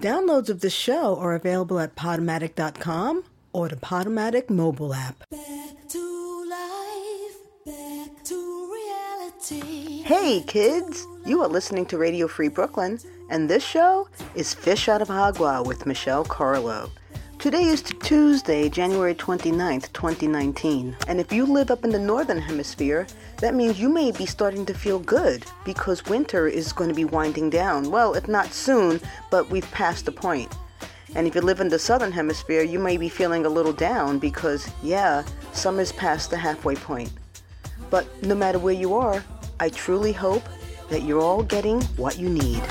Downloads 0.00 0.48
of 0.48 0.60
the 0.60 0.70
show 0.70 1.16
are 1.16 1.34
available 1.34 1.80
at 1.80 1.96
Podomatic.com 1.96 3.24
or 3.52 3.68
the 3.68 3.74
Podomatic 3.74 4.48
mobile 4.48 4.94
app. 4.94 5.24
Back 5.28 5.88
to 5.88 6.44
life, 6.48 7.66
back 7.66 8.24
to 8.26 8.72
reality. 8.72 10.02
Hey 10.02 10.44
kids, 10.46 11.04
you 11.26 11.42
are 11.42 11.48
listening 11.48 11.84
to 11.86 11.98
Radio 11.98 12.28
Free 12.28 12.46
Brooklyn, 12.46 13.00
and 13.28 13.50
this 13.50 13.64
show 13.64 14.08
is 14.36 14.54
Fish 14.54 14.88
Out 14.88 15.02
of 15.02 15.10
Agua 15.10 15.64
with 15.64 15.84
Michelle 15.84 16.24
Carlo. 16.24 16.92
Today 17.38 17.66
is 17.66 17.82
Tuesday, 17.82 18.68
January 18.68 19.14
29th, 19.14 19.92
2019, 19.92 20.96
and 21.06 21.20
if 21.20 21.32
you 21.32 21.46
live 21.46 21.70
up 21.70 21.84
in 21.84 21.90
the 21.90 21.98
northern 21.98 22.40
hemisphere, 22.40 23.06
that 23.36 23.54
means 23.54 23.78
you 23.78 23.88
may 23.88 24.10
be 24.10 24.26
starting 24.26 24.66
to 24.66 24.74
feel 24.74 24.98
good 24.98 25.44
because 25.64 26.04
winter 26.06 26.48
is 26.48 26.72
going 26.72 26.90
to 26.90 26.96
be 26.96 27.04
winding 27.04 27.48
down. 27.48 27.92
Well, 27.92 28.14
if 28.14 28.26
not 28.26 28.52
soon, 28.52 29.00
but 29.30 29.50
we've 29.50 29.70
passed 29.70 30.06
the 30.06 30.10
point. 30.10 30.52
And 31.14 31.28
if 31.28 31.36
you 31.36 31.40
live 31.40 31.60
in 31.60 31.68
the 31.68 31.78
southern 31.78 32.10
hemisphere, 32.10 32.62
you 32.62 32.80
may 32.80 32.96
be 32.96 33.08
feeling 33.08 33.46
a 33.46 33.48
little 33.48 33.72
down 33.72 34.18
because, 34.18 34.68
yeah, 34.82 35.22
summer's 35.52 35.92
past 35.92 36.30
the 36.30 36.36
halfway 36.36 36.74
point. 36.74 37.12
But 37.88 38.08
no 38.24 38.34
matter 38.34 38.58
where 38.58 38.74
you 38.74 38.94
are, 38.94 39.24
I 39.60 39.68
truly 39.68 40.12
hope 40.12 40.42
that 40.90 41.04
you're 41.04 41.20
all 41.20 41.44
getting 41.44 41.82
what 41.98 42.18
you 42.18 42.28
need. 42.28 42.64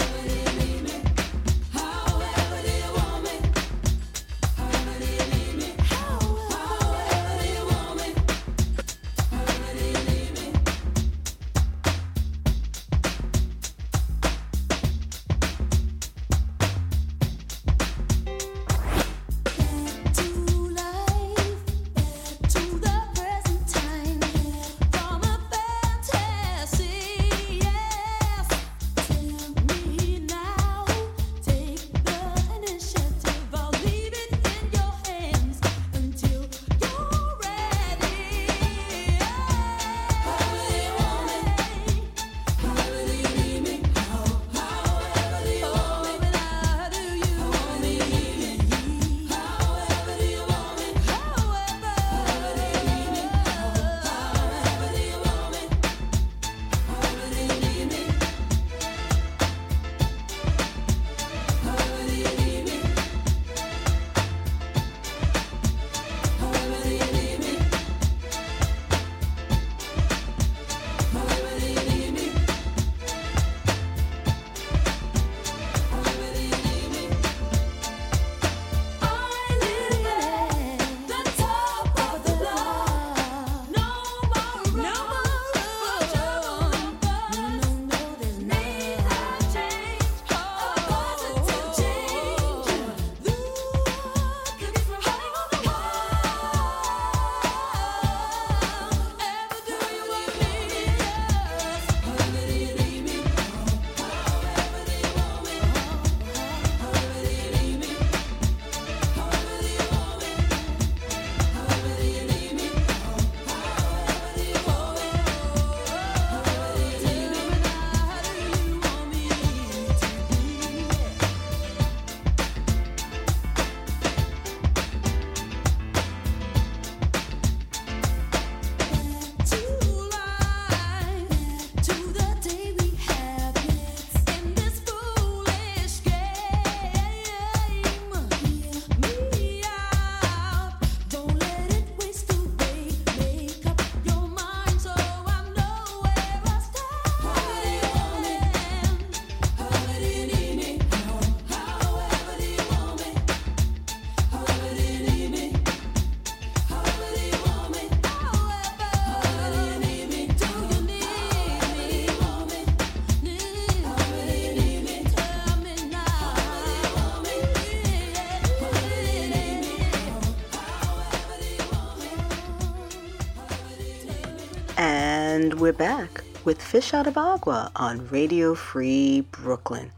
We're 175.68 175.74
back 175.74 176.24
with 176.46 176.62
Fish 176.62 176.94
Out 176.94 177.08
of 177.08 177.18
Agua 177.18 177.74
on 177.76 178.08
Radio 178.08 178.56
Free 178.56 179.20
Brooklyn. 179.20 179.92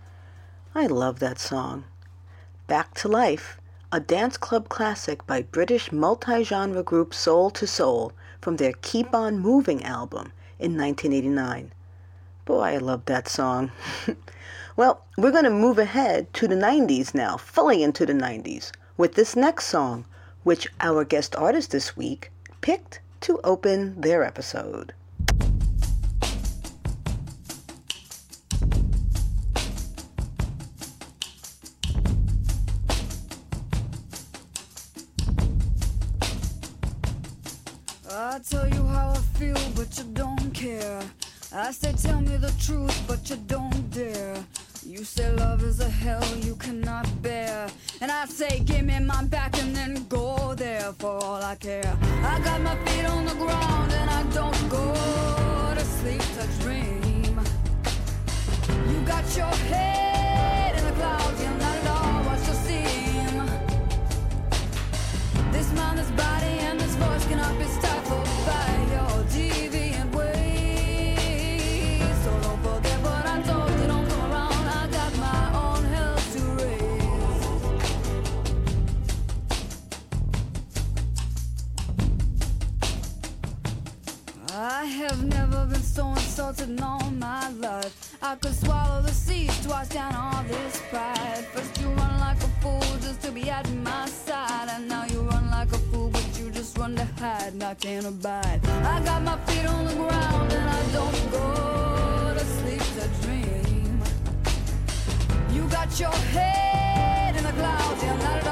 I 0.74 0.88
love 0.88 1.20
that 1.20 1.38
song. 1.38 1.84
Back 2.66 2.96
to 2.96 3.08
Life, 3.08 3.62
a 3.92 4.00
dance 4.00 4.36
club 4.36 4.68
classic 4.68 5.28
by 5.28 5.44
British 5.44 5.92
multi-genre 5.92 6.82
group 6.82 7.14
Soul 7.14 7.52
II 7.62 7.68
Soul 7.68 8.14
from 8.42 8.58
their 8.58 8.74
Keep 8.82 9.14
On 9.14 9.38
Moving 9.38 9.84
album 9.84 10.34
in 10.58 10.76
1989. 10.76 11.72
Boy, 12.46 12.62
I 12.62 12.78
love 12.78 13.06
that 13.06 13.28
song. 13.28 13.72
well, 14.76 15.06
we're 15.20 15.30
going 15.30 15.44
to 15.44 15.52
move 15.52 15.78
ahead 15.78 16.34
to 16.34 16.48
the 16.48 16.56
90s 16.56 17.14
now, 17.14 17.38
fully 17.38 17.84
into 17.84 18.08
the 18.08 18.14
90s, 18.14 18.72
with 18.98 19.14
this 19.14 19.36
next 19.36 19.68
song, 19.68 20.06
which 20.42 20.68
our 20.80 21.06
guest 21.06 21.36
artist 21.36 21.70
this 21.70 21.96
week 21.96 22.32
picked 22.60 23.02
to 23.22 23.40
open 23.44 24.02
their 24.02 24.24
episode. 24.24 24.94
Feel, 39.40 39.72
but 39.74 39.98
you 39.98 40.04
don't 40.14 40.54
care. 40.54 41.00
I 41.54 41.72
say, 41.72 41.94
tell 41.94 42.20
me 42.20 42.36
the 42.36 42.54
truth, 42.60 42.98
but 43.08 43.30
you 43.30 43.38
don't 43.48 43.90
dare. 43.90 44.36
You 44.86 45.04
say 45.06 45.32
love 45.32 45.64
is 45.64 45.80
a 45.80 45.90
hell 45.90 46.28
you 46.48 46.56
cannot 46.56 47.08
bear. 47.22 47.68
And 48.02 48.12
I 48.12 48.26
say, 48.26 48.60
give 48.60 48.84
me 48.84 49.00
my 49.00 49.24
back 49.24 49.58
and 49.62 49.74
then 49.74 50.06
go 50.10 50.54
there 50.56 50.92
for 51.00 51.24
all 51.24 51.42
I 51.42 51.56
care. 51.56 51.98
I 52.34 52.40
got 52.48 52.60
my 52.62 52.76
feet 52.86 53.06
on 53.06 53.24
the 53.26 53.36
ground 53.36 53.92
and 53.94 54.10
I 54.10 54.24
don't 54.40 54.64
go 54.70 54.86
to 55.80 55.86
sleep 55.98 56.26
to 56.38 56.46
dream. 56.64 57.34
You 58.92 59.00
got 59.14 59.26
your 59.38 59.54
head 59.72 60.78
in 60.78 60.84
the 60.86 60.96
clouds, 61.00 61.42
you're 61.42 61.60
not 61.66 61.76
at 61.82 61.88
all 61.96 62.18
what 62.28 62.40
you 62.48 62.56
seem. 62.68 63.46
This 65.54 65.72
mind, 65.74 65.98
this 66.00 66.12
body, 66.12 66.54
and 66.68 66.78
this 66.80 66.96
voice 66.96 67.26
cannot 67.28 67.58
be 67.58 67.66
stifled 67.66 67.89
insulted 86.40 86.82
all 86.82 87.12
my 87.12 87.50
life. 87.60 88.16
I 88.22 88.36
could 88.36 88.56
swallow 88.56 89.02
the 89.02 89.12
seeds 89.12 89.60
to 89.64 89.70
wash 89.70 89.90
down 89.90 90.16
all 90.16 90.42
this 90.44 90.82
pride. 90.90 91.46
First 91.52 91.82
you 91.82 91.88
run 91.88 92.20
like 92.22 92.38
a 92.38 92.52
fool 92.62 92.80
just 93.02 93.22
to 93.24 93.32
be 93.32 93.50
at 93.50 93.70
my 93.84 94.06
side, 94.06 94.70
and 94.72 94.88
now 94.88 95.04
you 95.06 95.20
run 95.20 95.52
like 95.52 95.70
a 95.74 95.78
fool, 95.90 96.10
but 96.10 96.26
you 96.40 96.50
just 96.50 96.78
run 96.78 96.96
to 96.96 97.04
hide, 97.20 97.52
and 97.52 97.64
I 97.64 97.74
can't 97.74 98.06
abide. 98.06 98.62
I 98.66 99.04
got 99.04 99.22
my 99.24 99.38
feet 99.48 99.66
on 99.66 99.86
the 99.86 99.96
ground, 99.96 100.54
and 100.54 100.70
I 100.70 100.82
don't 100.94 101.32
go 101.32 102.34
to 102.38 102.46
sleep 102.58 102.86
to 102.98 103.08
dream. 103.24 104.02
You 105.52 105.68
got 105.70 106.00
your 106.00 106.18
head 106.36 107.36
in 107.36 107.44
the 107.44 107.52
clouds, 107.52 108.02
yeah, 108.02 108.49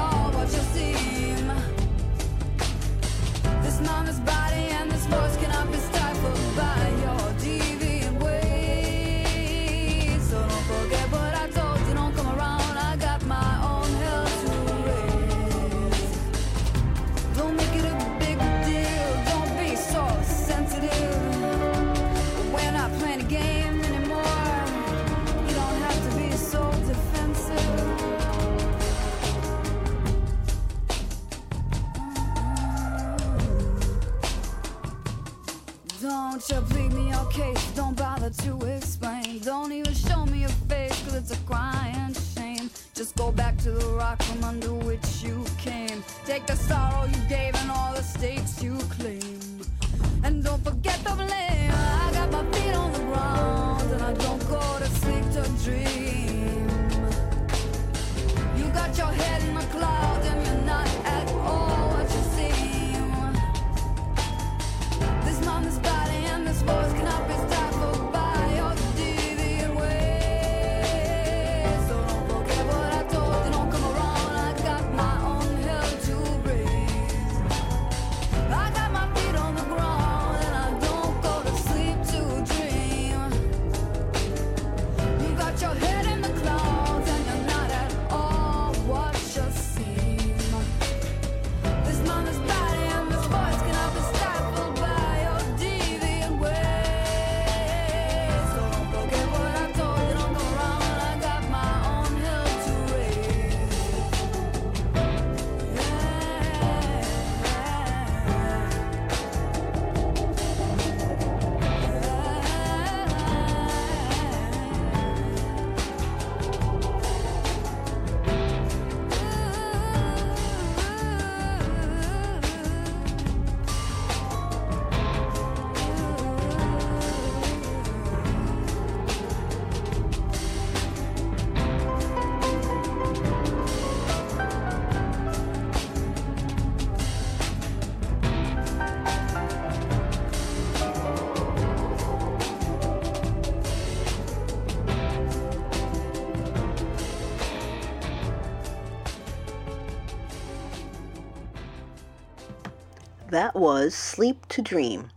That 153.38 153.54
was 153.54 153.94
Sleep 153.94 154.48
to 154.48 154.60
Dream 154.60 155.12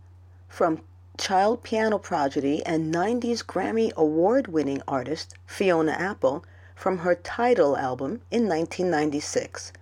from 0.48 0.84
child 1.18 1.64
piano 1.64 1.98
prodigy 1.98 2.64
and 2.64 2.94
90s 2.94 3.44
Grammy 3.44 3.92
award 3.94 4.46
winning 4.46 4.80
artist 4.86 5.34
Fiona 5.44 5.90
Apple 5.90 6.44
from 6.76 6.98
her 6.98 7.16
Tidal 7.16 7.76
album 7.76 8.22
in 8.30 8.46
1996. 8.46 9.72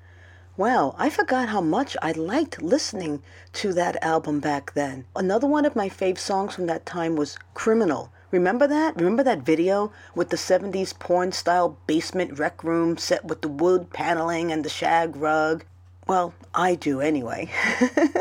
Wow, 0.57 0.95
I 0.97 1.11
forgot 1.11 1.51
how 1.51 1.61
much 1.61 1.99
I 2.01 2.13
liked 2.13 2.63
listening 2.63 3.23
to 3.53 3.75
that 3.75 4.03
album 4.03 4.41
back 4.41 4.73
then. 4.73 5.05
Another 5.15 5.47
one 5.47 5.67
of 5.67 5.77
my 5.77 5.91
fave 5.91 6.17
songs 6.17 6.55
from 6.55 6.65
that 6.65 6.87
time 6.87 7.17
was 7.17 7.37
Criminal. 7.53 8.11
Remember 8.31 8.67
that? 8.67 8.97
Remember 8.97 9.23
that 9.23 9.43
video 9.43 9.93
with 10.15 10.31
the 10.31 10.39
70s 10.39 10.99
porn 10.99 11.33
style 11.33 11.77
basement 11.87 12.39
rec 12.39 12.65
room 12.65 12.97
set 12.97 13.23
with 13.23 13.43
the 13.43 13.49
wood 13.49 13.91
paneling 13.91 14.51
and 14.51 14.65
the 14.65 14.71
shag 14.71 15.15
rug? 15.15 15.67
Well, 16.11 16.35
I 16.52 16.75
do 16.75 17.00
anyway. 17.00 17.50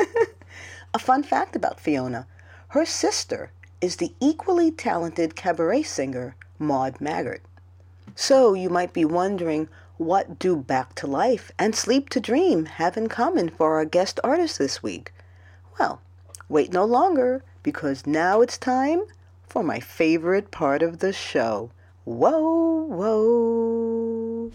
A 0.94 1.00
fun 1.00 1.24
fact 1.24 1.56
about 1.56 1.80
Fiona 1.80 2.28
her 2.68 2.86
sister 2.86 3.52
is 3.82 3.96
the 3.96 4.14
equally 4.20 4.70
talented 4.70 5.36
cabaret 5.36 5.82
singer 5.82 6.36
Maude 6.60 7.00
Maggart. 7.00 7.40
So 8.14 8.54
you 8.54 8.70
might 8.70 8.94
be 8.94 9.06
wondering 9.06 9.70
what 9.98 10.38
do 10.38 10.56
Back 10.56 10.94
to 11.02 11.08
Life 11.08 11.52
and 11.58 11.76
Sleep 11.76 12.10
to 12.10 12.20
Dream 12.20 12.66
have 12.66 12.96
in 12.96 13.10
common 13.10 13.50
for 13.50 13.74
our 13.78 13.86
guest 13.86 14.20
artist 14.24 14.60
this 14.60 14.84
week? 14.84 15.12
Well, 15.80 16.00
wait 16.48 16.72
no 16.72 16.86
longer 16.86 17.44
because 17.64 18.06
now 18.06 18.42
it's 18.42 18.60
time 18.60 19.02
for 19.48 19.64
my 19.64 19.80
favorite 19.80 20.52
part 20.52 20.84
of 20.84 21.00
the 21.00 21.12
show. 21.12 21.72
Whoa, 22.06 22.84
whoa. 22.84 24.52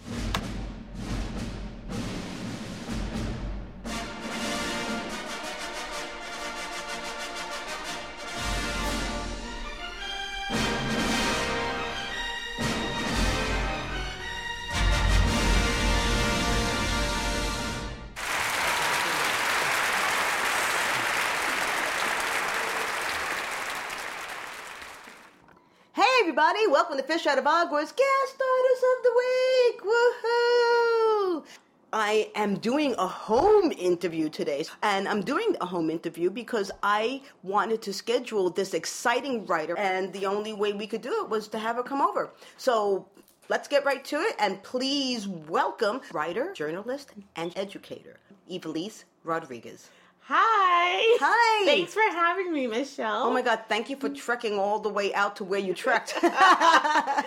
Everybody, 26.37 26.67
welcome 26.67 26.97
to 26.97 27.03
Fish 27.03 27.25
Out 27.27 27.37
of 27.37 27.45
Agua's 27.45 27.93
Guest 27.93 28.41
Artist 28.41 28.83
of 28.97 29.03
the 29.03 29.13
Week! 29.17 29.81
Woohoo! 29.81 31.45
I 31.93 32.29
am 32.35 32.57
doing 32.57 32.93
a 32.97 33.07
home 33.07 33.71
interview 33.71 34.27
today, 34.27 34.65
and 34.83 35.07
I'm 35.07 35.21
doing 35.21 35.55
a 35.61 35.65
home 35.65 35.89
interview 35.89 36.29
because 36.29 36.71
I 36.83 37.21
wanted 37.43 37.81
to 37.83 37.93
schedule 37.93 38.49
this 38.49 38.73
exciting 38.73 39.45
writer, 39.45 39.77
and 39.77 40.11
the 40.11 40.25
only 40.25 40.51
way 40.51 40.73
we 40.73 40.87
could 40.87 41.01
do 41.01 41.23
it 41.23 41.29
was 41.29 41.47
to 41.47 41.57
have 41.57 41.77
her 41.77 41.83
come 41.83 42.01
over. 42.01 42.29
So 42.57 43.07
let's 43.47 43.69
get 43.69 43.85
right 43.85 44.03
to 44.03 44.17
it, 44.17 44.35
and 44.37 44.61
please 44.61 45.29
welcome 45.29 46.01
writer, 46.11 46.51
journalist, 46.51 47.13
and 47.37 47.53
educator, 47.55 48.17
Ivelisse 48.51 49.05
Rodriguez. 49.23 49.89
Hi. 50.27 51.17
Hi. 51.21 51.65
Thanks 51.65 51.93
for 51.93 52.01
having 52.01 52.51
me, 52.51 52.65
Michelle. 52.67 53.23
Oh 53.23 53.31
my 53.33 53.41
God! 53.43 53.61
Thank 53.69 53.89
you 53.91 53.95
for 53.95 54.09
trekking 54.09 54.57
all 54.57 54.79
the 54.79 54.89
way 54.89 55.13
out 55.13 55.35
to 55.37 55.43
where 55.43 55.59
you 55.59 55.73
trekked. 55.73 56.15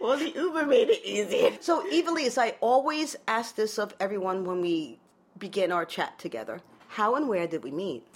Well, 0.00 0.16
the 0.16 0.30
Uber 0.30 0.64
made 0.64 0.88
it 0.88 1.04
easy. 1.04 1.58
so, 1.60 1.84
Ivelisse, 1.92 2.38
I 2.38 2.54
always 2.62 3.16
ask 3.28 3.54
this 3.54 3.78
of 3.78 3.94
everyone 4.00 4.46
when 4.46 4.62
we 4.62 4.98
begin 5.38 5.70
our 5.70 5.84
chat 5.84 6.18
together. 6.18 6.62
How 6.88 7.16
and 7.16 7.28
where 7.28 7.46
did 7.46 7.62
we 7.62 7.70
meet? 7.70 8.06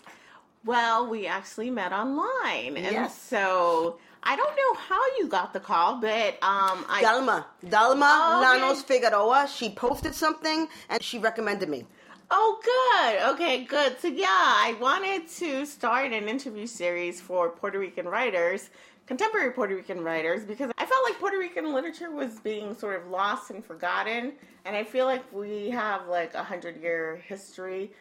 Well, 0.65 1.07
we 1.07 1.27
actually 1.27 1.69
met 1.69 1.93
online. 1.93 2.79
And 2.79 2.87
Yes. 2.91 3.21
so 3.21 3.99
I 4.23 4.35
don't 4.35 4.57
know 4.57 4.75
how 4.89 5.03
you 5.19 5.29
got 5.29 5.53
the 5.53 5.61
call, 5.61 5.97
but 6.01 6.39
um, 6.43 6.87
I 6.89 7.03
Dahlma. 7.05 7.45
Dahlma 7.67 8.09
Oh, 8.11 8.41
okay. 8.41 8.63
Llanos 8.63 8.83
Figueroa. 8.83 9.47
She 9.55 9.69
posted 9.69 10.15
something 10.15 10.67
and 10.89 11.03
she 11.03 11.19
recommended 11.19 11.69
me. 11.69 11.85
Oh, 12.31 12.59
good. 12.65 13.35
Okay, 13.35 13.65
good. 13.65 14.01
So, 14.01 14.09
yeah, 14.09 14.27
I 14.29 14.77
wanted 14.81 15.29
to 15.29 15.67
start 15.67 16.13
an 16.13 16.29
interview 16.29 16.67
series 16.67 17.21
for 17.21 17.51
Puerto 17.51 17.79
Rican 17.79 18.07
writers, 18.07 18.71
contemporary 19.07 19.53
Puerto 19.53 19.75
Rican 19.75 20.03
writers, 20.03 20.45
because 20.45 20.71
I 20.79 20.87
felt 20.87 21.05
like 21.05 21.19
Puerto 21.19 21.39
Rican 21.39 21.73
literature 21.73 22.11
was 22.11 22.41
being 22.41 22.75
sort 22.75 23.01
of 23.01 23.09
lost 23.09 23.51
and 23.51 23.65
forgotten. 23.65 24.33
And 24.65 24.75
I 24.75 24.85
feel 24.85 25.07
like 25.07 25.31
we 25.33 25.71
have 25.71 26.09
like 26.09 26.35
a 26.35 26.43
hundred 26.43 26.81
year 26.81 27.23
history 27.27 27.93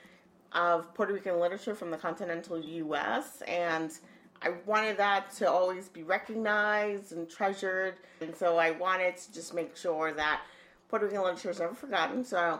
of 0.53 0.93
Puerto 0.93 1.13
Rican 1.13 1.39
literature 1.39 1.75
from 1.75 1.91
the 1.91 1.97
continental 1.97 2.59
U.S. 2.59 3.41
and 3.47 3.91
I 4.41 4.53
wanted 4.65 4.97
that 4.97 5.31
to 5.37 5.49
always 5.49 5.87
be 5.87 6.03
recognized 6.03 7.13
and 7.13 7.29
treasured, 7.29 7.95
and 8.19 8.35
so 8.35 8.57
I 8.57 8.71
wanted 8.71 9.15
to 9.15 9.33
just 9.33 9.53
make 9.53 9.77
sure 9.77 10.11
that 10.13 10.41
Puerto 10.89 11.05
Rican 11.05 11.21
literature 11.21 11.51
is 11.51 11.59
never 11.59 11.73
forgotten. 11.73 12.25
So 12.25 12.59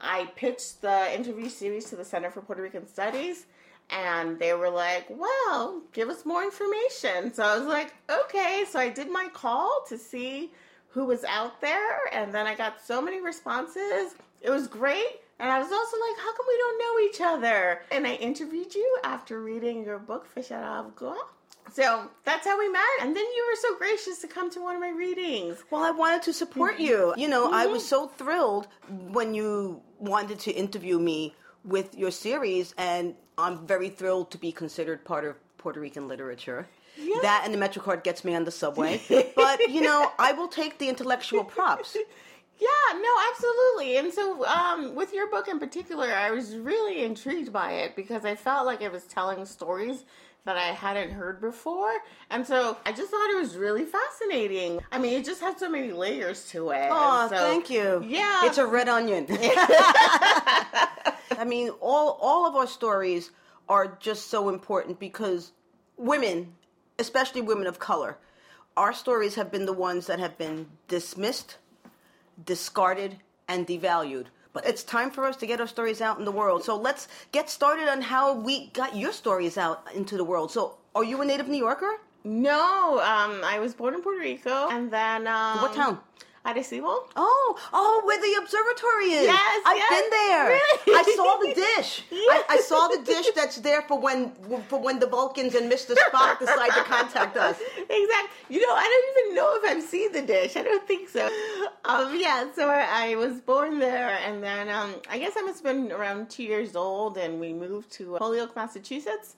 I 0.00 0.26
pitched 0.36 0.82
the 0.82 1.14
interview 1.14 1.48
series 1.48 1.86
to 1.86 1.96
the 1.96 2.04
Center 2.04 2.30
for 2.30 2.42
Puerto 2.42 2.62
Rican 2.62 2.86
Studies, 2.86 3.46
and 3.90 4.38
they 4.38 4.52
were 4.54 4.70
like, 4.70 5.06
"Well, 5.08 5.82
give 5.92 6.08
us 6.08 6.24
more 6.24 6.42
information." 6.42 7.32
So 7.32 7.42
I 7.44 7.58
was 7.58 7.66
like, 7.66 7.94
"Okay." 8.10 8.64
So 8.68 8.78
I 8.78 8.88
did 8.88 9.10
my 9.10 9.28
call 9.32 9.84
to 9.88 9.98
see 9.98 10.52
who 10.88 11.04
was 11.04 11.24
out 11.24 11.60
there, 11.60 11.98
and 12.12 12.32
then 12.32 12.46
I 12.46 12.54
got 12.54 12.80
so 12.84 13.02
many 13.02 13.20
responses. 13.20 14.14
It 14.40 14.50
was 14.50 14.68
great. 14.68 15.20
And 15.38 15.50
I 15.50 15.58
was 15.58 15.72
also 15.72 15.96
like, 15.96 16.18
how 16.18 16.32
come 16.36 16.46
we 16.46 16.56
don't 16.56 16.78
know 16.78 17.08
each 17.08 17.20
other? 17.20 17.82
And 17.90 18.06
I 18.06 18.14
interviewed 18.14 18.74
you 18.74 18.98
after 19.02 19.42
reading 19.42 19.84
your 19.84 19.98
book, 19.98 20.26
Fish 20.26 20.52
Out 20.52 20.62
of 20.62 20.86
Agua. 20.86 21.20
So 21.72 22.08
that's 22.24 22.46
how 22.46 22.58
we 22.58 22.68
met. 22.68 22.82
And 23.00 23.16
then 23.16 23.24
you 23.24 23.46
were 23.50 23.56
so 23.56 23.76
gracious 23.78 24.18
to 24.20 24.28
come 24.28 24.50
to 24.50 24.60
one 24.62 24.74
of 24.76 24.80
my 24.80 24.90
readings. 24.90 25.58
Well, 25.70 25.82
I 25.82 25.90
wanted 25.90 26.22
to 26.22 26.32
support 26.32 26.78
you. 26.78 27.14
You 27.16 27.28
know, 27.28 27.50
I 27.52 27.64
Mm-hmm. 27.64 27.72
was 27.72 27.88
so 27.88 28.08
thrilled 28.08 28.68
when 28.88 29.34
you 29.34 29.80
wanted 29.98 30.38
to 30.40 30.52
interview 30.52 30.98
me 30.98 31.34
with 31.64 31.96
your 31.96 32.10
series, 32.10 32.74
and 32.78 33.14
I'm 33.38 33.66
very 33.66 33.88
thrilled 33.88 34.30
to 34.32 34.38
be 34.38 34.52
considered 34.52 35.04
part 35.04 35.24
of 35.24 35.36
Puerto 35.58 35.80
Rican 35.80 36.06
literature. 36.08 36.68
Yeah. 36.96 37.16
That 37.22 37.42
and 37.44 37.52
the 37.52 37.58
MetroCard 37.58 38.04
gets 38.04 38.24
me 38.24 38.34
on 38.36 38.44
the 38.44 38.50
subway. 38.52 39.00
but, 39.34 39.58
you 39.68 39.80
know, 39.80 40.12
I 40.18 40.32
will 40.32 40.46
take 40.48 40.78
the 40.78 40.88
intellectual 40.88 41.44
props. 41.44 41.96
Yeah, 42.56 42.98
no, 43.00 43.08
absolutely. 43.32 43.96
And 43.96 44.12
so, 44.14 44.46
um, 44.46 44.94
with 44.94 45.12
your 45.12 45.28
book 45.28 45.48
in 45.48 45.58
particular, 45.58 46.06
I 46.14 46.30
was 46.30 46.56
really 46.56 47.02
intrigued 47.04 47.52
by 47.52 47.72
it 47.72 47.96
because 47.96 48.24
I 48.24 48.36
felt 48.36 48.64
like 48.64 48.80
it 48.80 48.92
was 48.92 49.02
telling 49.06 49.44
stories 49.44 50.04
that 50.44 50.56
I 50.56 50.72
hadn't 50.72 51.12
heard 51.12 51.40
before. 51.40 51.92
And 52.30 52.46
so 52.46 52.76
I 52.84 52.92
just 52.92 53.10
thought 53.10 53.30
it 53.30 53.38
was 53.38 53.56
really 53.56 53.84
fascinating. 53.84 54.80
I 54.92 54.98
mean, 54.98 55.14
it 55.14 55.24
just 55.24 55.40
had 55.40 55.58
so 55.58 55.70
many 55.70 55.90
layers 55.90 56.48
to 56.50 56.70
it. 56.70 56.88
Oh, 56.90 57.28
so- 57.30 57.36
thank 57.36 57.70
you. 57.70 58.04
Yeah. 58.06 58.46
It's 58.46 58.58
a 58.58 58.66
red 58.66 58.88
onion. 58.88 59.26
I 59.30 60.88
mean, 61.46 61.70
all 61.80 62.18
all 62.20 62.46
of 62.46 62.54
our 62.54 62.66
stories 62.66 63.30
are 63.68 63.96
just 64.00 64.28
so 64.28 64.50
important 64.50 65.00
because 65.00 65.52
women, 65.96 66.54
especially 66.98 67.40
women 67.40 67.66
of 67.66 67.78
color, 67.78 68.18
our 68.76 68.92
stories 68.92 69.36
have 69.36 69.50
been 69.50 69.64
the 69.66 69.72
ones 69.72 70.06
that 70.06 70.18
have 70.18 70.36
been 70.36 70.66
dismissed, 70.88 71.56
discarded, 72.44 73.16
and 73.48 73.66
devalued. 73.66 74.26
But 74.54 74.66
it's 74.66 74.82
time 74.84 75.10
for 75.10 75.26
us 75.26 75.36
to 75.38 75.46
get 75.46 75.60
our 75.60 75.66
stories 75.66 76.00
out 76.00 76.18
in 76.18 76.24
the 76.24 76.32
world. 76.32 76.64
So 76.64 76.76
let's 76.76 77.08
get 77.32 77.50
started 77.50 77.88
on 77.88 78.00
how 78.00 78.32
we 78.32 78.68
got 78.68 78.96
your 78.96 79.12
stories 79.12 79.58
out 79.58 79.86
into 79.94 80.16
the 80.16 80.24
world. 80.24 80.50
So, 80.50 80.78
are 80.94 81.04
you 81.04 81.20
a 81.20 81.24
native 81.24 81.48
New 81.48 81.58
Yorker? 81.58 81.98
No, 82.22 83.00
um, 83.00 83.42
I 83.44 83.58
was 83.58 83.74
born 83.74 83.92
in 83.94 84.00
Puerto 84.00 84.20
Rico, 84.20 84.68
and 84.70 84.90
then 84.90 85.26
um, 85.26 85.60
What 85.60 85.74
town? 85.74 85.98
Arecibo. 86.44 87.06
Oh, 87.16 87.58
oh, 87.72 88.02
where 88.04 88.20
the 88.20 88.38
observatory 88.42 89.12
is. 89.18 89.24
Yes, 89.24 89.62
I've 89.64 89.76
yes. 89.76 90.02
been 90.02 90.10
there. 90.10 90.44
Really? 90.48 90.98
I 90.98 91.14
saw 91.16 91.36
the 91.38 91.54
dish. 91.54 92.02
I, 92.12 92.44
I 92.50 92.56
saw 92.58 92.88
the 92.88 93.02
dish 93.02 93.30
that's 93.34 93.56
there 93.56 93.80
for 93.82 93.98
when 93.98 94.32
for 94.68 94.78
when 94.78 94.98
the 94.98 95.06
Vulcans 95.06 95.54
and 95.54 95.72
Mr. 95.72 95.94
Spock 95.94 96.38
decide 96.38 96.70
to 96.72 96.84
contact 96.84 97.38
us. 97.38 97.58
Exactly. 97.78 98.56
You 98.56 98.60
know, 98.60 98.74
I 98.74 98.82
don't 98.82 99.24
even 99.24 99.36
know 99.36 99.56
if 99.56 99.70
I've 99.70 99.82
seen 99.82 100.12
the 100.12 100.20
dish. 100.20 100.56
I 100.56 100.62
don't 100.62 100.86
think 100.86 101.08
so. 101.08 101.30
Um, 101.86 102.14
yeah, 102.18 102.46
so 102.54 102.68
I, 102.68 103.12
I 103.12 103.14
was 103.16 103.40
born 103.40 103.78
there, 103.78 104.10
and 104.26 104.42
then 104.42 104.68
um, 104.68 104.96
I 105.08 105.18
guess 105.18 105.32
I 105.38 105.42
must 105.42 105.64
have 105.64 105.74
been 105.74 105.92
around 105.92 106.28
two 106.28 106.42
years 106.42 106.76
old, 106.76 107.16
and 107.16 107.40
we 107.40 107.54
moved 107.54 107.90
to 107.92 108.16
Holyoke, 108.16 108.54
Massachusetts. 108.54 109.36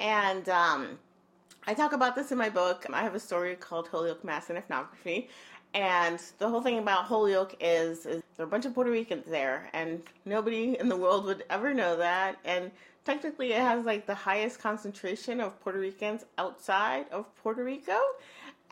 And 0.00 0.48
um, 0.48 0.98
I 1.68 1.74
talk 1.74 1.92
about 1.92 2.16
this 2.16 2.32
in 2.32 2.38
my 2.38 2.48
book. 2.48 2.86
I 2.92 3.02
have 3.02 3.14
a 3.14 3.20
story 3.20 3.54
called 3.54 3.88
Holyoke 3.88 4.24
Mass 4.24 4.48
and 4.48 4.58
Ethnography. 4.58 5.28
And 5.74 6.20
the 6.38 6.48
whole 6.48 6.62
thing 6.62 6.78
about 6.78 7.04
Holyoke 7.04 7.54
is, 7.60 8.06
is 8.06 8.22
there 8.36 8.44
are 8.44 8.48
a 8.48 8.50
bunch 8.50 8.64
of 8.64 8.74
Puerto 8.74 8.90
Ricans 8.90 9.24
there, 9.26 9.68
and 9.72 10.02
nobody 10.24 10.78
in 10.78 10.88
the 10.88 10.96
world 10.96 11.24
would 11.26 11.44
ever 11.50 11.74
know 11.74 11.96
that. 11.96 12.36
And 12.44 12.70
technically, 13.04 13.52
it 13.52 13.60
has 13.60 13.84
like 13.84 14.06
the 14.06 14.14
highest 14.14 14.60
concentration 14.60 15.40
of 15.40 15.60
Puerto 15.60 15.78
Ricans 15.78 16.24
outside 16.38 17.06
of 17.10 17.26
Puerto 17.36 17.62
Rico. 17.62 17.98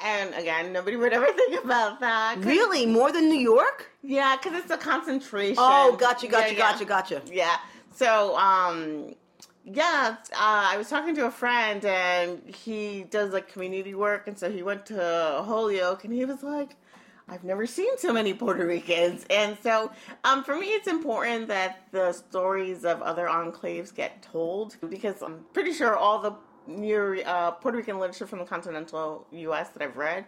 And 0.03 0.35
again, 0.35 0.73
nobody 0.73 0.97
would 0.97 1.13
ever 1.13 1.27
think 1.33 1.63
about 1.65 2.01
that. 2.01 2.39
Really, 2.41 2.87
more 2.87 3.13
than 3.13 3.29
New 3.29 3.39
York? 3.39 3.91
Yeah, 4.03 4.37
because 4.37 4.59
it's 4.59 4.71
a 4.71 4.77
concentration. 4.79 5.57
Oh, 5.59 5.97
gotcha, 5.99 6.27
gotcha, 6.29 6.53
Yeah, 6.55 6.59
yeah. 6.59 6.73
gotcha, 6.73 6.85
gotcha. 6.85 7.23
Yeah. 7.31 7.57
So, 7.95 8.37
um, 8.37 9.15
yeah, 9.65 10.17
uh, 10.33 10.35
I 10.73 10.77
was 10.77 10.89
talking 10.89 11.15
to 11.17 11.27
a 11.27 11.31
friend 11.31 11.85
and 11.85 12.43
he 12.47 13.05
does 13.11 13.33
like 13.33 13.49
community 13.53 13.95
work, 13.95 14.29
and 14.29 14.39
so 14.39 14.51
he 14.51 14.63
went 14.63 14.87
to 14.87 15.43
Holyoke 15.45 16.05
and 16.05 16.13
he 16.13 16.25
was 16.25 16.43
like, 16.43 16.77
I've 17.29 17.43
never 17.43 17.67
seen 17.67 17.99
so 17.99 18.13
many 18.13 18.35
Puerto 18.35 18.65
Ricans. 18.67 19.27
And 19.31 19.57
so, 19.63 19.91
um, 20.23 20.45
for 20.45 20.57
me, 20.57 20.67
it's 20.69 20.87
important 20.87 21.49
that 21.49 21.89
the 21.91 22.13
stories 22.13 22.85
of 22.85 23.03
other 23.03 23.27
enclaves 23.27 23.93
get 23.93 24.23
told 24.23 24.77
because 24.89 25.23
I'm 25.23 25.45
pretty 25.53 25.73
sure 25.73 25.97
all 25.97 26.21
the 26.21 26.35
New 26.69 27.23
uh, 27.27 27.53
Puerto 27.53 27.79
Rican 27.79 27.99
literature 27.99 28.27
from 28.27 28.39
the 28.39 28.45
continental 28.45 29.27
U.S. 29.33 29.71
that 29.71 29.83
I've 29.83 29.97
read 29.97 30.25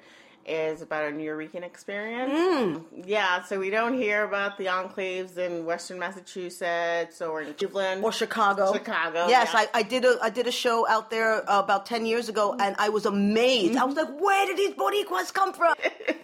is 0.47 0.81
about 0.83 1.05
a 1.05 1.13
Nuyorican 1.15 1.63
experience. 1.63 2.83
Yeah, 3.05 3.43
so 3.43 3.59
we 3.61 3.71
don't 3.71 3.95
hear 3.95 4.25
about 4.25 4.57
the 4.57 4.65
enclaves 4.67 5.37
in 5.37 5.67
Western 5.67 5.99
Massachusetts 5.99 7.21
or 7.21 7.43
in 7.43 7.53
Cleveland 7.55 8.03
Or 8.03 8.13
Chicago? 8.13 8.73
Chicago, 8.73 9.27
Yes, 9.29 9.51
yeah. 9.53 9.61
I, 9.61 9.69
I 9.75 9.83
did 9.83 10.05
a 10.07 10.17
I 10.23 10.31
did 10.31 10.47
a 10.47 10.53
show 10.53 10.89
out 10.89 11.11
there 11.11 11.43
about 11.49 11.85
ten 11.87 12.07
years 12.07 12.29
ago, 12.29 12.57
and 12.59 12.75
I 12.79 12.89
was 12.89 13.05
amazed. 13.05 13.77
I 13.77 13.85
was 13.85 13.97
like, 13.97 14.09
where 14.21 14.47
did 14.47 14.57
these 14.57 14.75
Boricuas 14.75 15.33
come 15.35 15.53
from? 15.53 15.75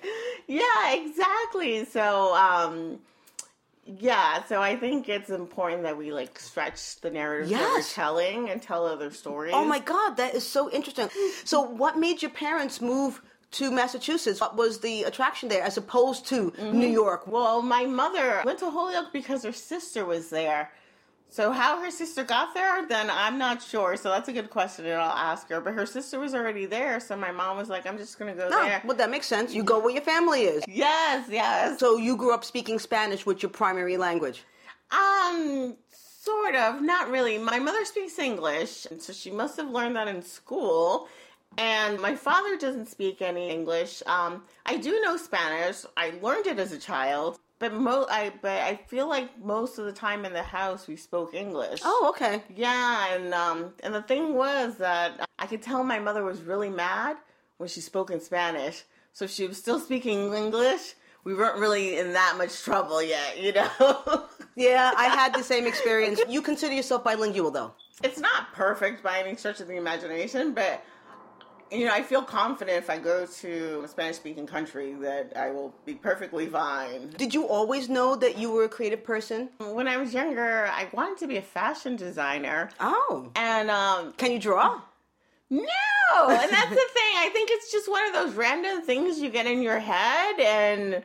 Yeah, 0.46 0.92
exactly. 0.92 1.84
So, 1.84 2.34
um, 2.34 2.98
yeah, 3.86 4.42
so 4.44 4.62
I 4.62 4.76
think 4.76 5.08
it's 5.08 5.30
important 5.30 5.82
that 5.82 5.96
we 5.96 6.12
like 6.12 6.38
stretch 6.38 7.00
the 7.00 7.10
narrative 7.10 7.50
that 7.50 7.74
we're 7.76 7.82
telling 7.82 8.48
and 8.50 8.62
tell 8.62 8.86
other 8.86 9.10
stories. 9.10 9.52
Oh 9.54 9.64
my 9.64 9.78
God, 9.78 10.16
that 10.16 10.34
is 10.34 10.46
so 10.46 10.70
interesting. 10.70 11.08
So, 11.44 11.60
what 11.60 11.98
made 11.98 12.22
your 12.22 12.30
parents 12.30 12.80
move 12.80 13.20
to 13.52 13.70
Massachusetts? 13.70 14.40
What 14.40 14.56
was 14.56 14.80
the 14.80 15.04
attraction 15.04 15.48
there 15.48 15.62
as 15.62 15.76
opposed 15.76 16.26
to 16.28 16.52
New 16.72 16.88
York? 16.88 17.26
Well, 17.26 17.62
my 17.62 17.84
mother 17.84 18.42
went 18.44 18.58
to 18.60 18.70
Holyoke 18.70 19.12
because 19.12 19.44
her 19.44 19.52
sister 19.52 20.04
was 20.04 20.30
there. 20.30 20.70
So 21.34 21.50
how 21.50 21.80
her 21.82 21.90
sister 21.90 22.22
got 22.22 22.54
there, 22.54 22.86
then 22.86 23.10
I'm 23.10 23.38
not 23.38 23.60
sure. 23.60 23.96
So 23.96 24.08
that's 24.08 24.28
a 24.28 24.32
good 24.32 24.50
question, 24.50 24.84
and 24.86 24.94
I'll 25.00 25.10
ask 25.32 25.48
her. 25.48 25.60
But 25.60 25.74
her 25.74 25.84
sister 25.84 26.20
was 26.20 26.32
already 26.32 26.64
there, 26.64 27.00
so 27.00 27.16
my 27.16 27.32
mom 27.32 27.56
was 27.56 27.68
like, 27.68 27.86
"I'm 27.88 27.98
just 27.98 28.20
gonna 28.20 28.36
go 28.36 28.46
Oh, 28.52 28.64
there." 28.64 28.80
well, 28.84 28.96
that 28.96 29.10
makes 29.10 29.26
sense. 29.26 29.52
You 29.52 29.64
go 29.64 29.80
where 29.80 29.90
your 29.92 30.02
family 30.02 30.42
is. 30.42 30.62
Yes, 30.68 31.26
yes. 31.28 31.80
So, 31.80 31.96
you 31.96 32.16
grew 32.16 32.32
up 32.32 32.44
speaking 32.44 32.78
Spanish 32.78 33.26
with 33.26 33.42
your 33.42 33.50
primary 33.50 33.96
language. 33.96 34.44
Um, 34.92 35.76
sort 35.90 36.54
of, 36.54 36.80
not 36.82 37.10
really. 37.10 37.36
My 37.38 37.58
mother 37.58 37.84
speaks 37.84 38.16
English, 38.20 38.86
and 38.88 39.02
so 39.02 39.12
she 39.12 39.32
must 39.32 39.56
have 39.56 39.68
learned 39.70 39.96
that 39.96 40.06
in 40.06 40.22
school. 40.22 41.08
And 41.58 41.98
my 42.00 42.14
father 42.14 42.56
doesn't 42.56 42.86
speak 42.86 43.22
any 43.22 43.50
English. 43.50 44.04
Um, 44.06 44.44
I 44.66 44.76
do 44.76 45.00
know 45.00 45.16
Spanish. 45.16 45.84
I 45.96 46.12
learned 46.22 46.46
it 46.46 46.60
as 46.60 46.70
a 46.70 46.78
child, 46.78 47.40
but 47.70 47.80
mo 47.80 48.06
I 48.10 48.32
but 48.42 48.60
I 48.60 48.76
feel 48.88 49.08
like 49.08 49.42
most 49.42 49.78
of 49.78 49.86
the 49.86 49.92
time 49.92 50.24
in 50.24 50.32
the 50.32 50.42
house 50.42 50.86
we 50.86 50.96
spoke 50.96 51.34
English. 51.34 51.80
Oh, 51.84 52.06
okay. 52.14 52.42
Yeah, 52.54 53.14
and 53.14 53.32
um, 53.32 53.72
and 53.82 53.94
the 53.94 54.02
thing 54.02 54.34
was 54.34 54.76
that 54.78 55.28
I 55.38 55.46
could 55.46 55.62
tell 55.62 55.82
my 55.82 55.98
mother 55.98 56.24
was 56.24 56.42
really 56.42 56.70
mad 56.70 57.16
when 57.56 57.68
she 57.68 57.80
spoke 57.80 58.10
in 58.10 58.20
Spanish. 58.20 58.84
So 59.12 59.26
she 59.26 59.46
was 59.46 59.56
still 59.58 59.78
speaking 59.78 60.34
English, 60.34 60.94
we 61.24 61.34
weren't 61.34 61.58
really 61.58 61.98
in 61.98 62.12
that 62.12 62.34
much 62.36 62.62
trouble 62.62 63.02
yet, 63.02 63.40
you 63.40 63.52
know. 63.52 64.24
Yeah, 64.56 64.92
I 64.96 65.06
had 65.06 65.34
the 65.34 65.42
same 65.42 65.66
experience. 65.66 66.20
You 66.28 66.40
consider 66.40 66.74
yourself 66.74 67.02
bilingual, 67.02 67.50
though. 67.50 67.74
it's 68.04 68.20
not 68.20 68.52
perfect 68.52 69.02
by 69.02 69.18
any 69.18 69.34
stretch 69.34 69.58
of 69.58 69.66
the 69.66 69.74
imagination, 69.74 70.54
but 70.54 70.84
you 71.74 71.86
know, 71.86 71.92
I 71.92 72.02
feel 72.02 72.22
confident 72.22 72.78
if 72.78 72.88
I 72.88 72.98
go 72.98 73.26
to 73.26 73.82
a 73.84 73.88
Spanish 73.88 74.16
speaking 74.16 74.46
country 74.46 74.94
that 75.00 75.32
I 75.36 75.50
will 75.50 75.74
be 75.84 75.94
perfectly 75.94 76.46
fine. 76.46 77.10
Did 77.16 77.34
you 77.34 77.46
always 77.46 77.88
know 77.88 78.16
that 78.16 78.38
you 78.38 78.50
were 78.50 78.64
a 78.64 78.68
creative 78.68 79.02
person? 79.04 79.50
When 79.58 79.88
I 79.88 79.96
was 79.96 80.14
younger, 80.14 80.66
I 80.66 80.88
wanted 80.92 81.18
to 81.18 81.26
be 81.26 81.36
a 81.36 81.42
fashion 81.42 81.96
designer. 81.96 82.70
Oh. 82.80 83.30
And 83.36 83.70
um 83.70 84.12
Can 84.12 84.32
you 84.32 84.38
draw? 84.38 84.80
No, 85.50 85.62
and 86.28 86.50
that's 86.50 86.70
the 86.70 86.88
thing. 86.96 87.12
I 87.18 87.30
think 87.32 87.50
it's 87.52 87.70
just 87.70 87.88
one 87.90 88.06
of 88.06 88.12
those 88.12 88.34
random 88.34 88.82
things 88.82 89.20
you 89.20 89.30
get 89.30 89.46
in 89.46 89.62
your 89.62 89.78
head, 89.78 90.40
and 90.40 91.04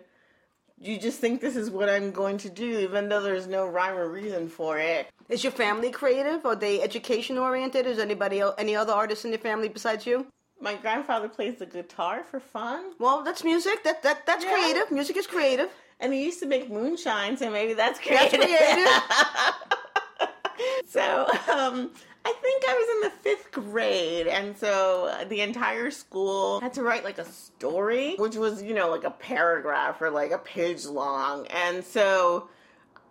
you 0.80 0.98
just 0.98 1.20
think 1.20 1.42
this 1.42 1.56
is 1.56 1.70
what 1.70 1.90
I'm 1.90 2.12
going 2.12 2.38
to 2.40 2.50
do, 2.50 2.80
even 2.80 3.10
though 3.10 3.22
there's 3.22 3.48
no 3.48 3.68
rhyme 3.68 3.98
or 3.98 4.08
reason 4.08 4.48
for 4.48 4.80
it. 4.80 5.08
Is 5.28 5.44
your 5.44 5.52
family 5.52 5.92
creative? 5.92 6.46
Are 6.46 6.56
they 6.56 6.82
education 6.82 7.38
oriented? 7.38 7.86
Is 7.86 8.00
anybody 8.00 8.40
el- 8.40 8.56
any 8.58 8.76
other 8.76 8.94
artists 8.94 9.26
in 9.26 9.32
your 9.32 9.40
family 9.40 9.68
besides 9.68 10.06
you? 10.08 10.26
My 10.62 10.76
grandfather 10.76 11.30
plays 11.30 11.56
the 11.58 11.66
guitar 11.66 12.24
for 12.30 12.40
fun, 12.40 12.92
Well, 13.00 13.24
that's 13.24 13.44
music. 13.44 13.84
That 13.84 14.04
that 14.04 14.26
that's 14.26 14.44
Yeah. 14.44 14.52
creative. 14.54 14.92
Music 14.92 15.16
is 15.18 15.26
creative. 15.28 15.70
and 16.02 16.14
he 16.14 16.24
used 16.24 16.40
to 16.40 16.46
make 16.46 16.70
moonshine, 16.70 17.36
so 17.38 17.50
maybe 17.50 17.74
that's 17.74 18.00
That's 18.00 18.30
creative. 18.30 18.40
creative. 18.40 18.88
so 20.88 21.28
um, 21.52 21.92
I 22.26 22.34
think 22.42 22.64
I 22.68 22.74
was 22.74 22.90
in 22.96 23.02
the 23.10 23.16
fifth 23.22 23.52
grade, 23.52 24.28
and 24.28 24.58
so 24.58 25.26
the 25.30 25.42
entire 25.42 25.92
school 25.92 26.60
had 26.62 26.74
to 26.74 26.84
write 26.84 27.04
like 27.04 27.18
a 27.18 27.26
story, 27.26 28.16
which 28.18 28.36
was 28.36 28.62
you 28.64 28.74
know 28.74 28.90
like 28.90 29.04
a 29.04 29.12
paragraph 29.12 30.02
or 30.02 30.10
like 30.10 30.32
a 30.32 30.38
page 30.38 30.86
long, 30.86 31.48
and 31.48 31.84
so 31.84 32.48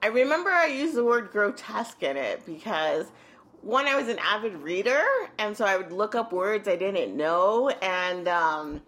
I 0.02 0.06
remember 0.08 0.50
I 0.50 0.66
used 0.66 0.94
the 0.94 1.04
word 1.04 1.30
grotesque 1.30 2.02
in 2.02 2.16
it 2.16 2.44
because 2.46 3.06
one, 3.68 3.86
I 3.86 3.96
was 3.96 4.08
an 4.08 4.18
avid 4.18 4.54
reader, 4.54 5.04
and 5.38 5.56
so 5.56 5.64
I 5.66 5.76
would 5.76 5.92
look 5.92 6.14
up 6.14 6.32
words 6.32 6.66
I 6.66 6.76
didn't 6.76 7.16
know, 7.16 7.68
and 7.68 8.26
um, 8.26 8.82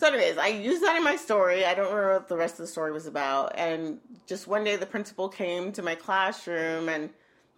so, 0.00 0.06
anyways, 0.06 0.38
I 0.38 0.46
used 0.46 0.82
that 0.82 0.96
in 0.96 1.04
my 1.04 1.16
story. 1.16 1.66
I 1.66 1.74
don't 1.74 1.88
remember 1.88 2.14
what 2.14 2.28
the 2.28 2.36
rest 2.38 2.54
of 2.54 2.60
the 2.60 2.66
story 2.68 2.90
was 2.90 3.06
about. 3.06 3.52
And 3.58 3.98
just 4.26 4.46
one 4.46 4.64
day, 4.64 4.76
the 4.76 4.86
principal 4.86 5.28
came 5.28 5.72
to 5.72 5.82
my 5.82 5.94
classroom 5.94 6.88
and 6.88 7.10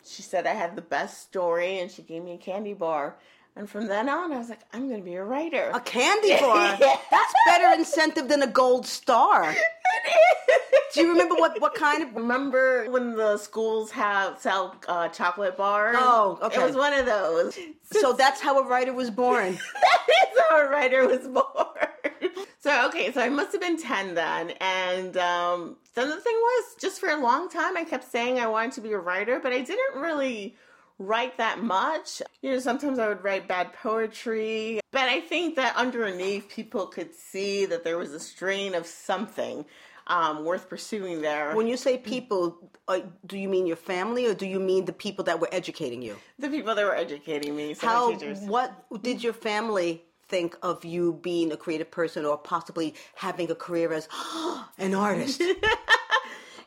she 0.05 0.23
said 0.23 0.45
I 0.45 0.55
had 0.55 0.75
the 0.75 0.83
best 0.83 1.23
story, 1.23 1.79
and 1.79 1.89
she 1.89 2.03
gave 2.03 2.25
me 2.25 2.33
a 2.33 2.39
candy 2.39 2.75
bar. 2.75 3.17
And 3.55 3.69
from 3.69 3.87
then 3.87 4.09
on, 4.09 4.33
I 4.33 4.39
was 4.39 4.49
like, 4.49 4.63
I'm 4.73 4.89
going 4.89 5.01
to 5.01 5.05
be 5.05 5.15
a 5.15 5.25
writer. 5.25 5.71
A 5.75 5.81
candy 5.81 6.37
bar. 6.41 6.77
Yeah. 6.81 6.97
That's 7.11 7.35
better 7.47 7.75
incentive 7.75 8.29
than 8.29 8.43
a 8.43 8.47
gold 8.47 8.87
star. 8.87 9.55
Do 10.95 11.01
you 11.01 11.11
remember 11.11 11.37
what 11.37 11.59
what 11.61 11.75
kind 11.75 12.03
of? 12.03 12.15
Remember 12.15 12.91
when 12.91 13.17
the 13.17 13.39
schools 13.39 13.91
have 13.93 14.39
sell 14.39 14.77
uh, 14.87 15.09
chocolate 15.09 15.57
bars? 15.57 15.97
Oh, 15.99 16.39
okay. 16.43 16.61
It 16.61 16.67
was 16.67 16.77
one 16.77 16.93
of 16.93 17.07
those. 17.07 17.59
So 17.85 18.13
that's 18.13 18.43
how 18.43 18.59
a 18.59 18.67
writer 18.67 18.93
was 18.93 19.11
born. 19.11 19.53
that 19.83 20.07
is 20.33 20.41
how 20.51 20.61
a 20.61 20.69
writer 20.69 21.07
was 21.09 21.27
born. 21.27 22.35
So 22.61 22.87
okay, 22.89 23.11
so 23.11 23.23
I 23.23 23.31
must 23.31 23.53
have 23.53 23.61
been 23.63 23.81
ten 23.81 24.15
then, 24.15 24.51
and 24.61 25.17
um, 25.17 25.77
then 25.95 26.11
the 26.11 26.21
thing 26.21 26.35
was, 26.37 26.77
just 26.79 27.01
for 27.01 27.09
a 27.09 27.17
long 27.17 27.49
time, 27.49 27.77
I 27.77 27.85
kept 27.85 28.11
saying 28.11 28.39
I 28.39 28.47
wanted 28.47 28.73
to 28.73 28.83
be 28.83 28.93
a 28.93 28.99
writer, 28.99 29.41
but 29.41 29.53
I 29.53 29.63
didn't 29.63 30.01
really 30.01 30.57
write 31.07 31.39
that 31.39 31.63
much. 31.63 32.23
You 32.41 32.53
know, 32.53 32.59
sometimes 32.59 32.99
I 32.99 33.09
would 33.09 33.23
write 33.23 33.49
bad 33.49 33.73
poetry, 33.73 34.81
but 34.91 35.09
I 35.09 35.21
think 35.21 35.57
that 35.57 35.77
underneath, 35.77 36.49
people 36.49 36.87
could 36.87 37.15
see 37.15 37.67
that 37.67 37.85
there 37.85 37.99
was 37.99 38.13
a 38.13 38.21
strain 38.21 38.75
of 38.75 38.87
something 38.87 39.65
um, 40.07 40.45
worth 40.45 40.69
pursuing 40.69 41.23
there. 41.23 41.55
When 41.55 41.67
you 41.67 41.77
say 41.77 41.99
people, 41.99 42.71
uh, 42.89 43.01
do 43.27 43.39
you 43.39 43.49
mean 43.49 43.67
your 43.67 43.77
family 43.77 44.27
or 44.27 44.35
do 44.35 44.47
you 44.47 44.61
mean 44.61 44.85
the 44.85 44.93
people 44.93 45.25
that 45.25 45.41
were 45.41 45.49
educating 45.53 46.03
you? 46.03 46.17
the 46.39 46.49
people 46.49 46.75
that 46.75 46.85
were 46.85 46.95
educating 46.95 47.55
me, 47.55 47.75
so 47.75 47.87
How? 47.87 48.13
What 48.13 49.03
did 49.03 49.23
your 49.23 49.33
family 49.33 50.03
think 50.27 50.57
of 50.63 50.85
you 50.85 51.19
being 51.23 51.53
a 51.53 51.57
creative 51.57 51.91
person 51.91 52.25
or 52.25 52.37
possibly 52.37 52.95
having 53.15 53.51
a 53.51 53.55
career 53.55 53.93
as 53.93 54.09
an 54.79 54.95
artist? 54.95 55.43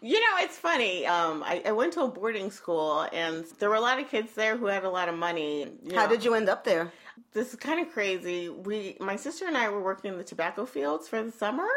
You 0.06 0.20
know, 0.20 0.38
it's 0.38 0.56
funny. 0.56 1.08
Um, 1.08 1.42
I, 1.44 1.64
I 1.66 1.72
went 1.72 1.94
to 1.94 2.02
a 2.02 2.08
boarding 2.08 2.52
school, 2.52 3.08
and 3.12 3.44
there 3.58 3.70
were 3.70 3.76
a 3.76 3.82
lot 3.82 4.00
of 4.00 4.08
kids 4.08 4.34
there 4.36 4.56
who 4.56 4.68
had 4.68 4.84
a 4.84 4.90
lot 4.90 5.10
of 5.10 5.16
money. 5.16 5.68
How 5.96 6.04
know. 6.04 6.10
did 6.10 6.24
you 6.24 6.36
end 6.36 6.48
up 6.48 6.64
there? 6.64 6.92
This 7.34 7.50
is 7.50 7.56
kind 7.56 7.80
of 7.80 7.92
crazy. 7.92 8.48
We, 8.50 8.98
my 9.00 9.16
sister 9.16 9.48
and 9.48 9.58
I, 9.58 9.68
were 9.70 9.82
working 9.82 10.12
in 10.12 10.20
the 10.20 10.24
tobacco 10.24 10.68
fields 10.68 11.08
for 11.08 11.24
the 11.24 11.32
summer. 11.32 11.68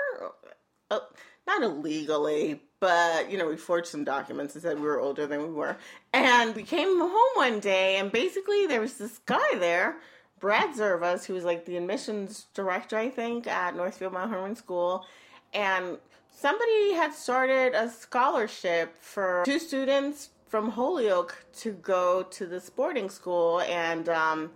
Uh, 0.90 0.98
not 1.46 1.62
illegally, 1.62 2.60
but 2.80 3.30
you 3.30 3.38
know, 3.38 3.48
we 3.48 3.56
forged 3.56 3.86
some 3.86 4.04
documents 4.04 4.54
and 4.54 4.62
said 4.62 4.78
we 4.78 4.86
were 4.86 5.00
older 5.00 5.26
than 5.26 5.44
we 5.44 5.50
were. 5.50 5.78
And 6.12 6.54
we 6.54 6.64
came 6.64 6.98
home 6.98 7.32
one 7.34 7.60
day, 7.60 7.96
and 7.96 8.12
basically 8.12 8.66
there 8.66 8.82
was 8.82 8.98
this 8.98 9.20
guy 9.24 9.54
there, 9.54 9.96
Brad 10.38 10.76
Zervas, 10.76 11.24
who 11.24 11.32
was 11.32 11.44
like 11.44 11.64
the 11.64 11.78
admissions 11.78 12.48
director, 12.52 12.98
I 12.98 13.08
think, 13.08 13.46
at 13.46 13.74
Northfield 13.74 14.12
Mount 14.12 14.30
Hermon 14.30 14.54
School, 14.54 15.06
and 15.54 15.96
somebody 16.40 16.92
had 16.92 17.12
started 17.12 17.74
a 17.74 17.90
scholarship 17.90 18.94
for 19.00 19.42
two 19.44 19.58
students 19.58 20.30
from 20.46 20.70
Holyoke 20.70 21.44
to 21.52 21.72
go 21.72 22.22
to 22.22 22.46
this 22.46 22.70
boarding 22.70 23.10
school, 23.10 23.60
and 23.62 24.08
um, 24.08 24.50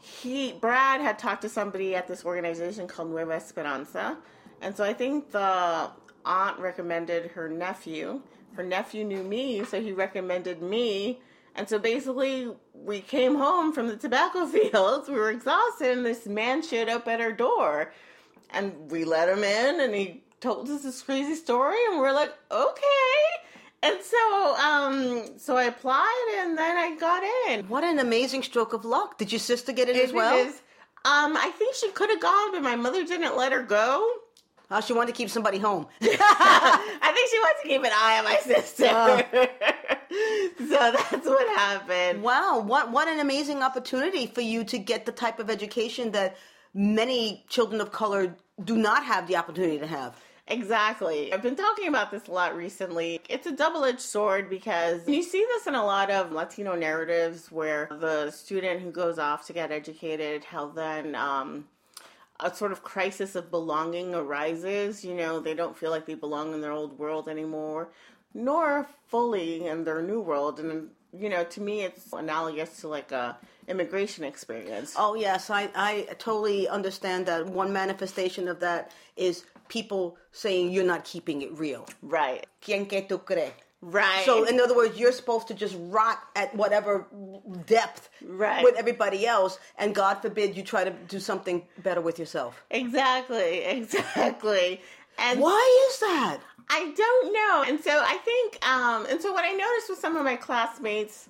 he 0.00 0.52
Brad 0.54 1.00
had 1.00 1.18
talked 1.18 1.42
to 1.42 1.48
somebody 1.48 1.94
at 1.94 2.08
this 2.08 2.24
organization 2.24 2.88
called 2.88 3.10
Nueva 3.10 3.32
Esperanza, 3.32 4.16
and 4.60 4.74
so 4.76 4.84
I 4.84 4.94
think 4.94 5.30
the 5.30 5.90
aunt 6.24 6.58
recommended 6.58 7.32
her 7.32 7.48
nephew. 7.48 8.22
Her 8.54 8.62
nephew 8.62 9.04
knew 9.04 9.22
me, 9.22 9.64
so 9.64 9.80
he 9.80 9.92
recommended 9.92 10.62
me. 10.62 11.20
And 11.54 11.68
so 11.68 11.78
basically, 11.78 12.50
we 12.72 13.00
came 13.00 13.34
home 13.34 13.72
from 13.72 13.88
the 13.88 13.96
tobacco 13.96 14.46
fields. 14.54 15.08
We 15.08 15.14
were 15.16 15.30
exhausted, 15.30 15.96
and 15.98 16.06
this 16.06 16.26
man 16.26 16.62
showed 16.62 16.88
up 16.88 17.06
at 17.08 17.20
our 17.20 17.32
door, 17.32 17.92
and 18.50 18.90
we 18.90 19.04
let 19.04 19.28
him 19.28 19.44
in, 19.44 19.80
and 19.80 19.94
he 19.94 20.22
told 20.42 20.68
us 20.68 20.82
this 20.82 21.00
crazy 21.00 21.34
story, 21.34 21.78
and 21.90 21.98
we're 22.00 22.12
like, 22.12 22.32
okay. 22.50 23.14
And 23.84 23.96
so, 24.02 24.56
um, 24.56 25.38
so 25.38 25.56
I 25.56 25.64
applied, 25.64 26.26
and 26.40 26.58
then 26.58 26.76
I 26.76 26.94
got 26.96 27.22
in. 27.48 27.66
What 27.68 27.82
an 27.84 27.98
amazing 27.98 28.42
stroke 28.42 28.72
of 28.74 28.84
luck! 28.84 29.16
Did 29.18 29.32
your 29.32 29.38
sister 29.38 29.72
get 29.72 29.88
in 29.88 29.96
as 29.96 30.12
well? 30.12 30.36
is- 30.46 30.60
Um, 31.04 31.36
I 31.36 31.50
think 31.58 31.74
she 31.74 31.90
could 31.90 32.10
have 32.10 32.20
gone, 32.20 32.52
but 32.52 32.62
my 32.62 32.76
mother 32.76 33.04
didn't 33.04 33.36
let 33.36 33.50
her 33.52 33.62
go. 33.62 34.08
Oh, 34.70 34.80
she 34.80 34.92
wanted 34.92 35.08
to 35.14 35.18
keep 35.20 35.28
somebody 35.30 35.58
home. 35.58 35.86
I 36.02 37.12
think 37.14 37.30
she 37.30 37.38
wants 37.40 37.62
to 37.62 37.68
keep 37.68 37.82
an 37.82 37.92
eye 37.92 38.18
on 38.18 38.24
my 38.24 38.36
sister. 38.36 38.86
so 40.58 40.92
that's 40.92 41.26
what 41.26 41.48
happened. 41.58 42.22
Wow, 42.22 42.60
what 42.60 42.90
what 42.90 43.08
an 43.08 43.18
amazing 43.20 43.62
opportunity 43.62 44.26
for 44.26 44.40
you 44.42 44.64
to 44.64 44.78
get 44.78 45.06
the 45.06 45.12
type 45.12 45.38
of 45.40 45.50
education 45.50 46.12
that 46.12 46.36
many 46.74 47.44
children 47.48 47.80
of 47.80 47.92
color 47.92 48.34
do 48.64 48.76
not 48.76 49.04
have 49.04 49.26
the 49.26 49.36
opportunity 49.36 49.78
to 49.78 49.86
have. 49.86 50.14
Exactly. 50.48 51.32
I've 51.32 51.42
been 51.42 51.56
talking 51.56 51.88
about 51.88 52.10
this 52.10 52.26
a 52.26 52.32
lot 52.32 52.56
recently. 52.56 53.20
It's 53.28 53.46
a 53.46 53.52
double 53.52 53.84
edged 53.84 54.00
sword 54.00 54.50
because 54.50 55.06
you 55.08 55.22
see 55.22 55.44
this 55.48 55.66
in 55.66 55.74
a 55.74 55.84
lot 55.84 56.10
of 56.10 56.32
Latino 56.32 56.74
narratives 56.74 57.50
where 57.50 57.88
the 57.90 58.30
student 58.30 58.80
who 58.80 58.90
goes 58.90 59.18
off 59.18 59.46
to 59.46 59.52
get 59.52 59.70
educated, 59.70 60.44
how 60.44 60.66
then 60.66 61.14
um, 61.14 61.66
a 62.40 62.52
sort 62.54 62.72
of 62.72 62.82
crisis 62.82 63.36
of 63.36 63.50
belonging 63.50 64.14
arises. 64.14 65.04
You 65.04 65.14
know, 65.14 65.38
they 65.38 65.54
don't 65.54 65.76
feel 65.76 65.90
like 65.90 66.06
they 66.06 66.14
belong 66.14 66.54
in 66.54 66.60
their 66.60 66.72
old 66.72 66.98
world 66.98 67.28
anymore, 67.28 67.88
nor 68.34 68.88
fully 69.06 69.66
in 69.66 69.84
their 69.84 70.02
new 70.02 70.20
world. 70.20 70.58
And, 70.58 70.88
you 71.16 71.28
know, 71.28 71.44
to 71.44 71.60
me, 71.60 71.82
it's 71.82 72.12
analogous 72.12 72.80
to 72.80 72.88
like 72.88 73.12
a 73.12 73.38
immigration 73.68 74.24
experience. 74.24 74.94
Oh 74.98 75.14
yes, 75.14 75.50
I 75.50 75.70
I 75.74 76.08
totally 76.18 76.68
understand 76.68 77.26
that. 77.26 77.46
One 77.46 77.72
manifestation 77.72 78.48
of 78.48 78.58
that 78.60 78.92
is 79.16 79.44
people 79.76 80.16
saying 80.32 80.70
you're 80.72 80.90
not 80.94 81.02
keeping 81.12 81.42
it 81.42 81.50
real. 81.58 81.84
Right. 82.02 82.44
Quien 82.64 82.86
que 82.86 83.00
tú 83.08 83.18
crees? 83.24 83.52
Right. 83.80 84.24
So, 84.24 84.44
in 84.44 84.60
other 84.60 84.76
words, 84.76 84.96
you're 85.00 85.10
supposed 85.20 85.48
to 85.48 85.54
just 85.54 85.74
rot 85.96 86.18
at 86.36 86.54
whatever 86.54 87.06
depth 87.66 88.08
Right. 88.24 88.62
with 88.62 88.76
everybody 88.76 89.26
else, 89.26 89.58
and 89.76 89.92
God 89.94 90.14
forbid 90.22 90.56
you 90.56 90.62
try 90.62 90.84
to 90.84 90.92
do 91.08 91.18
something 91.18 91.62
better 91.82 92.00
with 92.00 92.16
yourself. 92.18 92.52
exactly. 92.70 93.64
Exactly. 93.80 94.80
And 95.18 95.40
Why 95.40 95.88
is 95.90 95.98
that? 96.00 96.38
I 96.70 96.80
don't 97.04 97.26
know. 97.38 97.64
And 97.68 97.78
so 97.82 97.90
I 98.14 98.16
think, 98.28 98.48
um, 98.66 99.06
and 99.10 99.20
so 99.20 99.32
what 99.32 99.44
I 99.44 99.52
noticed 99.52 99.88
with 99.90 99.98
some 99.98 100.16
of 100.16 100.24
my 100.24 100.36
classmates 100.36 101.28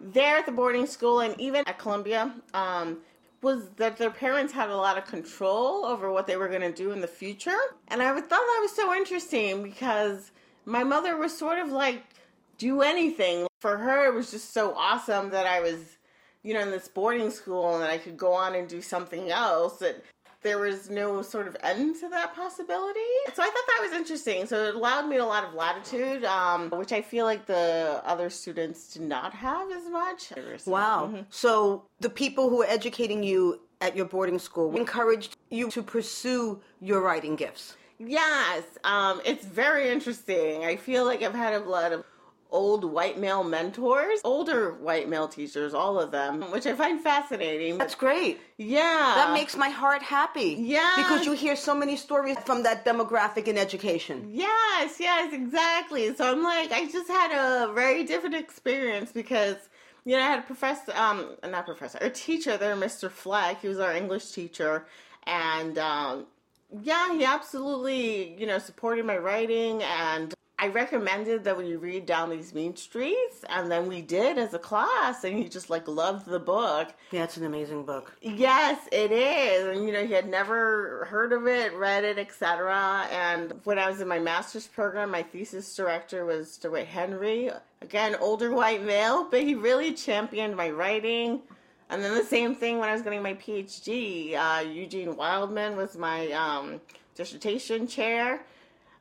there 0.00 0.36
at 0.38 0.46
the 0.46 0.52
boarding 0.52 0.86
school 0.86 1.20
and 1.20 1.32
even 1.40 1.62
at 1.66 1.78
Columbia, 1.78 2.34
um, 2.52 2.98
was 3.42 3.68
that 3.76 3.96
their 3.96 4.10
parents 4.10 4.52
had 4.52 4.70
a 4.70 4.76
lot 4.76 4.96
of 4.96 5.04
control 5.04 5.84
over 5.84 6.10
what 6.12 6.26
they 6.26 6.36
were 6.36 6.48
going 6.48 6.62
to 6.62 6.72
do 6.72 6.92
in 6.92 7.00
the 7.00 7.08
future. 7.08 7.58
And 7.88 8.00
I 8.00 8.12
thought 8.14 8.28
that 8.30 8.58
was 8.62 8.74
so 8.74 8.94
interesting 8.94 9.62
because 9.62 10.30
my 10.64 10.84
mother 10.84 11.16
was 11.16 11.36
sort 11.36 11.58
of 11.58 11.70
like, 11.70 12.04
do 12.58 12.82
anything. 12.82 13.46
For 13.60 13.76
her, 13.78 14.06
it 14.06 14.14
was 14.14 14.30
just 14.30 14.52
so 14.52 14.74
awesome 14.74 15.30
that 15.30 15.46
I 15.46 15.60
was, 15.60 15.98
you 16.42 16.54
know, 16.54 16.60
in 16.60 16.70
this 16.70 16.88
boarding 16.88 17.30
school 17.30 17.74
and 17.74 17.82
that 17.82 17.90
I 17.90 17.98
could 17.98 18.16
go 18.16 18.32
on 18.32 18.54
and 18.54 18.68
do 18.68 18.80
something 18.80 19.30
else. 19.30 19.82
There 20.42 20.58
was 20.58 20.90
no 20.90 21.22
sort 21.22 21.46
of 21.46 21.56
end 21.62 21.96
to 22.00 22.08
that 22.08 22.34
possibility. 22.34 23.00
So 23.34 23.42
I 23.42 23.46
thought 23.46 23.54
that 23.66 23.80
was 23.82 23.92
interesting. 23.92 24.46
So 24.46 24.64
it 24.64 24.74
allowed 24.74 25.08
me 25.08 25.16
a 25.16 25.24
lot 25.24 25.44
of 25.44 25.54
latitude, 25.54 26.24
um, 26.24 26.70
which 26.70 26.92
I 26.92 27.02
feel 27.02 27.24
like 27.24 27.46
the 27.46 28.02
other 28.04 28.28
students 28.30 28.92
did 28.92 29.02
not 29.02 29.32
have 29.34 29.70
as 29.70 29.88
much. 29.88 30.32
Wow. 30.66 31.24
So 31.30 31.84
the 32.00 32.10
people 32.10 32.50
who 32.50 32.58
were 32.58 32.66
educating 32.66 33.22
you 33.22 33.60
at 33.80 33.96
your 33.96 34.06
boarding 34.06 34.38
school 34.38 34.76
encouraged 34.76 35.36
you 35.50 35.70
to 35.70 35.82
pursue 35.82 36.60
your 36.80 37.00
writing 37.00 37.36
gifts. 37.36 37.76
Yes, 37.98 38.64
um, 38.82 39.20
it's 39.24 39.44
very 39.44 39.90
interesting. 39.90 40.64
I 40.64 40.76
feel 40.76 41.04
like 41.04 41.22
I've 41.22 41.34
had 41.34 41.54
a 41.54 41.60
lot 41.60 41.92
of 41.92 42.04
old 42.52 42.84
white 42.84 43.18
male 43.18 43.42
mentors, 43.42 44.20
older 44.22 44.74
white 44.74 45.08
male 45.08 45.26
teachers, 45.26 45.74
all 45.74 45.98
of 45.98 46.10
them, 46.10 46.42
which 46.52 46.66
I 46.66 46.74
find 46.74 47.00
fascinating. 47.00 47.78
That's 47.78 47.94
great. 47.94 48.38
yeah. 48.58 49.12
That 49.16 49.32
makes 49.32 49.56
my 49.56 49.70
heart 49.70 50.02
happy. 50.02 50.56
Yeah. 50.58 50.92
Because 50.96 51.26
you 51.26 51.32
hear 51.32 51.56
so 51.56 51.74
many 51.74 51.96
stories 51.96 52.36
from 52.44 52.62
that 52.64 52.84
demographic 52.84 53.48
in 53.48 53.58
education. 53.58 54.28
Yes, 54.32 55.00
yes, 55.00 55.32
exactly. 55.32 56.14
So 56.14 56.30
I'm 56.30 56.42
like, 56.42 56.70
I 56.72 56.86
just 56.86 57.08
had 57.08 57.32
a 57.32 57.72
very 57.72 58.04
different 58.04 58.34
experience 58.34 59.10
because, 59.12 59.56
you 60.04 60.16
know, 60.16 60.22
I 60.22 60.26
had 60.26 60.38
a 60.40 60.42
professor, 60.42 60.92
um, 60.94 61.36
not 61.48 61.66
professor, 61.66 61.98
a 62.00 62.10
teacher 62.10 62.56
there, 62.56 62.76
Mr. 62.76 63.10
Fleck. 63.10 63.62
He 63.62 63.68
was 63.68 63.78
our 63.80 63.92
English 63.94 64.30
teacher, 64.30 64.86
and 65.26 65.78
um, 65.78 66.26
yeah, 66.82 67.12
he 67.16 67.24
absolutely, 67.24 68.34
you 68.38 68.46
know, 68.46 68.58
supported 68.58 69.04
my 69.06 69.16
writing, 69.16 69.82
and 69.82 70.34
I 70.62 70.68
recommended 70.68 71.42
that 71.42 71.58
we 71.58 71.74
read 71.74 72.06
Down 72.06 72.30
These 72.30 72.54
Mean 72.54 72.76
Streets, 72.76 73.44
and 73.48 73.68
then 73.68 73.88
we 73.88 74.00
did 74.00 74.38
as 74.38 74.54
a 74.54 74.60
class, 74.60 75.24
and 75.24 75.36
he 75.36 75.48
just 75.48 75.70
like 75.70 75.88
loved 75.88 76.24
the 76.24 76.38
book. 76.38 76.94
Yeah, 77.10 77.24
it's 77.24 77.36
an 77.36 77.44
amazing 77.44 77.84
book. 77.84 78.16
Yes, 78.22 78.78
it 78.92 79.10
is. 79.10 79.76
And 79.76 79.84
you 79.84 79.92
know, 79.92 80.06
he 80.06 80.12
had 80.12 80.28
never 80.28 81.04
heard 81.10 81.32
of 81.32 81.48
it, 81.48 81.74
read 81.74 82.04
it, 82.04 82.16
etc. 82.16 83.08
And 83.10 83.54
when 83.64 83.76
I 83.80 83.90
was 83.90 84.00
in 84.00 84.06
my 84.06 84.20
master's 84.20 84.68
program, 84.68 85.10
my 85.10 85.24
thesis 85.24 85.74
director 85.74 86.24
was 86.24 86.56
DeWitt 86.58 86.86
Henry. 86.86 87.50
Again, 87.80 88.14
older 88.20 88.54
white 88.54 88.84
male, 88.84 89.26
but 89.28 89.42
he 89.42 89.56
really 89.56 89.92
championed 89.92 90.56
my 90.56 90.70
writing. 90.70 91.40
And 91.90 92.04
then 92.04 92.14
the 92.14 92.22
same 92.22 92.54
thing 92.54 92.78
when 92.78 92.88
I 92.88 92.92
was 92.92 93.02
getting 93.02 93.20
my 93.20 93.34
PhD. 93.34 94.36
Uh, 94.36 94.60
Eugene 94.60 95.16
Wildman 95.16 95.76
was 95.76 95.96
my 95.96 96.30
um, 96.30 96.80
dissertation 97.16 97.88
chair, 97.88 98.44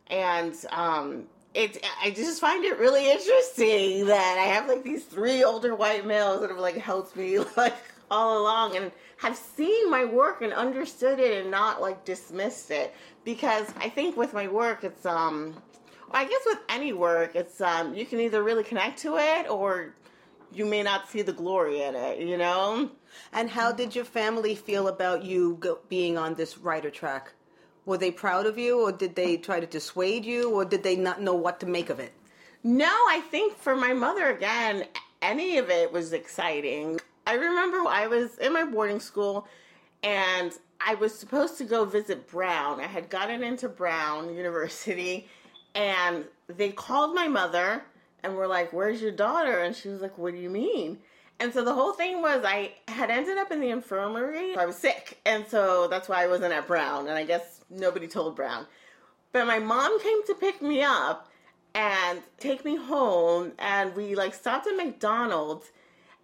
and 0.07 0.55
um, 0.71 1.27
it 1.53 1.85
I 2.01 2.11
just 2.11 2.39
find 2.39 2.63
it 2.63 2.77
really 2.79 3.11
interesting 3.11 4.05
that 4.07 4.37
I 4.37 4.43
have 4.53 4.67
like 4.67 4.83
these 4.83 5.03
three 5.05 5.43
older 5.43 5.75
white 5.75 6.05
males 6.05 6.41
that 6.41 6.49
have 6.49 6.59
like 6.59 6.77
helped 6.77 7.15
me 7.15 7.39
like 7.57 7.75
all 8.09 8.41
along 8.41 8.75
and 8.75 8.91
have 9.17 9.35
seen 9.37 9.89
my 9.89 10.05
work 10.05 10.41
and 10.41 10.53
understood 10.53 11.19
it 11.19 11.41
and 11.41 11.51
not 11.51 11.81
like 11.81 12.03
dismissed 12.05 12.71
it 12.71 12.93
because 13.23 13.67
I 13.77 13.89
think 13.89 14.17
with 14.17 14.33
my 14.33 14.47
work 14.47 14.83
it's 14.83 15.05
um 15.05 15.53
I 16.11 16.25
guess 16.25 16.41
with 16.45 16.59
any 16.69 16.93
work 16.93 17.35
it's 17.35 17.61
um 17.61 17.93
you 17.95 18.05
can 18.05 18.19
either 18.19 18.43
really 18.43 18.63
connect 18.63 18.99
to 18.99 19.17
it 19.17 19.49
or 19.49 19.93
you 20.53 20.65
may 20.65 20.83
not 20.83 21.09
see 21.09 21.21
the 21.21 21.33
glory 21.33 21.81
in 21.81 21.95
it, 21.95 22.19
you 22.19 22.37
know? 22.37 22.91
And 23.33 23.49
how 23.49 23.71
did 23.71 23.95
your 23.95 24.05
family 24.05 24.55
feel 24.55 24.87
about 24.87 25.23
you 25.23 25.57
go, 25.59 25.79
being 25.89 26.17
on 26.17 26.35
this 26.35 26.57
writer 26.57 26.89
track? 26.89 27.33
Were 27.91 27.97
they 27.97 28.09
proud 28.09 28.45
of 28.45 28.57
you, 28.57 28.79
or 28.79 28.93
did 28.93 29.15
they 29.15 29.35
try 29.35 29.59
to 29.59 29.67
dissuade 29.67 30.23
you, 30.23 30.49
or 30.49 30.63
did 30.63 30.81
they 30.81 30.95
not 30.95 31.21
know 31.21 31.33
what 31.33 31.59
to 31.59 31.65
make 31.65 31.89
of 31.89 31.99
it? 31.99 32.13
No, 32.63 32.85
I 32.85 33.21
think 33.29 33.57
for 33.57 33.75
my 33.75 33.91
mother 33.91 34.29
again, 34.29 34.85
any 35.21 35.57
of 35.57 35.69
it 35.69 35.91
was 35.91 36.13
exciting. 36.13 37.01
I 37.27 37.33
remember 37.33 37.79
I 37.89 38.07
was 38.07 38.37
in 38.37 38.53
my 38.53 38.63
boarding 38.63 39.01
school 39.01 39.45
and 40.03 40.53
I 40.79 40.95
was 40.95 41.13
supposed 41.13 41.57
to 41.57 41.65
go 41.65 41.83
visit 41.83 42.29
Brown. 42.29 42.79
I 42.79 42.87
had 42.87 43.09
gotten 43.09 43.43
into 43.43 43.67
Brown 43.67 44.33
University 44.37 45.27
and 45.75 46.23
they 46.47 46.71
called 46.71 47.13
my 47.13 47.27
mother 47.27 47.83
and 48.23 48.37
were 48.37 48.47
like, 48.47 48.71
Where's 48.71 49.01
your 49.01 49.11
daughter? 49.11 49.59
And 49.59 49.75
she 49.75 49.89
was 49.89 49.99
like, 49.99 50.17
What 50.17 50.31
do 50.31 50.39
you 50.39 50.49
mean? 50.49 50.99
And 51.41 51.51
so 51.51 51.65
the 51.65 51.73
whole 51.73 51.91
thing 51.91 52.21
was 52.21 52.45
I 52.45 52.71
had 52.87 53.09
ended 53.09 53.37
up 53.37 53.51
in 53.51 53.59
the 53.59 53.69
infirmary. 53.71 54.55
I 54.55 54.65
was 54.65 54.77
sick. 54.77 55.19
And 55.25 55.45
so 55.47 55.87
that's 55.89 56.07
why 56.07 56.23
I 56.23 56.27
wasn't 56.27 56.53
at 56.53 56.67
Brown. 56.67 57.07
And 57.07 57.17
I 57.17 57.25
guess 57.25 57.60
nobody 57.71 58.07
told 58.07 58.35
Brown. 58.35 58.67
But 59.31 59.47
my 59.47 59.59
mom 59.59 59.99
came 60.01 60.25
to 60.27 60.35
pick 60.35 60.61
me 60.61 60.83
up 60.83 61.29
and 61.73 62.21
take 62.37 62.65
me 62.65 62.75
home 62.75 63.53
and 63.57 63.95
we 63.95 64.13
like 64.15 64.33
stopped 64.33 64.67
at 64.67 64.75
McDonald's 64.75 65.71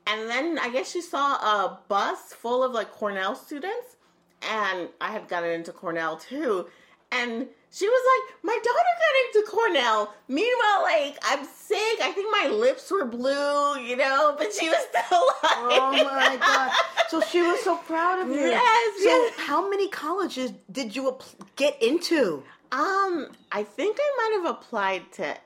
and 0.05 0.29
then 0.29 0.59
I 0.59 0.69
guess 0.69 0.91
she 0.91 1.01
saw 1.01 1.35
a 1.35 1.79
bus 1.87 2.33
full 2.33 2.63
of 2.63 2.73
like 2.73 2.91
Cornell 2.91 3.35
students 3.35 3.95
and 4.41 4.89
I 4.99 5.11
had 5.11 5.27
gotten 5.27 5.51
into 5.51 5.71
Cornell 5.71 6.17
too 6.17 6.67
and 7.11 7.47
she 7.71 7.87
was 7.87 8.01
like 8.11 8.43
my 8.43 8.57
daughter 8.63 8.93
got 9.03 9.35
into 9.35 9.51
Cornell 9.51 10.13
meanwhile 10.27 10.81
like 10.83 11.17
I'm 11.23 11.45
sick 11.45 11.99
I 12.01 12.11
think 12.13 12.27
my 12.31 12.47
lips 12.49 12.89
were 12.91 13.05
blue 13.05 13.77
you 13.79 13.95
know 13.95 14.35
but 14.37 14.53
she 14.53 14.67
was 14.69 14.77
still 14.89 15.23
like 15.43 15.57
Oh 15.57 15.91
my 15.91 16.37
god! 16.37 16.71
So 17.09 17.21
she 17.21 17.41
was 17.41 17.61
so 17.63 17.77
proud 17.77 18.19
of 18.21 18.29
you. 18.29 18.35
Yes, 18.49 18.93
So 18.97 19.09
yes. 19.09 19.33
how 19.37 19.69
many 19.69 19.87
colleges 19.89 20.51
did 20.71 20.95
you 20.95 21.17
get 21.55 21.81
into? 21.81 22.43
um 22.71 23.29
I 23.51 23.63
think 23.63 23.97
I 23.99 24.09
might 24.17 24.43
have 24.43 24.55
applied 24.57 25.11
to 25.13 25.37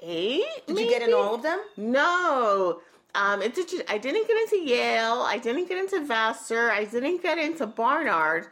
eight 0.00 0.44
Did 0.66 0.78
you 0.78 0.88
get 0.88 1.02
in 1.02 1.12
all 1.14 1.34
of 1.34 1.42
them? 1.42 1.60
No. 1.76 2.80
Um, 3.16 3.42
it 3.42 3.54
did, 3.54 3.84
I 3.88 3.96
didn't 3.98 4.26
get 4.26 4.36
into 4.36 4.56
Yale. 4.68 5.22
I 5.22 5.38
didn't 5.38 5.68
get 5.68 5.78
into 5.78 6.00
Vassar. 6.04 6.70
I 6.72 6.84
didn't 6.84 7.22
get 7.22 7.38
into 7.38 7.64
Barnard. 7.64 8.48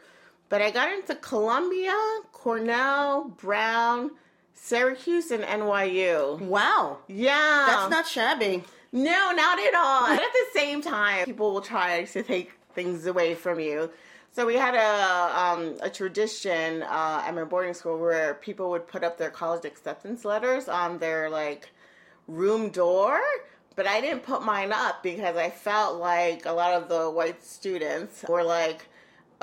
But 0.53 0.61
I 0.61 0.69
got 0.69 0.93
into 0.93 1.15
Columbia, 1.15 1.95
Cornell, 2.31 3.23
Brown, 3.23 4.11
Syracuse, 4.53 5.31
and 5.31 5.43
NYU. 5.43 6.39
Wow, 6.41 6.99
Yeah. 7.07 7.63
that's 7.65 7.89
not 7.89 8.05
shabby. 8.05 8.63
No, 8.91 9.31
not 9.31 9.57
at 9.59 9.73
all. 9.73 10.09
But 10.09 10.21
at 10.21 10.31
the 10.31 10.45
same 10.59 10.83
time, 10.83 11.25
people 11.25 11.51
will 11.55 11.61
try 11.61 12.03
to 12.03 12.21
take 12.21 12.51
things 12.75 13.07
away 13.07 13.33
from 13.33 13.59
you. 13.59 13.89
So 14.31 14.45
we 14.45 14.53
had 14.53 14.75
a 14.75 15.39
um, 15.43 15.75
a 15.81 15.89
tradition 15.89 16.83
uh, 16.83 17.23
at 17.25 17.33
my 17.33 17.45
boarding 17.45 17.73
school 17.73 17.97
where 17.97 18.35
people 18.35 18.69
would 18.69 18.85
put 18.87 19.03
up 19.03 19.17
their 19.17 19.31
college 19.31 19.65
acceptance 19.65 20.23
letters 20.23 20.69
on 20.69 20.99
their 20.99 21.31
like 21.31 21.71
room 22.27 22.69
door. 22.69 23.19
But 23.75 23.87
I 23.87 24.01
didn't 24.01 24.21
put 24.21 24.43
mine 24.43 24.71
up 24.71 25.01
because 25.01 25.35
I 25.35 25.49
felt 25.49 25.97
like 25.99 26.45
a 26.45 26.51
lot 26.51 26.75
of 26.75 26.89
the 26.89 27.09
white 27.09 27.43
students 27.43 28.23
were 28.29 28.43
like, 28.43 28.87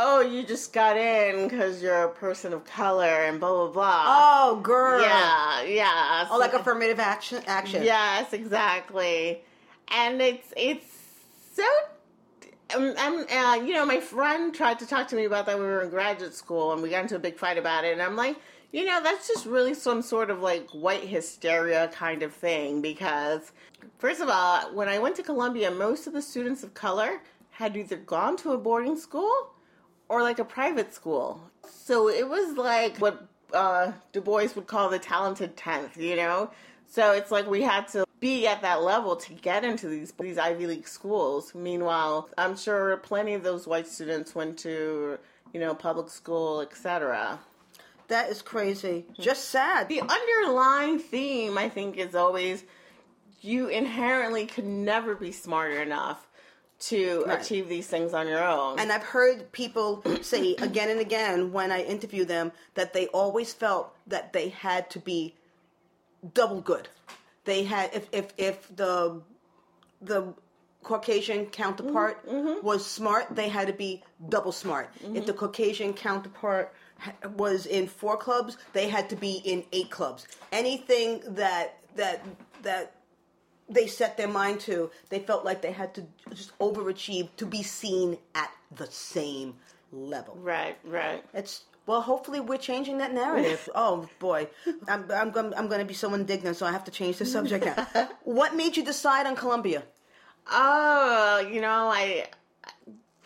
"Oh, 0.03 0.21
you 0.23 0.43
just 0.43 0.73
got 0.73 0.97
in 0.97 1.47
because 1.47 1.83
you're 1.83 2.05
a 2.05 2.09
person 2.09 2.55
of 2.55 2.65
color," 2.65 3.05
and 3.05 3.39
blah 3.39 3.53
blah 3.53 3.69
blah. 3.69 4.05
Oh, 4.07 4.61
girl. 4.63 5.03
yeah, 5.03 5.63
yeah. 5.63 6.27
Oh, 6.31 6.39
like 6.39 6.55
affirmative 6.55 6.99
action. 6.99 7.43
Action. 7.47 7.83
Yes, 7.83 8.33
exactly. 8.33 9.43
And 9.89 10.23
it's 10.23 10.55
it's 10.57 10.87
so. 11.53 11.65
Um, 12.75 12.95
I'm, 12.99 13.27
uh, 13.29 13.65
you 13.65 13.75
know, 13.75 13.85
my 13.85 14.01
friend 14.01 14.55
tried 14.55 14.79
to 14.79 14.87
talk 14.87 15.09
to 15.09 15.17
me 15.17 15.25
about 15.25 15.45
that 15.47 15.59
when 15.59 15.67
we 15.67 15.73
were 15.73 15.83
in 15.83 15.91
graduate 15.91 16.35
school, 16.35 16.73
and 16.73 16.83
we 16.83 16.89
got 16.89 17.03
into 17.03 17.17
a 17.17 17.19
big 17.19 17.37
fight 17.37 17.59
about 17.59 17.85
it. 17.85 17.93
And 17.93 18.01
I'm 18.01 18.17
like, 18.17 18.37
you 18.73 18.87
know, 18.87 19.03
that's 19.03 19.29
just 19.29 19.45
really 19.45 19.75
some 19.75 20.01
sort 20.01 20.31
of 20.31 20.41
like 20.41 20.71
white 20.71 21.05
hysteria 21.05 21.89
kind 21.89 22.23
of 22.23 22.33
thing. 22.33 22.81
Because, 22.81 23.53
first 23.99 24.23
of 24.23 24.31
all, 24.31 24.75
when 24.75 24.89
I 24.89 24.99
went 24.99 25.17
to 25.17 25.23
Columbia, 25.23 25.71
most 25.71 26.07
of 26.07 26.15
the 26.15 26.23
students 26.23 26.63
of 26.63 26.73
color 26.73 27.21
had 27.51 27.77
either 27.77 27.97
gone 27.97 28.37
to 28.39 28.53
a 28.53 28.59
boarding 28.59 28.97
school 28.97 29.53
or 30.11 30.23
like 30.23 30.41
a 30.41 30.45
private 30.45 30.93
school. 30.93 31.41
So 31.65 32.09
it 32.09 32.29
was 32.29 32.59
like 32.59 32.99
what 32.99 33.25
uh, 33.55 33.93
Du 34.13 34.21
Bois 34.21 34.49
would 34.57 34.67
call 34.67 34.91
the 34.91 34.99
talented 34.99 35.57
tenth, 35.57 35.97
you 35.97 36.17
know. 36.17 36.51
So 36.89 37.13
it's 37.13 37.31
like 37.31 37.47
we 37.47 37.63
had 37.63 37.87
to 37.89 38.05
be 38.19 38.49
at 38.49 38.61
that 38.63 38.83
level 38.83 39.15
to 39.17 39.33
get 39.33 39.65
into 39.65 39.89
these 39.89 40.13
these 40.21 40.37
Ivy 40.37 40.67
League 40.67 40.89
schools. 40.89 41.55
Meanwhile, 41.55 42.29
I'm 42.37 42.57
sure 42.57 42.97
plenty 42.99 43.35
of 43.35 43.45
those 43.45 43.69
white 43.69 43.87
students 43.87 44.35
went 44.35 44.59
to 44.59 45.19
you 45.55 45.61
know 45.61 45.75
public 45.75 46.11
school, 46.11 46.61
etc. 46.61 47.39
That 48.09 48.29
is 48.31 48.43
crazy. 48.43 49.07
Just 49.19 49.51
sad. 49.51 49.89
The 49.89 50.01
underlying 50.01 50.99
theme, 50.99 51.57
I 51.57 51.69
think, 51.69 51.97
is 51.97 52.17
always 52.17 52.65
you 53.41 53.69
inherently 53.69 54.47
could 54.47 54.67
never 54.67 55.15
be 55.15 55.31
smart 55.31 55.73
enough 55.73 56.27
to 56.81 57.25
Right. 57.27 57.41
achieve 57.41 57.69
these 57.69 57.87
things 57.87 58.15
on 58.15 58.27
your 58.27 58.43
own. 58.43 58.79
And 58.79 58.91
I've 58.91 59.03
heard 59.03 59.53
people 59.53 60.03
say 60.23 60.55
again 60.57 60.91
and 60.91 61.01
again 61.01 61.53
when 61.53 61.71
I 61.71 61.83
interview 61.83 62.25
them 62.25 62.53
that 62.75 62.93
they 62.93 63.07
always 63.09 63.53
felt 63.53 63.95
that 64.07 64.33
they 64.33 64.49
had 64.49 64.91
to 64.91 64.99
be 64.99 65.35
double 66.35 66.61
good. 66.61 66.89
They 67.45 67.65
had 67.65 67.91
if 67.95 68.09
if 68.13 68.33
if 68.37 68.77
the 68.77 69.21
the 70.01 70.35
Caucasian 70.83 71.47
counterpart 71.47 72.27
mm-hmm. 72.27 72.49
Mm-hmm. 72.49 72.67
was 72.67 72.87
smart, 72.87 73.35
they 73.35 73.49
had 73.49 73.67
to 73.67 73.73
be 73.75 74.03
double 74.31 74.53
smart. 74.53 74.91
If 74.97 75.03
mm-hmm. 75.03 75.25
the 75.27 75.33
Caucasian 75.35 75.93
counterpart 75.93 76.73
was 77.37 77.67
in 77.67 77.87
four 77.87 78.17
clubs, 78.17 78.57
they 78.73 78.89
had 78.89 79.11
to 79.11 79.17
be 79.17 79.43
in 79.45 79.65
eight 79.73 79.91
clubs. 79.91 80.27
Anything 80.53 81.23
that 81.29 81.79
that 81.97 82.25
that 82.63 82.95
they 83.71 83.87
set 83.87 84.17
their 84.17 84.29
mind 84.29 84.61
to, 84.61 84.91
they 85.09 85.21
felt 85.21 85.45
like 85.45 85.63
they 85.63 85.73
had 85.73 85.95
to 85.95 86.07
just 86.35 86.57
overachieve 86.59 87.29
to 87.37 87.47
be 87.47 87.63
seen 87.63 88.19
at 88.35 88.51
the 88.75 88.87
same 88.87 89.55
level. 89.93 90.37
right, 90.37 90.77
right. 90.85 91.25
It's 91.33 91.65
well, 91.87 92.03
hopefully 92.03 92.39
we're 92.39 92.59
changing 92.59 92.99
that 92.99 93.13
narrative. 93.13 93.69
oh 93.75 94.09
boy, 94.19 94.49
I'm 94.87 95.11
I'm 95.11 95.31
going 95.31 95.55
I'm 95.55 95.67
going 95.69 95.81
to 95.81 95.87
be 95.87 95.95
so 95.95 96.13
indignant, 96.15 96.57
so 96.57 96.67
I 96.67 96.73
have 96.73 96.85
to 96.85 96.91
change 96.91 97.19
the 97.19 97.27
subject 97.27 97.65
now. 97.65 98.09
what 98.25 98.55
made 98.55 98.77
you 98.77 98.85
decide 98.85 99.27
on 99.27 99.35
Columbia? 99.35 99.83
Oh, 100.51 101.49
you 101.53 101.61
know, 101.61 101.91
I 101.93 102.29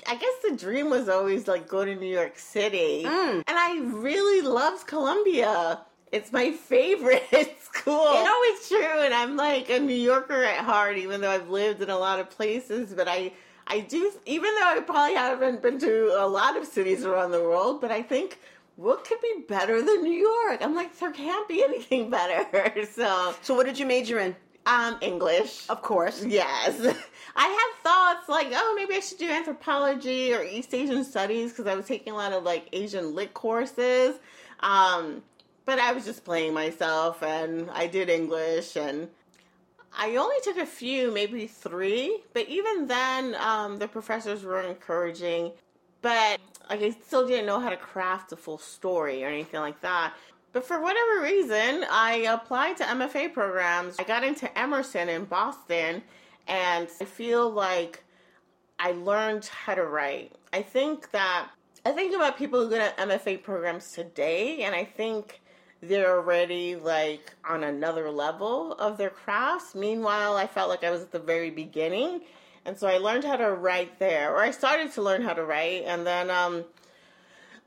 I 0.07 0.16
guess 0.16 0.35
the 0.48 0.57
dream 0.57 0.90
was 0.90 1.09
always 1.09 1.48
like 1.48 1.68
go 1.68 1.85
to 1.85 1.94
New 1.94 2.12
York 2.12 2.38
City. 2.38 3.04
Mm. 3.04 3.42
And 3.46 3.59
I 3.59 3.80
really 3.80 4.46
loved 4.46 4.87
Columbia. 4.87 5.80
It's 6.14 6.33
my 6.33 6.53
favorite 6.53 7.24
school. 7.62 8.12
It's 8.46 8.68
true, 8.68 9.03
and 9.05 9.12
I'm 9.12 9.37
like 9.37 9.68
a 9.70 9.79
New 9.79 9.94
Yorker 9.94 10.44
at 10.44 10.64
heart, 10.64 10.96
even 10.96 11.20
though 11.20 11.31
I've 11.31 11.50
lived 11.50 11.83
in 11.83 11.90
a 11.90 11.98
lot 11.98 12.20
of 12.20 12.31
places. 12.31 12.94
But 12.94 13.09
I, 13.09 13.33
I 13.66 13.81
do, 13.81 14.12
even 14.27 14.50
though 14.55 14.68
I 14.68 14.81
probably 14.81 15.14
haven't 15.14 15.61
been 15.62 15.79
to 15.81 16.14
a 16.18 16.27
lot 16.27 16.57
of 16.57 16.66
cities 16.66 17.05
around 17.05 17.33
the 17.33 17.40
world, 17.42 17.81
but 17.81 17.90
I 17.90 18.03
think 18.03 18.38
what 18.77 19.05
could 19.05 19.20
be 19.20 19.44
better 19.48 19.83
than 19.83 20.03
New 20.03 20.12
York? 20.12 20.59
I'm 20.62 20.74
like, 20.74 20.98
there 20.98 21.12
can't 21.12 21.48
be 21.48 21.62
anything 21.62 22.11
better. 22.11 22.44
So, 22.94 23.35
So 23.42 23.55
what 23.55 23.66
did 23.66 23.79
you 23.79 23.87
major 23.87 24.18
in? 24.18 24.35
um, 24.66 24.96
English. 25.00 25.68
Of 25.68 25.83
course. 25.83 26.24
Yes. 26.24 26.81
I 27.37 27.46
had 27.46 27.83
thoughts 27.83 28.29
like, 28.29 28.48
oh, 28.53 28.74
maybe 28.77 28.94
I 28.94 29.00
should 29.00 29.18
do 29.18 29.29
anthropology 29.29 30.33
or 30.33 30.42
East 30.42 30.72
Asian 30.72 31.05
studies 31.05 31.50
because 31.53 31.66
I 31.66 31.74
was 31.74 31.87
taking 31.87 32.12
a 32.12 32.16
lot 32.16 32.33
of 32.33 32.44
like 32.44 32.68
Asian 32.72 33.14
lit 33.14 33.35
courses. 33.35 34.16
Um, 34.61 35.22
but 35.66 35.79
I 35.79 35.92
was 35.92 36.05
just 36.05 36.24
playing 36.24 36.55
myself 36.55 37.22
and 37.22 37.70
I 37.70 37.87
did 37.87 38.09
English 38.09 38.77
and 38.77 39.09
I 39.96 40.16
only 40.16 40.37
took 40.42 40.59
a 40.59 40.66
few, 40.66 41.12
maybe 41.12 41.46
three, 41.46 42.22
but 42.33 42.48
even 42.48 42.88
then, 42.88 43.37
um, 43.37 43.79
the 43.79 43.87
professors 43.87 44.42
were 44.42 44.61
encouraging. 44.61 45.53
But 46.03 46.40
like, 46.68 46.83
I 46.83 46.90
still 46.90 47.27
didn't 47.27 47.46
know 47.46 47.61
how 47.61 47.70
to 47.70 47.77
craft 47.77 48.33
a 48.33 48.37
full 48.37 48.59
story 48.59 49.24
or 49.24 49.29
anything 49.29 49.61
like 49.61 49.81
that. 49.83 50.14
But 50.53 50.64
for 50.64 50.81
whatever 50.81 51.22
reason, 51.22 51.85
I 51.90 52.27
applied 52.29 52.77
to 52.79 52.85
MFA 52.85 53.33
programs. 53.33 53.96
I 53.98 54.05
got 54.05 54.22
into 54.22 54.57
Emerson 54.57 55.09
in 55.09 55.24
Boston, 55.24 56.03
and 56.46 56.88
I 57.00 57.05
feel 57.05 57.50
like 57.50 58.05
I 58.79 58.92
learned 58.92 59.46
how 59.46 59.74
to 59.74 59.85
write. 59.85 60.33
I 60.53 60.62
think 60.62 61.11
that 61.11 61.48
I 61.85 61.90
think 61.90 62.14
about 62.14 62.38
people 62.38 62.62
who 62.62 62.70
go 62.70 62.79
to 62.79 62.94
MFA 62.98 63.42
programs 63.42 63.92
today, 63.92 64.62
and 64.62 64.74
I 64.74 64.85
think 64.85 65.40
they're 65.88 66.16
already 66.16 66.76
like 66.76 67.34
on 67.48 67.64
another 67.64 68.10
level 68.10 68.72
of 68.74 68.96
their 68.96 69.10
crafts. 69.10 69.74
Meanwhile, 69.74 70.36
I 70.36 70.46
felt 70.46 70.68
like 70.68 70.84
I 70.84 70.90
was 70.90 71.02
at 71.02 71.12
the 71.12 71.18
very 71.18 71.50
beginning, 71.50 72.22
and 72.64 72.78
so 72.78 72.86
I 72.86 72.98
learned 72.98 73.24
how 73.24 73.36
to 73.36 73.52
write 73.52 73.98
there, 73.98 74.34
or 74.34 74.42
I 74.42 74.50
started 74.50 74.92
to 74.92 75.02
learn 75.02 75.22
how 75.22 75.34
to 75.34 75.44
write, 75.44 75.84
and 75.86 76.06
then 76.06 76.30
um, 76.30 76.64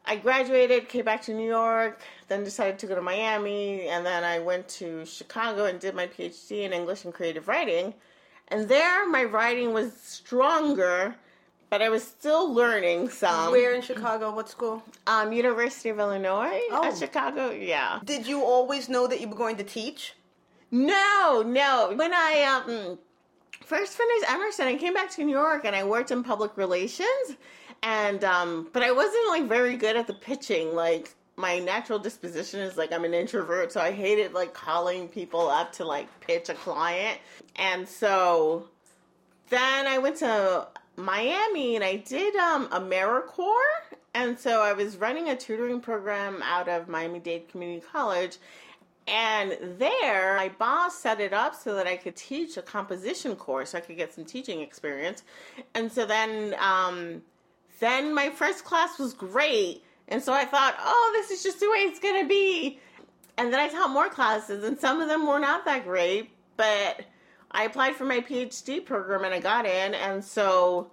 I 0.06 0.15
graduated, 0.15 0.88
came 0.88 1.03
back 1.03 1.21
to 1.23 1.34
New 1.34 1.47
York, 1.47 2.01
then 2.30 2.43
decided 2.43 2.80
to 2.80 2.88
go 2.88 2.95
to 2.95 3.01
Miami, 3.01 3.88
and 3.89 4.06
then 4.06 4.23
I 4.23 4.39
went 4.39 4.67
to 4.69 5.06
Chicago 5.06 5.65
and 5.65 5.80
did 5.80 5.95
my 5.95 6.08
PhD 6.08 6.62
in 6.62 6.73
English 6.73 7.03
and 7.03 7.13
creative 7.13 7.47
writing. 7.47 7.93
And 8.47 8.69
there, 8.69 9.08
my 9.10 9.25
writing 9.25 9.73
was 9.73 9.93
stronger, 9.93 11.15
but 11.69 11.82
I 11.82 11.89
was 11.89 12.03
still 12.03 12.53
learning 12.53 13.10
some. 13.10 13.51
Where 13.51 13.73
in 13.73 13.82
Chicago? 13.82 14.34
What 14.34 14.49
school? 14.49 14.84
Um, 15.06 15.32
University 15.34 15.89
of 15.89 15.99
Illinois 15.99 16.62
Oh. 16.71 16.86
at 16.86 16.97
Chicago. 16.97 17.51
Yeah. 17.51 17.99
Did 18.03 18.25
you 18.27 18.41
always 18.41 18.89
know 18.89 19.08
that 19.08 19.19
you 19.21 19.27
were 19.27 19.36
going 19.36 19.58
to 19.58 19.63
teach? 19.63 20.13
No, 20.71 21.43
no. 21.45 21.93
When 21.95 22.13
I 22.13 22.62
um 22.65 22.99
first 23.65 23.97
finished 23.97 24.32
Emerson, 24.32 24.67
I 24.67 24.75
came 24.75 24.93
back 24.93 25.10
to 25.12 25.23
New 25.23 25.32
York 25.38 25.65
and 25.65 25.75
I 25.75 25.84
worked 25.84 26.12
in 26.12 26.23
public 26.23 26.56
relations, 26.58 27.38
and 27.84 28.23
um, 28.23 28.67
but 28.73 28.84
I 28.84 28.91
wasn't 28.91 29.27
like 29.30 29.47
very 29.47 29.77
good 29.77 29.95
at 29.95 30.08
the 30.08 30.13
pitching. 30.13 30.75
Like 30.75 31.13
my 31.38 31.60
natural 31.60 31.99
disposition 31.99 32.60
is 32.60 32.77
like 32.77 32.91
I'm 32.91 33.06
an 33.06 33.13
introvert, 33.13 33.71
so 33.71 33.80
I 33.80 33.91
hated 33.91 34.34
like 34.34 34.53
calling 34.53 35.08
people 35.08 35.47
up 35.49 35.71
to 35.73 35.86
like 35.86 36.08
pitch 36.21 36.49
a 36.49 36.53
client, 36.53 37.19
and 37.56 37.88
so 37.88 38.67
then 39.49 39.88
I 39.88 39.97
went 39.99 40.17
to 40.17 40.67
Miami 40.98 41.76
and 41.76 41.84
I 41.84 41.98
did 41.98 42.36
um, 42.36 42.68
AmeriCorps. 42.70 43.96
And 44.14 44.38
so 44.38 44.62
I 44.62 44.74
was 44.74 44.98
running 44.98 45.30
a 45.30 45.38
tutoring 45.38 45.80
program 45.80 46.42
out 46.42 46.68
of 46.68 46.88
Miami 46.88 47.20
Dade 47.20 47.48
Community 47.50 47.86
College. 47.92 48.38
And 49.08 49.58
there, 49.78 50.36
my 50.36 50.50
boss 50.50 51.00
set 51.00 51.22
it 51.22 51.32
up 51.32 51.56
so 51.56 51.76
that 51.76 51.88
I 51.88 51.96
could 51.96 52.16
teach 52.16 52.58
a 52.58 52.62
composition 52.62 53.36
course. 53.36 53.70
So 53.70 53.78
I 53.78 53.82
could 53.82 53.96
get 53.96 54.14
some 54.14 54.26
teaching 54.26 54.60
experience. 54.60 55.24
And 55.76 55.90
so 55.92 56.06
then, 56.06 56.56
um, 56.60 57.22
then 57.80 58.14
my 58.14 58.30
first 58.30 58.66
class 58.66 59.00
was 59.00 59.14
great. 59.14 59.84
And 60.10 60.22
so 60.22 60.34
I 60.34 60.46
thought, 60.46 60.76
oh, 60.80 61.12
this 61.14 61.32
is 61.32 61.44
just 61.44 61.60
the 61.60 61.70
way 61.70 61.78
it's 61.78 62.00
going 62.00 62.22
to 62.22 62.28
be. 62.28 62.80
And 63.38 63.54
then 63.54 63.60
I 63.60 63.68
taught 63.68 63.92
more 63.92 64.10
classes, 64.10 64.64
and 64.64 64.80
some 64.80 65.00
of 65.00 65.08
them 65.08 65.28
were 65.28 65.40
not 65.40 65.64
that 65.66 65.84
great, 65.84 66.32
but 66.56 67.02
I 67.52 67.64
applied 67.64 67.96
for 67.96 68.06
my 68.06 68.20
PhD 68.20 68.86
program 68.86 69.24
and 69.24 69.34
I 69.34 69.40
got 69.40 69.66
in. 69.66 69.94
And 69.94 70.24
so 70.24 70.92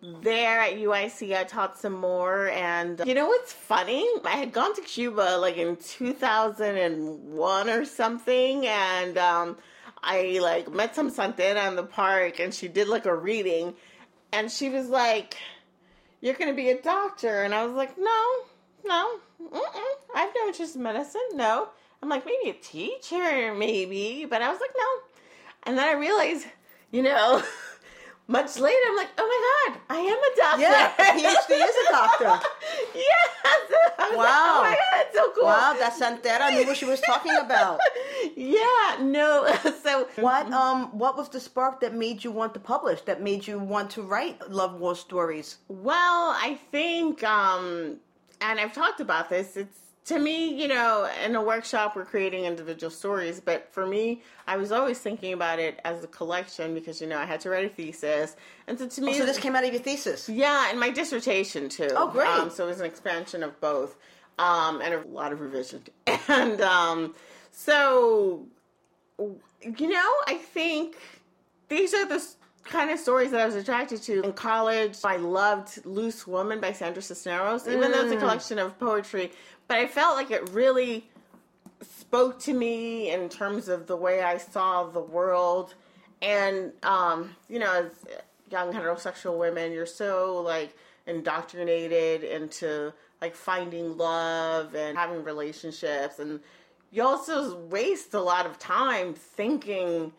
there 0.00 0.60
at 0.60 0.74
UIC, 0.74 1.36
I 1.36 1.44
taught 1.44 1.78
some 1.78 1.94
more. 1.94 2.48
And 2.48 3.02
you 3.04 3.14
know 3.14 3.26
what's 3.26 3.52
funny? 3.52 4.06
I 4.24 4.36
had 4.36 4.52
gone 4.52 4.74
to 4.74 4.80
Cuba 4.82 5.38
like 5.38 5.56
in 5.56 5.76
2001 5.76 7.68
or 7.68 7.84
something. 7.84 8.66
And 8.66 9.18
um, 9.18 9.56
I 10.02 10.38
like 10.40 10.72
met 10.72 10.94
some 10.94 11.10
Santera 11.10 11.66
in 11.68 11.76
the 11.76 11.82
park 11.82 12.38
and 12.38 12.54
she 12.54 12.68
did 12.68 12.88
like 12.88 13.06
a 13.06 13.14
reading. 13.14 13.74
And 14.32 14.50
she 14.50 14.68
was 14.68 14.88
like, 14.88 15.36
You're 16.20 16.34
going 16.34 16.50
to 16.50 16.56
be 16.56 16.70
a 16.70 16.80
doctor. 16.80 17.42
And 17.42 17.54
I 17.54 17.64
was 17.64 17.74
like, 17.74 17.98
No, 17.98 18.24
no, 18.84 19.18
mm-mm. 19.42 19.94
I 20.14 20.20
have 20.20 20.30
no 20.34 20.46
interest 20.46 20.76
in 20.76 20.82
medicine. 20.82 21.20
No. 21.34 21.68
I'm 22.02 22.08
like, 22.08 22.24
maybe 22.24 22.50
a 22.50 22.60
teacher, 22.60 23.54
maybe. 23.54 24.24
But 24.28 24.42
I 24.42 24.50
was 24.50 24.60
like, 24.60 24.70
no. 24.76 25.02
And 25.64 25.76
then 25.76 25.86
I 25.86 25.92
realized, 25.98 26.46
you 26.90 27.02
know, 27.02 27.42
much 28.26 28.58
later, 28.58 28.76
I'm 28.88 28.96
like, 28.96 29.08
oh 29.18 29.26
my 29.26 29.72
God, 29.74 29.80
I 29.90 29.98
am 30.00 30.18
a 30.18 30.36
doctor. 30.36 30.62
Yeah, 30.62 30.92
a 30.98 31.18
PhD 31.18 31.68
is 31.68 31.76
a 31.88 31.90
doctor. 31.92 32.46
yes. 32.94 33.28
Was 33.98 34.08
like, 34.10 34.16
Wow. 34.16 34.52
oh 34.58 34.62
my 34.62 34.70
God, 34.70 34.78
that's 34.94 35.14
so 35.16 35.32
cool. 35.34 35.44
Wow, 35.44 35.76
that 35.78 35.92
Santera 35.92 36.50
knew 36.54 36.66
what 36.66 36.76
she 36.76 36.84
was 36.86 37.00
talking 37.00 37.34
about. 37.36 37.78
yeah, 38.36 38.96
no. 39.00 39.52
so, 39.82 40.08
What 40.16 40.50
um 40.52 40.96
what 40.96 41.16
was 41.16 41.28
the 41.28 41.40
spark 41.40 41.80
that 41.80 41.94
made 41.94 42.22
you 42.24 42.30
want 42.30 42.54
to 42.54 42.60
publish? 42.60 43.02
That 43.02 43.20
made 43.22 43.46
you 43.46 43.58
want 43.58 43.90
to 43.92 44.02
write 44.02 44.50
love 44.50 44.80
war 44.80 44.94
stories? 44.96 45.58
Well, 45.68 46.30
I 46.40 46.58
think, 46.70 47.22
um, 47.24 47.96
and 48.40 48.58
I've 48.60 48.72
talked 48.72 49.00
about 49.00 49.28
this. 49.28 49.56
It's 49.56 49.78
to 50.08 50.18
me, 50.18 50.52
you 50.60 50.68
know, 50.68 51.08
in 51.24 51.34
a 51.36 51.42
workshop 51.42 51.96
we're 51.96 52.04
creating 52.04 52.44
individual 52.44 52.90
stories, 52.90 53.40
but 53.40 53.68
for 53.72 53.86
me, 53.86 54.22
I 54.46 54.56
was 54.56 54.70
always 54.72 54.98
thinking 54.98 55.32
about 55.32 55.58
it 55.58 55.80
as 55.84 56.02
a 56.04 56.06
collection 56.06 56.74
because 56.74 57.00
you 57.00 57.06
know 57.06 57.18
I 57.18 57.24
had 57.24 57.40
to 57.40 57.50
write 57.50 57.64
a 57.64 57.68
thesis, 57.68 58.36
and 58.66 58.78
so 58.78 58.86
to 58.88 59.00
me, 59.02 59.10
Oh, 59.14 59.18
so 59.18 59.26
this 59.26 59.38
came 59.38 59.54
out 59.56 59.64
of 59.64 59.72
your 59.72 59.82
thesis. 59.82 60.28
yeah, 60.28 60.70
and 60.70 60.78
my 60.78 60.90
dissertation 60.90 61.68
too. 61.68 61.88
Oh, 61.92 62.08
great. 62.08 62.28
Um, 62.28 62.50
so 62.50 62.64
it 62.64 62.68
was 62.68 62.80
an 62.80 62.86
expansion 62.86 63.42
of 63.42 63.58
both, 63.60 63.96
um, 64.38 64.80
and 64.80 64.94
a 64.94 65.00
lot 65.08 65.32
of 65.32 65.40
revision. 65.40 65.82
And 66.28 66.60
um, 66.60 67.14
so, 67.52 68.46
you 69.18 69.88
know, 69.88 70.12
I 70.26 70.34
think 70.34 70.96
these 71.68 71.94
are 71.94 72.06
the 72.06 72.24
kind 72.64 72.90
of 72.90 72.98
stories 72.98 73.30
that 73.30 73.40
I 73.40 73.46
was 73.46 73.54
attracted 73.54 74.02
to 74.02 74.22
in 74.22 74.32
college. 74.34 74.98
I 75.04 75.16
loved 75.16 75.84
Loose 75.86 76.26
Woman 76.26 76.60
by 76.60 76.72
Sandra 76.72 77.02
Cisneros, 77.02 77.66
even 77.66 77.92
though 77.92 78.02
it's 78.02 78.12
a 78.12 78.16
Mm. 78.16 78.20
collection 78.20 78.58
of 78.58 78.78
poetry. 78.78 79.32
But 79.68 79.76
I 79.78 79.86
felt 79.86 80.16
like 80.16 80.30
it 80.30 80.48
really 80.50 81.06
spoke 81.82 82.40
to 82.40 82.54
me 82.54 83.10
in 83.10 83.28
terms 83.28 83.68
of 83.68 83.86
the 83.86 83.96
way 83.96 84.22
I 84.22 84.38
saw 84.38 84.84
the 84.84 85.00
world. 85.00 85.74
And, 86.22 86.72
um, 86.82 87.36
you 87.48 87.58
know, 87.58 87.70
as 87.72 87.90
young 88.50 88.72
heterosexual 88.72 89.38
women, 89.38 89.72
you're 89.72 89.86
so 89.86 90.40
like 90.40 90.74
indoctrinated 91.06 92.24
into 92.24 92.92
like 93.20 93.34
finding 93.34 93.96
love 93.96 94.74
and 94.74 94.96
having 94.96 95.22
relationships. 95.22 96.18
And 96.18 96.40
you 96.90 97.02
also 97.02 97.56
waste 97.56 98.14
a 98.14 98.20
lot 98.20 98.46
of 98.46 98.58
time 98.58 99.14
thinking 99.14 100.12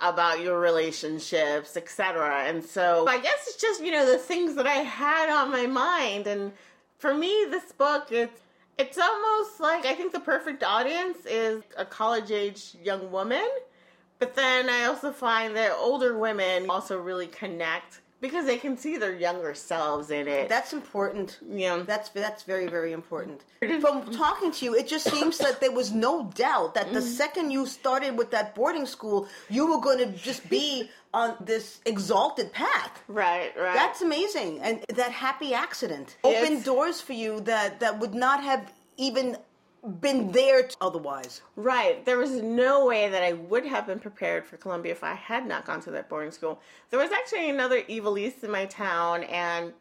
about 0.00 0.40
your 0.40 0.58
relationships, 0.58 1.76
etc. 1.76 2.44
And 2.46 2.64
so 2.64 3.06
I 3.06 3.18
guess 3.18 3.46
it's 3.48 3.60
just, 3.60 3.82
you 3.82 3.92
know, 3.92 4.10
the 4.10 4.18
things 4.18 4.54
that 4.56 4.66
I 4.66 4.78
had 4.78 5.30
on 5.30 5.50
my 5.50 5.66
mind. 5.66 6.26
And 6.26 6.52
for 6.98 7.14
me, 7.14 7.46
this 7.50 7.72
book, 7.72 8.08
it's 8.10 8.40
it's 8.78 8.98
almost 8.98 9.60
like 9.60 9.84
I 9.86 9.94
think 9.94 10.12
the 10.12 10.20
perfect 10.20 10.62
audience 10.62 11.18
is 11.26 11.62
a 11.76 11.84
college 11.84 12.30
age 12.30 12.76
young 12.82 13.10
woman. 13.10 13.48
But 14.18 14.34
then 14.34 14.68
I 14.68 14.84
also 14.84 15.12
find 15.12 15.56
that 15.56 15.72
older 15.78 16.16
women 16.18 16.68
also 16.68 16.98
really 16.98 17.26
connect 17.26 18.00
because 18.20 18.46
they 18.46 18.56
can 18.56 18.76
see 18.76 18.96
their 18.96 19.14
younger 19.14 19.54
selves 19.54 20.10
in 20.10 20.28
it. 20.28 20.48
That's 20.48 20.72
important. 20.72 21.38
Yeah. 21.48 21.82
That's 21.86 22.08
that's 22.10 22.42
very 22.42 22.66
very 22.66 22.92
important. 22.92 23.44
From 23.80 24.10
talking 24.12 24.52
to 24.52 24.64
you, 24.64 24.74
it 24.74 24.86
just 24.88 25.10
seems 25.10 25.38
that 25.38 25.60
there 25.60 25.72
was 25.72 25.92
no 25.92 26.30
doubt 26.34 26.74
that 26.74 26.92
the 26.92 27.00
mm. 27.00 27.16
second 27.20 27.50
you 27.50 27.66
started 27.66 28.16
with 28.16 28.30
that 28.30 28.54
boarding 28.54 28.86
school, 28.86 29.28
you 29.48 29.70
were 29.70 29.80
going 29.80 29.98
to 29.98 30.06
just 30.16 30.48
be 30.48 30.90
on 31.12 31.34
this 31.40 31.80
exalted 31.86 32.52
path. 32.52 33.02
right, 33.08 33.52
right. 33.56 33.74
That's 33.74 34.00
amazing, 34.00 34.60
and 34.60 34.84
that 34.94 35.10
happy 35.10 35.54
accident 35.54 36.16
opened 36.22 36.58
Yes. 36.58 36.64
doors 36.64 37.00
for 37.00 37.14
you 37.14 37.40
that 37.40 37.80
that 37.80 37.98
would 37.98 38.14
not 38.14 38.44
have 38.44 38.72
even 38.96 39.36
been 40.00 40.32
there 40.32 40.68
otherwise. 40.80 41.42
Right. 41.56 42.04
There 42.04 42.18
was 42.18 42.30
no 42.30 42.86
way 42.86 43.08
that 43.08 43.22
I 43.22 43.32
would 43.32 43.64
have 43.66 43.86
been 43.86 43.98
prepared 43.98 44.44
for 44.46 44.56
Columbia 44.56 44.92
if 44.92 45.02
I 45.02 45.14
had 45.14 45.46
not 45.46 45.64
gone 45.64 45.80
to 45.82 45.90
that 45.92 46.08
boarding 46.08 46.32
school. 46.32 46.60
There 46.90 47.00
was 47.00 47.10
actually 47.12 47.48
another 47.50 47.82
Ivelisse 47.82 48.44
in 48.44 48.50
my 48.50 48.66
town, 48.66 49.24
and 49.24 49.72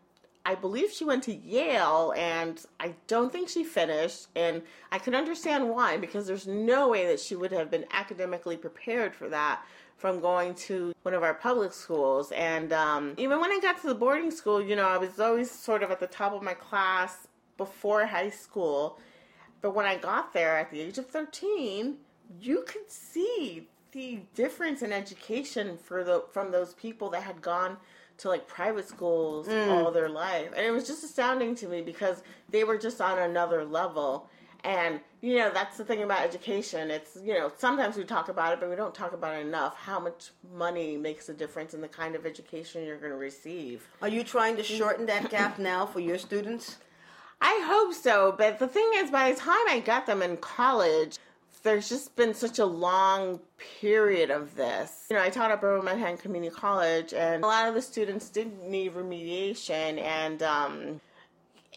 I 0.45 0.55
believe 0.55 0.91
she 0.91 1.05
went 1.05 1.23
to 1.23 1.33
Yale, 1.33 2.13
and 2.15 2.63
I 2.79 2.95
don't 3.07 3.31
think 3.31 3.49
she 3.49 3.63
finished. 3.63 4.27
And 4.35 4.61
I 4.91 4.99
can 4.99 5.15
understand 5.15 5.69
why, 5.69 5.97
because 5.97 6.27
there's 6.27 6.47
no 6.47 6.87
way 6.87 7.05
that 7.07 7.19
she 7.19 7.35
would 7.35 7.51
have 7.51 7.69
been 7.69 7.85
academically 7.91 8.57
prepared 8.57 9.13
for 9.13 9.29
that 9.29 9.61
from 9.97 10.21
going 10.21 10.55
to 10.55 10.93
one 11.03 11.13
of 11.13 11.23
our 11.23 11.33
public 11.33 11.73
schools. 11.73 12.31
And 12.31 12.71
um, 12.71 13.15
even 13.17 13.41
when 13.41 13.51
I 13.51 13.59
got 13.61 13.81
to 13.81 13.87
the 13.87 13.95
boarding 13.95 14.31
school, 14.31 14.61
you 14.61 14.77
know, 14.77 14.87
I 14.87 14.97
was 14.97 15.19
always 15.19 15.51
sort 15.51 15.83
of 15.83 15.91
at 15.91 15.99
the 15.99 16.07
top 16.07 16.31
of 16.31 16.41
my 16.41 16.53
class 16.53 17.27
before 17.57 18.05
high 18.05 18.29
school. 18.29 18.97
But 19.61 19.75
when 19.75 19.85
I 19.85 19.97
got 19.97 20.33
there 20.33 20.57
at 20.57 20.71
the 20.71 20.79
age 20.81 20.97
of 20.97 21.07
13, 21.07 21.97
you 22.41 22.63
could 22.65 22.89
see 22.89 23.67
the 23.91 24.19
difference 24.35 24.81
in 24.81 24.93
education 24.93 25.77
for 25.77 26.03
the 26.03 26.23
from 26.31 26.51
those 26.51 26.73
people 26.75 27.09
that 27.09 27.23
had 27.23 27.41
gone 27.41 27.77
to 28.17 28.27
like 28.27 28.47
private 28.47 28.87
schools 28.87 29.47
mm. 29.47 29.67
all 29.67 29.91
their 29.91 30.09
life. 30.09 30.51
And 30.55 30.65
it 30.65 30.71
was 30.71 30.85
just 30.85 31.03
astounding 31.03 31.55
to 31.55 31.67
me 31.67 31.81
because 31.81 32.21
they 32.49 32.63
were 32.63 32.77
just 32.77 33.01
on 33.01 33.17
another 33.17 33.65
level. 33.65 34.29
And 34.63 34.99
you 35.21 35.37
know, 35.37 35.51
that's 35.53 35.77
the 35.77 35.83
thing 35.83 36.03
about 36.03 36.21
education. 36.21 36.91
It's, 36.91 37.17
you 37.23 37.33
know, 37.33 37.51
sometimes 37.57 37.97
we 37.97 38.03
talk 38.03 38.29
about 38.29 38.53
it, 38.53 38.59
but 38.59 38.69
we 38.69 38.75
don't 38.75 38.93
talk 38.93 39.13
about 39.13 39.35
it 39.35 39.45
enough 39.45 39.75
how 39.75 39.99
much 39.99 40.31
money 40.53 40.95
makes 40.97 41.27
a 41.29 41.33
difference 41.33 41.73
in 41.73 41.81
the 41.81 41.87
kind 41.87 42.15
of 42.15 42.25
education 42.25 42.85
you're 42.85 42.97
going 42.97 43.11
to 43.11 43.17
receive. 43.17 43.87
Are 44.01 44.07
you 44.07 44.23
trying 44.23 44.55
to 44.57 44.63
mm. 44.63 44.77
shorten 44.77 45.05
that 45.07 45.29
gap 45.29 45.59
now 45.59 45.85
for 45.85 45.99
your 45.99 46.17
students? 46.17 46.77
I 47.41 47.61
hope 47.65 47.93
so, 47.93 48.35
but 48.37 48.59
the 48.59 48.67
thing 48.67 48.89
is, 48.95 49.11
by 49.11 49.31
the 49.31 49.39
time 49.39 49.65
I 49.69 49.79
got 49.79 50.05
them 50.05 50.21
in 50.21 50.37
college, 50.37 51.17
there's 51.63 51.89
just 51.89 52.15
been 52.15 52.33
such 52.33 52.59
a 52.59 52.65
long 52.65 53.39
period 53.79 54.29
of 54.29 54.55
this. 54.55 55.05
You 55.09 55.17
know, 55.17 55.23
I 55.23 55.29
taught 55.29 55.51
at 55.51 55.61
Borough 55.61 55.79
of 55.79 55.85
Manhattan 55.85 56.17
Community 56.17 56.53
College, 56.53 57.13
and 57.13 57.43
a 57.43 57.47
lot 57.47 57.67
of 57.67 57.75
the 57.75 57.81
students 57.81 58.29
did 58.29 58.61
need 58.63 58.93
remediation, 58.93 60.01
and 60.01 60.41
um, 60.43 61.01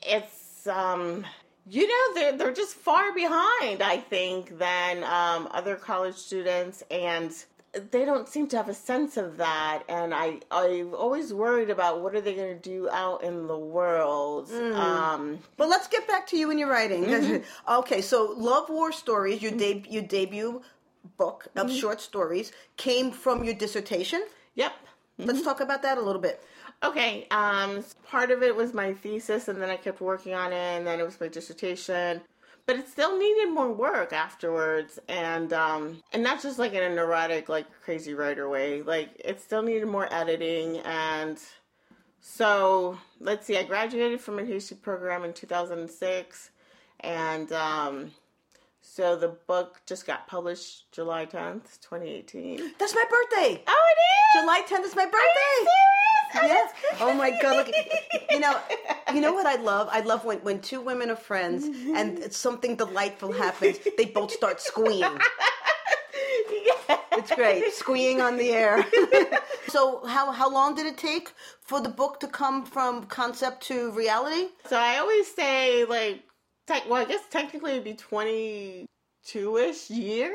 it's 0.03 0.67
um, 0.67 1.25
you 1.69 1.87
know 1.87 2.15
they're 2.15 2.37
they're 2.37 2.53
just 2.53 2.75
far 2.75 3.13
behind. 3.13 3.83
I 3.83 3.99
think 4.09 4.59
than 4.59 5.05
um, 5.05 5.49
other 5.51 5.77
college 5.77 6.17
students, 6.17 6.83
and 6.91 7.33
they 7.91 8.05
don't 8.05 8.29
seem 8.29 8.47
to 8.49 8.57
have 8.57 8.69
a 8.69 8.75
sense 8.75 9.17
of 9.17 9.39
that 9.39 9.83
and 9.89 10.13
i 10.15 10.39
i've 10.51 10.93
always 10.93 11.33
worried 11.33 11.71
about 11.71 12.01
what 12.03 12.15
are 12.15 12.21
they 12.21 12.35
going 12.35 12.55
to 12.55 12.61
do 12.71 12.89
out 12.91 13.23
in 13.25 13.47
the 13.47 13.57
world 13.57 14.51
um 14.75 15.39
But 15.57 15.69
let's 15.71 15.89
get 15.89 16.07
back 16.07 16.27
to 16.29 16.37
you 16.37 16.51
and 16.51 16.61
your 16.61 16.69
writing. 16.69 17.05
Mm-hmm. 17.05 17.43
okay, 17.81 18.01
so 18.03 18.35
Love 18.37 18.69
War 18.69 18.93
Stories, 18.93 19.41
your, 19.43 19.53
deb- 19.53 19.87
your 19.87 20.03
debut 20.03 20.61
book 21.17 21.49
of 21.57 21.67
Mm-hmm. 21.69 21.77
short 21.77 22.01
stories, 22.01 22.53
came 22.77 23.11
from 23.11 23.43
your 23.43 23.55
dissertation. 23.55 24.23
yep 24.55 24.73
Let's 25.19 25.43
talk 25.43 25.61
about 25.61 25.83
that 25.83 25.97
a 25.99 26.03
little 26.03 26.21
bit. 26.21 26.43
okay 26.85 27.27
um 27.31 27.85
part 28.15 28.31
of 28.31 28.43
it 28.43 28.55
was 28.55 28.75
my 28.75 28.93
thesis 28.93 29.49
and 29.49 29.57
then 29.63 29.71
i 29.71 29.77
kept 29.77 30.01
working 30.01 30.35
on 30.35 30.53
it 30.53 30.57
and 30.77 30.87
then 30.87 30.99
it 31.01 31.05
was 31.05 31.19
my 31.21 31.29
dissertation 31.29 32.21
but 32.67 32.77
it 32.77 32.89
still 32.89 33.19
needed 33.19 33.53
more 33.53 33.73
work 33.73 34.13
afterwards 34.13 34.99
and 35.09 35.53
um 35.53 36.03
and 36.13 36.23
not 36.23 36.41
just 36.43 36.59
like 36.59 36.73
in 36.73 36.83
a 36.83 36.95
neurotic 36.95 37.49
like 37.49 37.67
crazy 37.83 38.15
writer 38.15 38.49
way 38.49 38.83
like 38.83 39.11
it 39.25 39.41
still 39.41 39.63
needed 39.63 39.87
more 39.87 40.13
editing 40.13 40.79
and 40.79 41.39
so 42.21 42.97
let's 43.21 43.47
see 43.47 43.57
i 43.59 43.63
graduated 43.63 44.21
from 44.21 44.39
a 44.39 44.43
phd 44.43 44.81
program 44.83 45.25
in 45.25 45.33
2006 45.33 46.51
and 47.01 47.53
um 47.53 48.11
so 48.81 49.17
the 49.17 49.29
book 49.47 49.81
just 49.87 50.07
got 50.07 50.27
published 50.29 50.91
july 50.93 51.27
10th 51.27 51.81
2018 51.81 52.73
That's 52.79 52.95
my 52.95 53.05
birthday. 53.11 53.63
oh 53.67 53.87
it 53.91 53.99
is 54.01 54.43
July 54.43 54.63
10th 54.67 54.85
is 54.87 54.97
my 54.97 55.05
birthday. 55.05 55.19
Are 55.21 55.61
you 55.61 55.69
serious? 56.33 56.71
Yes. 56.73 56.73
Oh 57.01 57.13
my 57.13 57.31
God! 57.43 57.67
Look, 57.67 57.75
you 58.31 58.41
know, 58.41 58.59
you 59.15 59.21
know 59.21 59.33
what 59.33 59.47
I 59.47 59.57
love? 59.73 59.89
I 59.91 60.01
love 60.01 60.25
when 60.25 60.39
when 60.39 60.61
two 60.61 60.81
women 60.81 61.11
are 61.11 61.17
friends 61.17 61.65
and 61.65 62.33
something 62.33 62.77
delightful 62.77 63.33
happens. 63.33 63.79
They 63.97 64.07
both 64.07 64.31
start 64.31 64.61
squeeing. 64.61 65.19
It's 67.15 67.35
great, 67.35 67.73
squeeing 67.73 68.21
on 68.21 68.37
the 68.37 68.51
air. 68.51 68.85
so, 69.69 70.05
how 70.07 70.33
how 70.33 70.51
long 70.51 70.75
did 70.75 70.87
it 70.87 70.97
take 70.97 71.33
for 71.61 71.81
the 71.81 71.89
book 71.89 72.21
to 72.21 72.27
come 72.27 72.65
from 72.65 73.05
concept 73.05 73.63
to 73.65 73.93
reality? 73.93 74.49
So 74.67 74.77
I 74.77 74.99
always 74.99 75.33
say 75.33 75.85
like, 75.85 76.23
tech, 76.67 76.89
well, 76.89 77.03
I 77.03 77.05
guess 77.05 77.23
technically 77.31 77.73
it'd 77.73 77.85
be 77.85 77.95
twenty 77.95 78.87
two 79.25 79.57
ish 79.57 79.91
years 79.91 80.35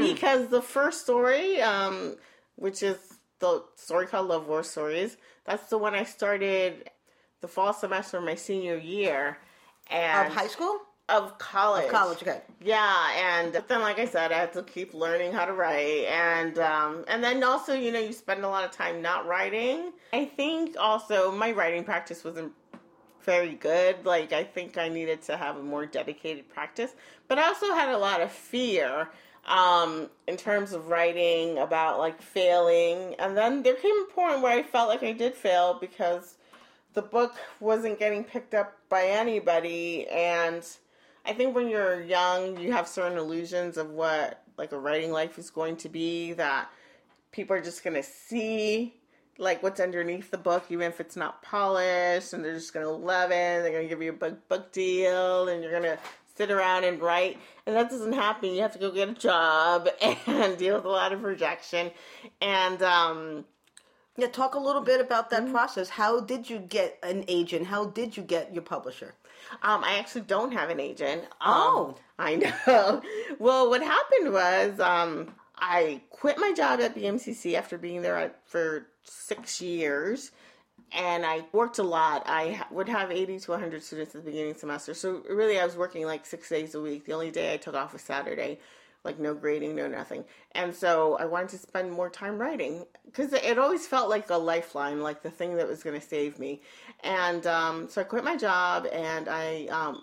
because 0.00 0.48
the 0.48 0.62
first 0.62 1.02
story, 1.02 1.60
um, 1.60 2.16
which 2.56 2.82
is 2.82 2.98
the 3.38 3.62
story 3.76 4.06
called 4.06 4.28
Love 4.28 4.48
War 4.48 4.62
Stories, 4.62 5.16
that's 5.44 5.68
the 5.68 5.78
one 5.78 5.94
I 5.94 6.04
started 6.04 6.90
the 7.40 7.48
fall 7.48 7.72
semester 7.72 8.18
of 8.18 8.24
my 8.24 8.34
senior 8.34 8.76
year. 8.76 9.38
And 9.90 10.28
Of 10.28 10.34
high 10.34 10.48
school? 10.48 10.80
of 11.08 11.38
college. 11.38 11.90
College, 11.90 12.22
okay. 12.22 12.40
Yeah, 12.60 13.10
and 13.16 13.62
then 13.68 13.80
like 13.80 13.98
I 13.98 14.06
said, 14.06 14.32
I 14.32 14.38
had 14.38 14.52
to 14.54 14.62
keep 14.62 14.92
learning 14.92 15.32
how 15.32 15.44
to 15.44 15.52
write, 15.52 16.06
and 16.10 16.58
um, 16.58 17.04
and 17.06 17.22
then 17.22 17.42
also 17.44 17.74
you 17.74 17.92
know 17.92 18.00
you 18.00 18.12
spend 18.12 18.44
a 18.44 18.48
lot 18.48 18.64
of 18.64 18.72
time 18.72 19.00
not 19.02 19.26
writing. 19.26 19.92
I 20.12 20.24
think 20.24 20.76
also 20.78 21.30
my 21.30 21.52
writing 21.52 21.84
practice 21.84 22.24
wasn't 22.24 22.52
very 23.22 23.54
good. 23.54 24.04
Like 24.04 24.32
I 24.32 24.42
think 24.42 24.78
I 24.78 24.88
needed 24.88 25.22
to 25.22 25.36
have 25.36 25.56
a 25.56 25.62
more 25.62 25.86
dedicated 25.86 26.48
practice, 26.48 26.94
but 27.28 27.38
I 27.38 27.46
also 27.46 27.72
had 27.72 27.88
a 27.88 27.98
lot 27.98 28.20
of 28.20 28.32
fear 28.32 29.08
um, 29.46 30.10
in 30.26 30.36
terms 30.36 30.72
of 30.72 30.88
writing 30.88 31.58
about 31.58 32.00
like 32.00 32.20
failing, 32.20 33.14
and 33.20 33.36
then 33.36 33.62
there 33.62 33.76
came 33.76 33.94
a 34.08 34.12
point 34.12 34.42
where 34.42 34.58
I 34.58 34.64
felt 34.64 34.88
like 34.88 35.04
I 35.04 35.12
did 35.12 35.34
fail 35.34 35.78
because 35.80 36.36
the 36.96 37.02
book 37.02 37.36
wasn't 37.60 37.98
getting 37.98 38.24
picked 38.24 38.54
up 38.54 38.72
by 38.88 39.04
anybody 39.04 40.08
and 40.08 40.66
I 41.26 41.34
think 41.34 41.54
when 41.54 41.68
you're 41.68 42.02
young 42.02 42.58
you 42.58 42.72
have 42.72 42.88
certain 42.88 43.18
illusions 43.18 43.76
of 43.76 43.90
what 43.90 44.42
like 44.56 44.72
a 44.72 44.78
writing 44.78 45.12
life 45.12 45.38
is 45.38 45.50
going 45.50 45.76
to 45.76 45.90
be 45.90 46.32
that 46.32 46.70
people 47.32 47.54
are 47.54 47.60
just 47.60 47.84
going 47.84 47.94
to 47.94 48.02
see 48.02 48.94
like 49.36 49.62
what's 49.62 49.78
underneath 49.78 50.30
the 50.30 50.38
book 50.38 50.64
even 50.70 50.88
if 50.88 50.98
it's 50.98 51.16
not 51.16 51.42
polished 51.42 52.32
and 52.32 52.42
they're 52.42 52.54
just 52.54 52.72
going 52.72 52.86
to 52.86 52.90
love 52.90 53.30
it 53.30 53.62
they're 53.62 53.72
going 53.72 53.84
to 53.84 53.88
give 53.90 54.02
you 54.02 54.10
a 54.10 54.14
book 54.14 54.48
book 54.48 54.72
deal 54.72 55.48
and 55.48 55.62
you're 55.62 55.78
going 55.78 55.82
to 55.82 55.98
sit 56.34 56.50
around 56.50 56.84
and 56.84 57.02
write 57.02 57.38
and 57.66 57.74
that 57.74 57.90
doesn't 57.90 58.12
happen. 58.12 58.54
You 58.54 58.62
have 58.62 58.72
to 58.74 58.78
go 58.78 58.90
get 58.90 59.08
a 59.08 59.14
job 59.14 59.88
and 60.26 60.56
deal 60.56 60.76
with 60.76 60.84
a 60.84 60.88
lot 60.88 61.12
of 61.12 61.24
rejection 61.24 61.90
and 62.40 62.82
um 62.82 63.44
Yeah, 64.18 64.28
talk 64.28 64.54
a 64.54 64.58
little 64.58 64.80
bit 64.82 65.00
about 65.00 65.30
that 65.30 65.50
process. 65.50 65.90
How 65.90 66.20
did 66.20 66.48
you 66.48 66.58
get 66.58 66.98
an 67.02 67.24
agent? 67.28 67.66
How 67.66 67.84
did 67.86 68.16
you 68.16 68.22
get 68.22 68.52
your 68.54 68.62
publisher? 68.62 69.14
Um, 69.62 69.84
I 69.84 69.98
actually 69.98 70.22
don't 70.22 70.52
have 70.52 70.70
an 70.70 70.80
agent. 70.80 71.22
Um, 71.22 71.28
Oh. 71.40 71.94
I 72.18 72.36
know. 72.66 73.02
Well, 73.38 73.68
what 73.68 73.82
happened 73.82 74.32
was 74.32 74.80
um, 74.80 75.34
I 75.58 76.00
quit 76.10 76.38
my 76.38 76.52
job 76.54 76.80
at 76.80 76.94
BMCC 76.96 77.54
after 77.54 77.76
being 77.76 78.00
there 78.00 78.32
for 78.46 78.86
six 79.04 79.60
years, 79.60 80.30
and 80.92 81.26
I 81.26 81.44
worked 81.52 81.78
a 81.78 81.82
lot. 81.82 82.22
I 82.26 82.62
would 82.70 82.88
have 82.88 83.10
80 83.12 83.38
to 83.40 83.50
100 83.50 83.82
students 83.82 84.14
at 84.14 84.24
the 84.24 84.30
beginning 84.30 84.50
of 84.52 84.56
the 84.56 84.60
semester. 84.60 84.94
So 84.94 85.22
really, 85.28 85.60
I 85.60 85.64
was 85.66 85.76
working 85.76 86.06
like 86.06 86.24
six 86.24 86.48
days 86.48 86.74
a 86.74 86.80
week. 86.80 87.04
The 87.04 87.12
only 87.12 87.30
day 87.30 87.52
I 87.52 87.58
took 87.58 87.74
off 87.74 87.92
was 87.92 88.00
Saturday. 88.02 88.60
Like 89.06 89.20
no 89.20 89.34
grading, 89.34 89.76
no 89.76 89.86
nothing. 89.86 90.24
And 90.52 90.74
so 90.74 91.16
I 91.18 91.24
wanted 91.24 91.50
to 91.50 91.58
spend 91.58 91.92
more 91.92 92.10
time 92.10 92.38
writing 92.38 92.84
because 93.06 93.32
it 93.32 93.58
always 93.58 93.86
felt 93.86 94.10
like 94.10 94.28
a 94.30 94.36
lifeline, 94.36 95.00
like 95.00 95.22
the 95.22 95.30
thing 95.30 95.56
that 95.56 95.68
was 95.68 95.82
going 95.82 95.98
to 95.98 96.06
save 96.06 96.38
me. 96.38 96.60
And 97.04 97.46
um, 97.46 97.88
so 97.88 98.00
I 98.00 98.04
quit 98.04 98.24
my 98.24 98.36
job 98.36 98.86
and 98.92 99.28
I 99.28 99.66
um, 99.66 100.02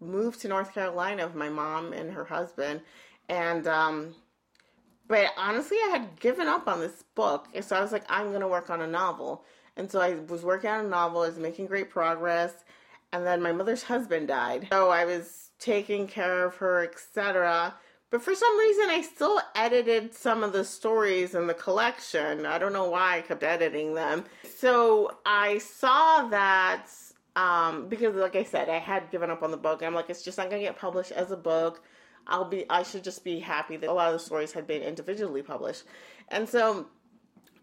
moved 0.00 0.42
to 0.42 0.48
North 0.48 0.74
Carolina 0.74 1.26
with 1.26 1.34
my 1.34 1.48
mom 1.48 1.94
and 1.94 2.12
her 2.12 2.26
husband. 2.26 2.82
And, 3.28 3.66
um, 3.66 4.14
but 5.08 5.30
honestly, 5.36 5.78
I 5.78 5.88
had 5.88 6.20
given 6.20 6.46
up 6.46 6.68
on 6.68 6.80
this 6.80 7.04
book. 7.14 7.48
And 7.54 7.64
so 7.64 7.74
I 7.74 7.80
was 7.80 7.90
like, 7.90 8.04
I'm 8.08 8.28
going 8.28 8.42
to 8.42 8.48
work 8.48 8.68
on 8.68 8.82
a 8.82 8.86
novel. 8.86 9.44
And 9.76 9.90
so 9.90 10.00
I 10.00 10.14
was 10.28 10.42
working 10.42 10.70
on 10.70 10.84
a 10.84 10.88
novel, 10.88 11.22
I 11.22 11.28
was 11.28 11.38
making 11.38 11.66
great 11.66 11.90
progress. 11.90 12.52
And 13.12 13.26
then 13.26 13.40
my 13.40 13.52
mother's 13.52 13.82
husband 13.82 14.28
died. 14.28 14.68
So 14.70 14.90
I 14.90 15.04
was 15.04 15.50
taking 15.58 16.06
care 16.06 16.44
of 16.44 16.56
her, 16.56 16.84
etc. 16.84 17.74
But 18.14 18.22
for 18.22 18.36
some 18.36 18.56
reason, 18.60 18.90
I 18.90 19.02
still 19.02 19.40
edited 19.56 20.14
some 20.14 20.44
of 20.44 20.52
the 20.52 20.64
stories 20.64 21.34
in 21.34 21.48
the 21.48 21.54
collection. 21.54 22.46
I 22.46 22.58
don't 22.58 22.72
know 22.72 22.88
why 22.88 23.16
I 23.16 23.22
kept 23.22 23.42
editing 23.42 23.94
them. 23.94 24.22
So 24.56 25.16
I 25.26 25.58
saw 25.58 26.28
that 26.28 26.86
um, 27.34 27.88
because, 27.88 28.14
like 28.14 28.36
I 28.36 28.44
said, 28.44 28.68
I 28.68 28.78
had 28.78 29.10
given 29.10 29.30
up 29.30 29.42
on 29.42 29.50
the 29.50 29.56
book. 29.56 29.82
I'm 29.82 29.94
like, 29.94 30.10
it's 30.10 30.22
just 30.22 30.38
not 30.38 30.48
gonna 30.48 30.62
get 30.62 30.78
published 30.78 31.10
as 31.10 31.32
a 31.32 31.36
book. 31.36 31.82
I'll 32.28 32.44
be, 32.44 32.64
I 32.70 32.84
should 32.84 33.02
just 33.02 33.24
be 33.24 33.40
happy 33.40 33.76
that 33.78 33.90
a 33.90 33.92
lot 33.92 34.14
of 34.14 34.20
the 34.20 34.24
stories 34.24 34.52
had 34.52 34.68
been 34.68 34.82
individually 34.82 35.42
published. 35.42 35.82
And 36.28 36.48
so 36.48 36.86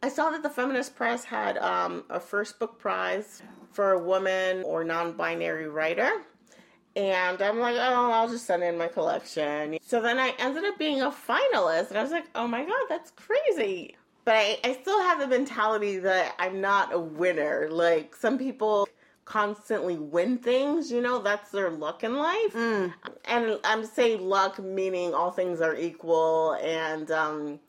I 0.04 0.10
saw 0.10 0.32
that 0.32 0.44
the 0.44 0.50
Feminist 0.50 0.98
Press 0.98 1.24
had 1.24 1.60
um, 1.60 2.04
a 2.10 2.20
first 2.20 2.60
book 2.60 2.78
prize 2.78 3.42
for 3.72 3.94
a 3.94 4.04
woman 4.04 4.64
or 4.64 4.84
non-binary 4.84 5.70
writer. 5.70 6.12
And 6.96 7.42
I'm 7.42 7.60
like, 7.60 7.76
oh, 7.78 8.12
I'll 8.12 8.28
just 8.30 8.46
send 8.46 8.64
in 8.64 8.78
my 8.78 8.88
collection. 8.88 9.78
So 9.82 10.02
then 10.02 10.20
I 10.20 10.34
ended 10.40 10.66
up 10.66 10.78
being 10.78 11.02
a 11.02 11.10
finalist, 11.12 11.90
and 11.90 11.98
I 11.98 12.04
was 12.04 12.12
like, 12.12 12.26
oh 12.36 12.48
my 12.48 12.64
god, 12.66 12.86
that's 12.90 13.12
crazy. 13.12 13.96
but 14.26 14.36
I, 14.36 14.60
I 14.64 14.74
still 14.74 15.02
have 15.02 15.20
the 15.20 15.28
mentality 15.28 15.98
that 16.00 16.36
I'm 16.40 16.62
not 16.62 16.94
a 16.94 17.00
winner. 17.00 17.70
Like 17.72 18.16
some 18.16 18.38
people 18.38 18.88
constantly 19.26 19.98
win 19.98 20.38
things, 20.38 20.92
you 20.92 21.02
know, 21.02 21.20
that's 21.20 21.52
their 21.52 21.70
luck 21.70 22.04
in 22.04 22.16
life. 22.18 22.54
And 23.26 23.60
I'm 23.64 23.86
saying 23.86 24.22
luck 24.22 24.60
meaning 24.60 25.14
all 25.14 25.32
things 25.32 25.62
are 25.62 25.76
equal 25.76 26.54
and 26.62 27.10
um 27.12 27.60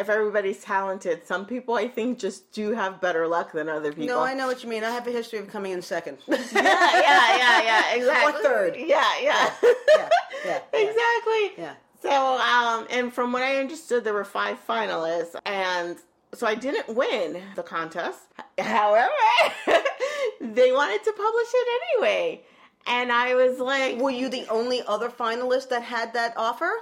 if 0.00 0.08
everybody's 0.08 0.62
talented, 0.64 1.26
some 1.26 1.44
people 1.44 1.74
I 1.74 1.86
think 1.86 2.18
just 2.18 2.50
do 2.52 2.72
have 2.72 3.00
better 3.00 3.28
luck 3.28 3.52
than 3.52 3.68
other 3.68 3.92
people. 3.92 4.06
No, 4.06 4.20
I 4.20 4.32
know 4.32 4.46
what 4.46 4.64
you 4.64 4.68
mean. 4.68 4.82
I 4.82 4.90
have 4.90 5.06
a 5.06 5.10
history 5.10 5.38
of 5.38 5.48
coming 5.48 5.72
in 5.72 5.82
second. 5.82 6.18
yeah, 6.26 6.38
yeah, 6.52 7.36
yeah, 7.36 7.62
yeah, 7.62 7.82
exactly. 7.94 8.42
third. 8.42 8.76
Yeah, 8.76 9.04
yeah. 9.20 9.50
yeah, 9.62 9.72
yeah, 9.94 10.08
yeah. 10.44 10.60
exactly. 10.72 11.62
Yeah. 11.62 11.74
So, 12.02 12.10
um, 12.10 12.86
and 12.90 13.12
from 13.12 13.30
what 13.30 13.42
I 13.42 13.58
understood, 13.58 14.04
there 14.04 14.14
were 14.14 14.24
five 14.24 14.56
finalists, 14.66 15.36
and 15.44 15.98
so 16.32 16.46
I 16.46 16.54
didn't 16.54 16.88
win 16.88 17.42
the 17.56 17.62
contest. 17.62 18.20
However, 18.58 19.10
they 20.40 20.72
wanted 20.72 21.04
to 21.04 21.12
publish 21.12 21.48
it 21.52 21.68
anyway, 21.92 22.40
and 22.86 23.12
I 23.12 23.34
was 23.34 23.58
like, 23.58 23.98
Were 23.98 24.10
you 24.10 24.30
the 24.30 24.46
only 24.48 24.82
other 24.88 25.10
finalist 25.10 25.68
that 25.68 25.82
had 25.82 26.14
that 26.14 26.32
offer? 26.38 26.72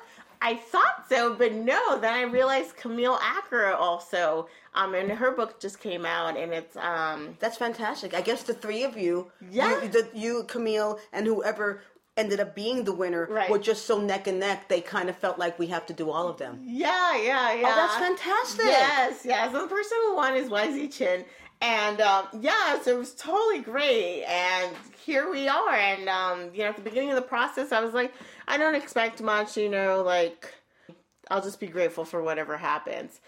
I 0.40 0.54
thought 0.56 1.06
so, 1.08 1.34
but 1.34 1.52
no. 1.52 1.98
Then 2.00 2.14
I 2.14 2.22
realized 2.22 2.76
Camille 2.76 3.18
Acker 3.22 3.72
also, 3.72 4.48
um, 4.74 4.94
and 4.94 5.10
her 5.10 5.32
book 5.32 5.58
just 5.60 5.80
came 5.80 6.06
out, 6.06 6.36
and 6.36 6.52
it's 6.52 6.76
um, 6.76 7.36
That's 7.40 7.56
fantastic. 7.56 8.14
I 8.14 8.20
guess 8.20 8.42
the 8.44 8.54
three 8.54 8.84
of 8.84 8.96
you, 8.96 9.30
Yeah. 9.50 9.82
you, 9.82 9.88
the, 9.88 10.08
you 10.14 10.44
Camille, 10.46 11.00
and 11.12 11.26
whoever 11.26 11.82
ended 12.16 12.40
up 12.40 12.54
being 12.54 12.84
the 12.84 12.92
winner 12.92 13.26
Right. 13.30 13.48
were 13.50 13.58
just 13.58 13.86
so 13.86 14.00
neck 14.00 14.26
and 14.26 14.40
neck. 14.40 14.68
They 14.68 14.80
kind 14.80 15.08
of 15.08 15.16
felt 15.16 15.38
like 15.38 15.58
we 15.58 15.68
have 15.68 15.86
to 15.86 15.92
do 15.92 16.10
all 16.10 16.28
of 16.28 16.36
them. 16.38 16.60
yeah, 16.64 17.16
yeah, 17.16 17.52
yeah. 17.54 17.68
Oh, 17.68 17.76
that's 17.76 17.96
fantastic. 17.96 18.64
Yes, 18.66 19.20
yes. 19.24 19.46
And 19.54 19.62
the 19.64 19.68
person 19.68 19.98
who 20.06 20.16
won 20.16 20.34
is 20.36 20.48
YZ 20.48 20.92
Chin. 20.92 21.24
And 21.60 22.00
um, 22.00 22.26
yeah, 22.40 22.80
so 22.82 22.92
it 22.94 22.98
was 22.98 23.14
totally 23.14 23.60
great. 23.60 24.22
And 24.24 24.74
here 25.04 25.30
we 25.30 25.48
are. 25.48 25.74
And, 25.74 26.08
um, 26.08 26.50
you 26.54 26.62
know, 26.62 26.68
at 26.70 26.76
the 26.76 26.82
beginning 26.82 27.10
of 27.10 27.16
the 27.16 27.22
process, 27.22 27.72
I 27.72 27.80
was 27.80 27.94
like, 27.94 28.12
I 28.48 28.56
don't 28.56 28.74
expect 28.74 29.22
much, 29.22 29.56
you 29.56 29.68
know, 29.68 30.02
like, 30.02 30.54
I'll 31.30 31.42
just 31.42 31.60
be 31.60 31.66
grateful 31.66 32.04
for 32.04 32.22
whatever 32.22 32.56
happens. 32.56 33.20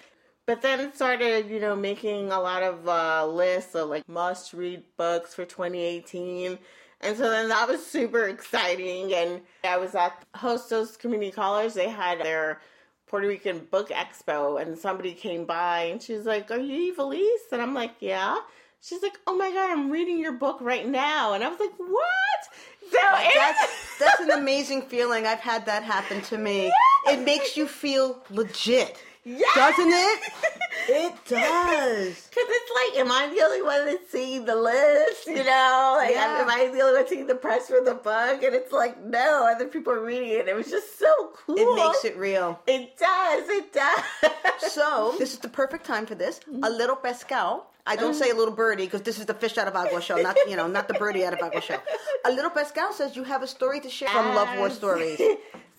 But 0.46 0.62
then 0.62 0.80
it 0.80 0.96
started, 0.96 1.48
you 1.48 1.60
know, 1.60 1.76
making 1.76 2.32
a 2.32 2.40
lot 2.40 2.62
of 2.62 2.88
uh, 2.88 3.26
lists 3.26 3.74
of 3.74 3.88
like 3.88 4.08
must 4.08 4.52
read 4.52 4.82
books 4.96 5.34
for 5.34 5.44
2018. 5.44 6.58
And 7.02 7.16
so 7.16 7.30
then 7.30 7.50
that 7.50 7.68
was 7.68 7.86
super 7.86 8.24
exciting. 8.28 9.12
And 9.14 9.42
I 9.62 9.76
was 9.76 9.94
at 9.94 10.24
Hostos 10.34 10.98
Community 10.98 11.30
College. 11.30 11.74
They 11.74 11.88
had 11.88 12.20
their 12.20 12.60
Puerto 13.06 13.28
Rican 13.28 13.66
Book 13.70 13.90
Expo, 13.90 14.60
and 14.60 14.78
somebody 14.78 15.12
came 15.12 15.44
by 15.44 15.82
and 15.82 16.00
she's 16.00 16.26
like, 16.26 16.50
Are 16.50 16.58
you 16.58 16.94
Ivelisse? 16.94 17.52
And 17.52 17.60
I'm 17.60 17.74
like, 17.74 17.96
Yeah. 18.00 18.38
She's 18.80 19.02
like, 19.02 19.18
Oh 19.26 19.36
my 19.36 19.50
God, 19.50 19.70
I'm 19.70 19.90
reading 19.90 20.18
your 20.18 20.32
book 20.32 20.58
right 20.60 20.88
now. 20.88 21.34
And 21.34 21.44
I 21.44 21.48
was 21.48 21.60
like, 21.60 21.76
What? 21.76 22.69
So 22.90 22.98
That's 23.34 23.98
that's 23.98 24.20
an 24.20 24.30
amazing 24.30 24.82
feeling. 24.82 25.26
I've 25.26 25.40
had 25.40 25.66
that 25.66 25.82
happen 25.82 26.20
to 26.22 26.38
me. 26.38 26.72
It 27.06 27.20
makes 27.24 27.56
you 27.56 27.66
feel 27.66 28.22
legit, 28.30 28.96
Yes! 29.24 29.54
doesn't 29.54 29.90
it? 29.92 30.20
It 30.88 31.12
does. 31.28 32.26
Because 32.28 32.48
it's 32.48 32.94
like, 32.94 33.00
am 33.04 33.12
I 33.12 33.28
the 33.32 33.42
only 33.44 33.62
one 33.62 33.84
that's 33.84 34.10
seeing 34.10 34.44
the 34.44 34.56
list? 34.56 35.26
You 35.26 35.44
know, 35.44 35.94
like, 35.98 36.10
Yeah. 36.12 36.38
am 36.40 36.48
I 36.48 36.68
the 36.74 36.80
only 36.80 37.00
one 37.00 37.06
seeing 37.08 37.26
the 37.26 37.34
press 37.34 37.68
for 37.68 37.80
the 37.84 37.94
book? 37.94 38.42
And 38.42 38.54
it's 38.54 38.72
like, 38.72 39.00
no, 39.04 39.46
other 39.48 39.66
people 39.66 39.92
are 39.92 40.00
reading 40.04 40.30
it. 40.30 40.48
It 40.48 40.56
was 40.56 40.68
just 40.70 40.98
so 40.98 41.32
cool. 41.46 41.56
It 41.58 41.76
makes 41.76 42.04
it 42.04 42.16
real. 42.16 42.58
It 42.66 42.96
does. 42.96 43.48
It 43.50 43.72
does. 43.72 44.72
So 44.72 45.14
this 45.18 45.32
is 45.34 45.38
the 45.38 45.48
perfect 45.50 45.84
time 45.84 46.06
for 46.06 46.14
this. 46.16 46.40
A 46.62 46.70
little 46.70 46.96
pescado. 46.96 47.64
I 47.86 47.96
don't 47.96 48.14
say 48.14 48.30
a 48.30 48.34
little 48.34 48.54
birdie 48.54 48.84
because 48.84 49.02
this 49.02 49.18
is 49.18 49.26
the 49.26 49.34
fish 49.34 49.58
out 49.58 49.68
of 49.68 49.74
agua 49.74 50.00
show, 50.00 50.16
not 50.16 50.36
you 50.48 50.56
know, 50.56 50.66
not 50.66 50.88
the 50.88 50.94
birdie 50.94 51.24
out 51.24 51.32
of 51.32 51.40
agua 51.40 51.60
show. 51.60 51.78
A 52.24 52.30
little 52.30 52.50
pescado 52.50 52.92
says 52.92 53.16
you 53.16 53.24
have 53.24 53.42
a 53.42 53.46
story 53.46 53.80
to 53.80 53.90
share 53.90 54.08
from 54.08 54.34
Love 54.34 54.58
War 54.58 54.70
Stories. 54.70 55.20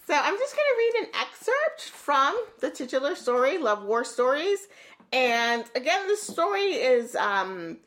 So 0.08 0.16
I'm 0.18 0.38
just 0.38 0.56
going 0.56 0.66
to 0.68 0.78
read 0.78 1.06
an 1.06 1.22
excerpt 1.22 1.84
from 1.84 2.38
the 2.60 2.70
titular 2.70 3.16
story, 3.16 3.58
Love 3.60 3.84
War 3.84 4.04
Stories. 4.04 4.68
And 5.14 5.64
again, 5.76 6.08
this 6.08 6.22
story 6.22 6.72
is 6.72 7.16
um, 7.16 7.78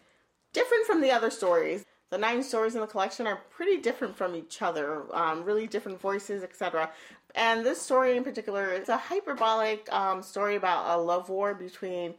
different 0.55 0.87
from 0.87 1.03
the 1.03 1.11
other 1.11 1.29
stories. 1.29 1.85
The 2.11 2.17
nine 2.17 2.43
stories 2.43 2.77
in 2.77 2.81
the 2.81 2.87
collection 2.87 3.27
are 3.27 3.41
pretty 3.51 3.79
different 3.79 4.17
from 4.17 4.37
each 4.37 4.63
other, 4.63 5.03
um, 5.13 5.45
really 5.45 5.67
different 5.67 6.01
voices, 6.01 6.43
etc. 6.43 6.91
And 7.35 7.67
this 7.67 7.83
story 7.83 8.17
in 8.17 8.23
particular 8.23 8.73
is 8.73 8.89
a 8.89 8.97
hyperbolic 8.97 9.93
um, 9.93 10.23
story 10.23 10.55
about 10.55 10.97
a 10.97 11.03
love 11.03 11.29
war 11.29 11.53
between 11.53 12.15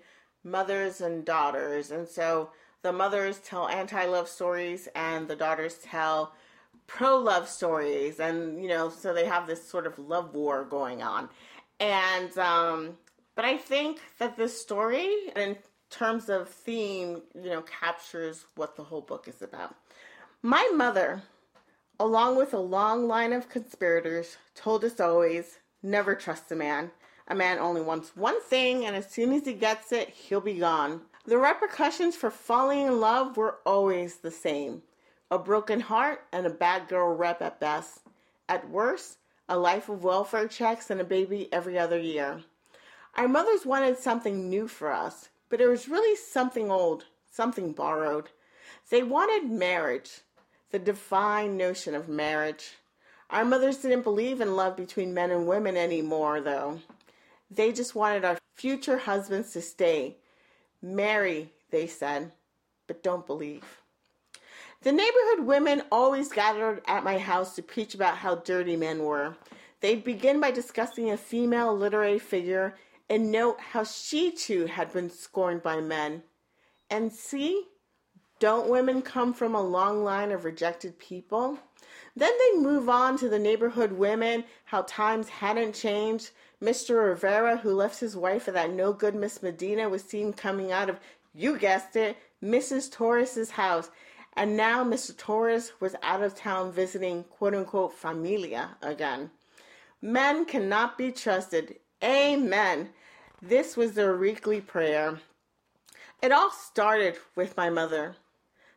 mothers 0.45 1.01
and 1.01 1.25
daughters. 1.25 1.91
And 1.91 2.07
so 2.07 2.51
the 2.83 2.93
mothers 2.93 3.39
tell 3.39 3.67
anti 3.67 4.05
love 4.05 4.29
stories, 4.29 4.87
and 4.95 5.27
the 5.27 5.35
daughters 5.35 5.79
tell 5.83 6.33
pro 6.87 7.17
love 7.17 7.49
stories. 7.49 8.19
And 8.19 8.61
you 8.61 8.69
know 8.69 8.89
so 8.89 9.13
they 9.13 9.25
have 9.25 9.47
this 9.47 9.67
sort 9.67 9.87
of 9.87 9.97
love 9.99 10.33
war 10.33 10.63
going 10.63 11.01
on. 11.01 11.29
And 11.79 12.37
um 12.37 12.97
but 13.35 13.43
i 13.43 13.57
think 13.57 13.99
that 14.19 14.37
this 14.37 14.61
story 14.61 15.11
in 15.35 15.57
terms 15.89 16.29
of 16.29 16.47
theme 16.49 17.21
you 17.35 17.49
know 17.49 17.61
captures 17.63 18.45
what 18.55 18.75
the 18.75 18.83
whole 18.83 19.01
book 19.01 19.27
is 19.27 19.41
about. 19.41 19.75
My 20.41 20.69
mother 20.73 21.23
along 21.99 22.37
with 22.37 22.53
a 22.53 22.59
long 22.59 23.07
line 23.07 23.33
of 23.33 23.49
conspirators 23.49 24.37
told 24.53 24.83
us 24.83 24.99
always 24.99 25.59
never 25.81 26.13
trust 26.13 26.51
a 26.51 26.55
man 26.55 26.91
a 27.27 27.35
man 27.35 27.59
only 27.59 27.81
wants 27.81 28.15
one 28.15 28.41
thing 28.41 28.85
and 28.85 28.95
as 28.95 29.09
soon 29.09 29.33
as 29.33 29.45
he 29.45 29.53
gets 29.53 29.91
it 29.91 30.09
he'll 30.09 30.41
be 30.41 30.53
gone 30.53 31.01
the 31.25 31.37
repercussions 31.37 32.15
for 32.15 32.29
falling 32.29 32.81
in 32.81 32.99
love 32.99 33.35
were 33.37 33.57
always 33.65 34.17
the 34.17 34.31
same 34.31 34.81
a 35.31 35.39
broken 35.39 35.79
heart 35.79 36.23
and 36.31 36.45
a 36.45 36.51
bad 36.51 36.87
girl 36.87 37.15
rep 37.15 37.41
at 37.41 37.59
best. 37.59 38.01
At 38.47 38.69
worst, 38.69 39.17
a 39.49 39.57
life 39.57 39.89
of 39.89 40.03
welfare 40.03 40.47
checks 40.47 40.89
and 40.89 41.01
a 41.01 41.05
baby 41.05 41.49
every 41.51 41.79
other 41.79 41.99
year. 41.99 42.41
Our 43.15 43.27
mothers 43.27 43.65
wanted 43.65 43.97
something 43.97 44.49
new 44.49 44.67
for 44.67 44.91
us, 44.91 45.29
but 45.49 45.61
it 45.61 45.67
was 45.67 45.87
really 45.87 46.15
something 46.15 46.69
old, 46.69 47.05
something 47.31 47.71
borrowed. 47.71 48.29
They 48.89 49.01
wanted 49.01 49.49
marriage, 49.49 50.21
the 50.71 50.79
divine 50.79 51.57
notion 51.57 51.95
of 51.95 52.07
marriage. 52.07 52.73
Our 53.31 53.45
mothers 53.45 53.77
didn't 53.77 54.03
believe 54.03 54.41
in 54.41 54.55
love 54.55 54.77
between 54.77 55.13
men 55.13 55.31
and 55.31 55.47
women 55.47 55.75
anymore, 55.75 56.39
though. 56.39 56.79
They 57.49 57.71
just 57.71 57.95
wanted 57.95 58.25
our 58.25 58.37
future 58.55 58.97
husbands 58.97 59.51
to 59.53 59.61
stay. 59.61 60.17
Marry, 60.81 61.51
they 61.71 61.87
said, 61.87 62.31
but 62.87 63.03
don't 63.03 63.25
believe. 63.25 63.63
The 64.81 64.91
neighborhood 64.91 65.47
women 65.47 65.83
always 65.91 66.31
gathered 66.31 66.81
at 66.87 67.03
my 67.03 67.17
house 67.17 67.55
to 67.55 67.63
preach 67.63 67.95
about 67.95 68.17
how 68.17 68.35
dirty 68.35 68.75
men 68.75 68.99
were. 69.03 69.35
They'd 69.81 70.03
begin 70.03 70.39
by 70.39 70.51
discussing 70.51 71.09
a 71.11 71.17
female 71.17 71.75
literary 71.75 72.19
figure 72.19 72.75
and 73.09 73.31
note 73.31 73.59
how 73.59 73.83
she 73.83 74.31
too 74.31 74.65
had 74.65 74.91
been 74.93 75.09
scorned 75.09 75.63
by 75.63 75.81
men. 75.81 76.23
And 76.89 77.11
see, 77.11 77.65
don't 78.39 78.69
women 78.69 79.01
come 79.01 79.33
from 79.33 79.55
a 79.55 79.61
long 79.61 80.03
line 80.03 80.31
of 80.31 80.45
rejected 80.45 80.99
people? 80.99 81.59
Then 82.15 82.31
they 82.37 82.59
move 82.59 82.89
on 82.89 83.17
to 83.17 83.29
the 83.29 83.39
neighborhood 83.39 83.91
women, 83.91 84.45
how 84.65 84.83
times 84.83 85.29
hadn't 85.29 85.75
changed. 85.75 86.31
Mr. 86.61 87.07
Rivera, 87.09 87.57
who 87.57 87.73
left 87.73 87.99
his 87.99 88.15
wife 88.15 88.43
for 88.43 88.51
that 88.51 88.71
no 88.71 88.93
good 88.93 89.15
Miss 89.15 89.43
Medina, 89.43 89.89
was 89.89 90.03
seen 90.03 90.33
coming 90.33 90.71
out 90.71 90.89
of, 90.89 90.99
you 91.33 91.57
guessed 91.57 91.95
it, 91.95 92.17
Mrs. 92.43 92.91
Torres's 92.91 93.51
house. 93.51 93.89
And 94.33 94.57
now 94.57 94.83
Mr. 94.83 95.15
Torres 95.15 95.73
was 95.79 95.95
out 96.03 96.21
of 96.21 96.35
town 96.35 96.71
visiting 96.71 97.23
quote 97.23 97.55
unquote 97.55 97.93
familia 97.93 98.77
again. 98.81 99.31
Men 100.01 100.45
cannot 100.45 100.97
be 100.97 101.11
trusted. 101.11 101.75
Amen. 102.03 102.89
This 103.41 103.77
was 103.77 103.93
their 103.93 104.17
weekly 104.17 104.61
prayer. 104.61 105.19
It 106.21 106.31
all 106.31 106.51
started 106.51 107.17
with 107.35 107.55
my 107.57 107.69
mother. 107.69 108.15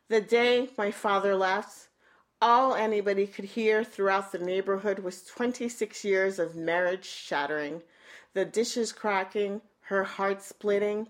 The 0.09 0.21
day 0.21 0.71
my 0.79 0.91
father 0.91 1.35
left, 1.35 1.89
all 2.41 2.75
anybody 2.75 3.27
could 3.27 3.45
hear 3.45 3.83
throughout 3.83 4.31
the 4.31 4.39
neighborhood 4.39 5.01
was 5.01 5.25
26 5.25 6.05
years 6.05 6.39
of 6.39 6.55
marriage 6.55 7.05
shattering, 7.05 7.83
the 8.35 8.45
dishes 8.45 8.93
cracking, 8.93 9.61
her 9.83 10.05
heart 10.05 10.43
splitting. 10.43 11.09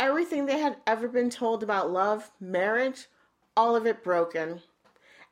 Everything 0.00 0.46
they 0.46 0.58
had 0.58 0.76
ever 0.86 1.08
been 1.08 1.30
told 1.30 1.62
about 1.62 1.90
love, 1.90 2.30
marriage, 2.40 3.06
all 3.56 3.76
of 3.76 3.86
it 3.86 4.02
broken. 4.02 4.60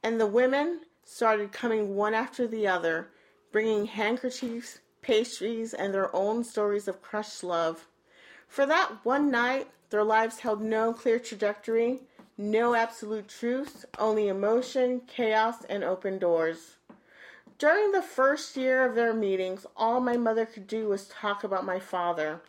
And 0.03 0.21
the 0.21 0.27
women 0.27 0.81
started 1.05 1.53
coming 1.53 1.97
one 1.97 2.15
after 2.15 2.47
the 2.47 2.67
other, 2.67 3.09
bringing 3.51 3.87
handkerchiefs, 3.87 4.81
pastries, 5.03 5.75
and 5.75 5.93
their 5.93 6.15
own 6.15 6.45
stories 6.45 6.89
of 6.89 7.03
crushed 7.03 7.43
love. 7.43 7.87
For 8.49 8.67
that 8.67 9.05
one 9.05 9.31
night, 9.31 9.69
their 9.91 10.05
lives 10.05 10.41
held 10.41 10.61
no 10.61 10.93
clear 10.93 11.19
trajectory, 11.19 12.01
no 12.39 12.75
absolute 12.75 13.29
truth, 13.29 13.85
only 13.99 14.29
emotion, 14.29 15.01
chaos, 15.07 15.65
and 15.69 15.83
open 15.83 16.19
doors. 16.19 16.77
During 17.59 17.93
the 17.93 18.03
first 18.03 18.57
year 18.57 18.85
of 18.85 18.95
their 18.95 19.15
meetings, 19.15 19.65
all 19.77 20.01
my 20.01 20.17
mother 20.17 20.45
could 20.45 20.67
do 20.67 20.89
was 20.89 21.09
talk 21.09 21.43
about 21.43 21.65
my 21.65 21.81
father. 21.81 22.41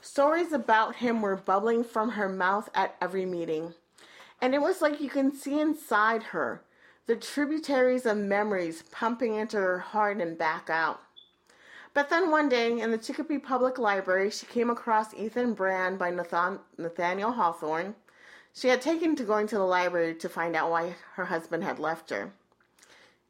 Stories 0.00 0.52
about 0.52 0.96
him 0.96 1.22
were 1.22 1.36
bubbling 1.36 1.84
from 1.84 2.10
her 2.10 2.28
mouth 2.28 2.68
at 2.74 2.96
every 3.00 3.24
meeting. 3.24 3.74
And 4.40 4.54
it 4.54 4.60
was 4.60 4.82
like 4.82 5.00
you 5.00 5.10
can 5.10 5.32
see 5.32 5.60
inside 5.60 6.22
her 6.24 6.62
the 7.06 7.16
tributaries 7.16 8.06
of 8.06 8.16
memories 8.16 8.82
pumping 8.90 9.34
into 9.34 9.56
her 9.56 9.78
heart 9.78 10.18
and 10.18 10.36
back 10.36 10.68
out. 10.68 11.00
But 11.94 12.10
then 12.10 12.30
one 12.30 12.48
day 12.48 12.78
in 12.78 12.90
the 12.90 12.98
Chicopee 12.98 13.38
Public 13.38 13.78
Library, 13.78 14.30
she 14.30 14.46
came 14.46 14.70
across 14.70 15.14
Ethan 15.14 15.54
Brand 15.54 15.98
by 15.98 16.10
Nathan- 16.10 16.60
Nathaniel 16.76 17.32
Hawthorne. 17.32 17.94
She 18.58 18.66
had 18.66 18.82
taken 18.82 19.14
to 19.14 19.22
going 19.22 19.46
to 19.48 19.54
the 19.54 19.62
library 19.62 20.16
to 20.16 20.28
find 20.28 20.56
out 20.56 20.68
why 20.68 20.96
her 21.14 21.26
husband 21.26 21.62
had 21.62 21.78
left 21.78 22.10
her. 22.10 22.32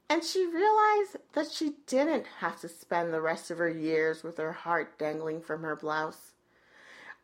And 0.08 0.24
she 0.24 0.46
realized 0.46 1.18
that 1.34 1.52
she 1.52 1.74
didn't 1.86 2.24
have 2.38 2.58
to 2.62 2.68
spend 2.68 3.12
the 3.12 3.20
rest 3.20 3.50
of 3.50 3.58
her 3.58 3.68
years 3.68 4.22
with 4.22 4.38
her 4.38 4.52
heart 4.52 4.98
dangling 4.98 5.42
from 5.42 5.64
her 5.64 5.76
blouse. 5.76 6.32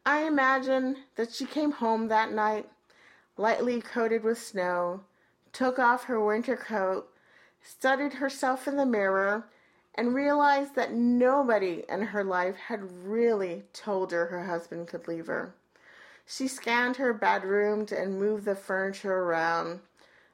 I 0.05 0.25
imagine 0.25 0.99
that 1.17 1.33
she 1.33 1.47
came 1.47 1.73
home 1.73 2.09
that 2.09 2.31
night, 2.31 2.69
lightly 3.39 3.81
coated 3.81 4.23
with 4.23 4.37
snow, 4.37 5.01
took 5.55 5.79
off 5.79 6.05
her 6.05 6.23
winter 6.23 6.57
coat, 6.57 7.09
studied 7.63 8.13
herself 8.13 8.69
in 8.69 8.77
the 8.77 8.85
mirror, 8.85 9.47
and 9.95 10.15
realized 10.15 10.75
that 10.75 10.93
nobody 10.93 11.85
in 11.89 12.03
her 12.03 12.23
life 12.23 12.57
had 12.57 13.07
really 13.07 13.65
told 13.73 14.13
her 14.13 14.27
her 14.27 14.45
husband 14.45 14.89
could 14.89 15.09
leave 15.09 15.27
her. 15.27 15.55
She 16.27 16.49
scanned 16.49 16.97
her 16.97 17.13
bedroom 17.13 17.87
and 17.95 18.19
moved 18.19 18.45
the 18.45 18.57
furniture 18.57 19.15
around, 19.15 19.81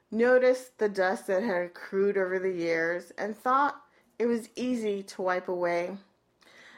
noticed 0.09 0.77
the 0.77 0.89
dust 0.89 1.27
that 1.27 1.43
had 1.43 1.61
accrued 1.63 2.17
over 2.17 2.39
the 2.39 2.51
years, 2.51 3.11
and 3.17 3.37
thought 3.37 3.81
it 4.17 4.25
was 4.25 4.49
easy 4.55 5.03
to 5.03 5.21
wipe 5.21 5.47
away. 5.47 5.97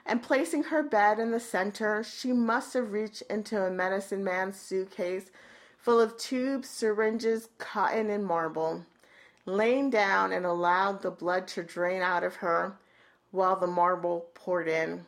And 0.05 0.21
placing 0.21 0.63
her 0.63 0.83
bed 0.83 1.19
in 1.19 1.31
the 1.31 1.39
center, 1.39 2.03
she 2.03 2.33
must 2.33 2.73
have 2.73 2.91
reached 2.91 3.21
into 3.23 3.61
a 3.61 3.71
medicine 3.71 4.23
man's 4.23 4.59
suitcase 4.59 5.31
full 5.77 5.99
of 5.99 6.17
tubes, 6.17 6.69
syringes, 6.69 7.49
cotton, 7.57 8.09
and 8.09 8.25
marble, 8.25 8.85
lain 9.45 9.89
down 9.89 10.31
and 10.31 10.45
allowed 10.45 11.01
the 11.01 11.11
blood 11.11 11.45
to 11.45 11.61
drain 11.61 12.01
out 12.01 12.23
of 12.23 12.37
her 12.37 12.77
while 13.31 13.57
the 13.57 13.67
marble 13.67 14.27
poured 14.33 14.67
in. 14.67 15.05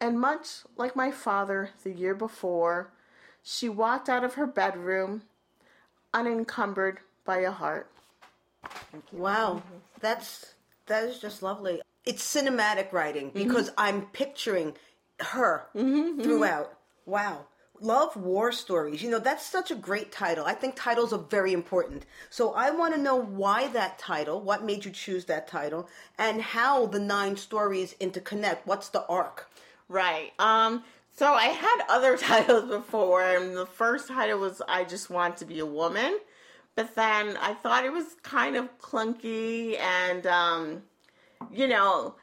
And 0.00 0.18
much 0.18 0.62
like 0.76 0.96
my 0.96 1.10
father 1.10 1.70
the 1.84 1.92
year 1.92 2.14
before, 2.14 2.90
she 3.48 3.68
walked 3.68 4.10
out 4.10 4.24
of 4.24 4.34
her 4.34 4.46
bedroom 4.46 5.22
unencumbered 6.12 6.98
by 7.24 7.38
a 7.38 7.50
heart. 7.50 7.90
Wow, 9.10 9.62
that's 10.00 10.54
that 10.86 11.04
is 11.04 11.18
just 11.18 11.42
lovely. 11.42 11.80
It's 12.04 12.22
cinematic 12.22 12.92
writing 12.92 13.30
mm-hmm. 13.30 13.48
because 13.48 13.70
I'm 13.78 14.02
picturing 14.06 14.74
her 15.20 15.66
mm-hmm, 15.74 15.96
mm-hmm. 15.96 16.22
throughout. 16.22 16.74
Wow. 17.06 17.46
Love 17.80 18.16
war 18.16 18.50
stories. 18.52 19.02
You 19.02 19.10
know, 19.10 19.20
that's 19.20 19.46
such 19.46 19.70
a 19.70 19.76
great 19.76 20.10
title. 20.10 20.44
I 20.44 20.52
think 20.52 20.74
titles 20.74 21.12
are 21.12 21.24
very 21.30 21.52
important. 21.52 22.04
So 22.28 22.52
I 22.52 22.70
want 22.72 22.94
to 22.94 23.00
know 23.00 23.16
why 23.16 23.68
that 23.68 23.98
title, 23.98 24.40
what 24.40 24.64
made 24.64 24.84
you 24.84 24.90
choose 24.90 25.26
that 25.26 25.46
title, 25.46 25.88
and 26.18 26.42
how 26.42 26.86
the 26.86 26.98
nine 26.98 27.36
stories 27.36 27.94
interconnect. 28.00 28.58
What's 28.64 28.88
the 28.88 29.06
arc? 29.06 29.48
Right. 29.88 30.32
Um. 30.38 30.84
So 31.18 31.32
I 31.34 31.46
had 31.46 31.80
other 31.88 32.16
titles 32.16 32.70
before, 32.70 33.24
and 33.24 33.56
the 33.56 33.66
first 33.66 34.06
title 34.06 34.38
was 34.38 34.62
"I 34.68 34.84
Just 34.84 35.10
Want 35.10 35.36
to 35.38 35.44
Be 35.44 35.58
a 35.58 35.66
Woman," 35.66 36.16
but 36.76 36.94
then 36.94 37.36
I 37.38 37.54
thought 37.54 37.84
it 37.84 37.92
was 37.92 38.14
kind 38.22 38.54
of 38.54 38.78
clunky, 38.78 39.76
and 39.80 40.24
um, 40.28 40.82
you 41.52 41.66
know, 41.66 42.14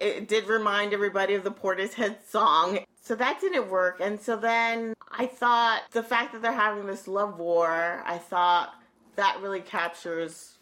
it 0.00 0.26
did 0.26 0.46
remind 0.46 0.94
everybody 0.94 1.34
of 1.34 1.44
the 1.44 1.50
Portishead 1.50 2.26
song. 2.26 2.78
So 3.02 3.14
that 3.14 3.42
didn't 3.42 3.68
work, 3.68 4.00
and 4.00 4.18
so 4.18 4.36
then 4.36 4.94
I 5.10 5.26
thought 5.26 5.82
the 5.90 6.02
fact 6.02 6.32
that 6.32 6.40
they're 6.40 6.50
having 6.50 6.86
this 6.86 7.06
love 7.06 7.38
war, 7.38 8.02
I 8.06 8.16
thought 8.16 8.72
that 9.16 9.38
really 9.42 9.60
captures. 9.60 10.56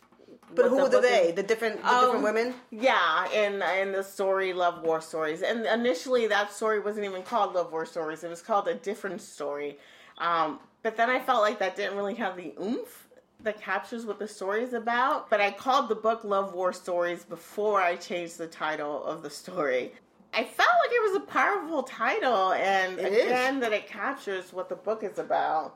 But 0.54 0.68
who 0.68 0.88
the 0.88 0.98
were 0.98 1.04
is- 1.04 1.10
they? 1.10 1.32
The 1.32 1.42
different 1.42 1.76
the 1.82 1.88
Oh, 1.90 2.00
different 2.06 2.24
women? 2.24 2.54
Yeah, 2.70 3.30
in 3.32 3.62
in 3.62 3.92
the 3.92 4.02
story 4.02 4.52
Love 4.52 4.82
War 4.82 5.00
Stories. 5.00 5.42
And 5.42 5.66
initially 5.66 6.26
that 6.28 6.52
story 6.52 6.80
wasn't 6.80 7.04
even 7.06 7.22
called 7.22 7.54
Love 7.54 7.70
War 7.72 7.84
Stories. 7.86 8.24
It 8.24 8.30
was 8.30 8.42
called 8.42 8.68
a 8.68 8.74
different 8.74 9.20
story. 9.20 9.78
Um, 10.18 10.58
but 10.82 10.96
then 10.96 11.10
I 11.10 11.20
felt 11.20 11.42
like 11.42 11.58
that 11.58 11.76
didn't 11.76 11.96
really 11.96 12.14
have 12.14 12.36
the 12.36 12.54
oomph 12.60 13.08
that 13.40 13.60
captures 13.60 14.04
what 14.04 14.18
the 14.18 14.26
story 14.26 14.62
is 14.64 14.72
about. 14.72 15.30
But 15.30 15.40
I 15.40 15.50
called 15.52 15.88
the 15.88 15.94
book 15.94 16.24
Love 16.24 16.54
War 16.54 16.72
Stories 16.72 17.24
before 17.24 17.80
I 17.80 17.94
changed 17.96 18.38
the 18.38 18.48
title 18.48 19.04
of 19.04 19.22
the 19.22 19.30
story. 19.30 19.92
I 20.34 20.44
felt 20.44 20.68
like 20.84 20.90
it 20.92 21.02
was 21.12 21.16
a 21.16 21.26
powerful 21.26 21.82
title 21.84 22.52
and 22.52 22.98
It 22.98 23.12
is. 23.12 23.24
again 23.24 23.60
that 23.60 23.72
it 23.72 23.86
captures 23.86 24.52
what 24.52 24.68
the 24.68 24.74
book 24.76 25.02
is 25.04 25.18
about. 25.18 25.74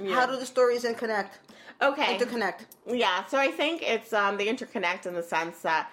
Yeah. 0.00 0.14
How 0.14 0.26
do 0.26 0.36
the 0.36 0.46
stories 0.46 0.84
interconnect? 0.84 1.28
Okay. 1.82 2.18
Interconnect. 2.18 2.66
Yeah, 2.86 3.24
so 3.26 3.38
I 3.38 3.48
think 3.48 3.82
it's 3.82 4.12
um, 4.12 4.36
they 4.36 4.46
interconnect 4.46 5.06
in 5.06 5.14
the 5.14 5.22
sense 5.22 5.60
that 5.62 5.90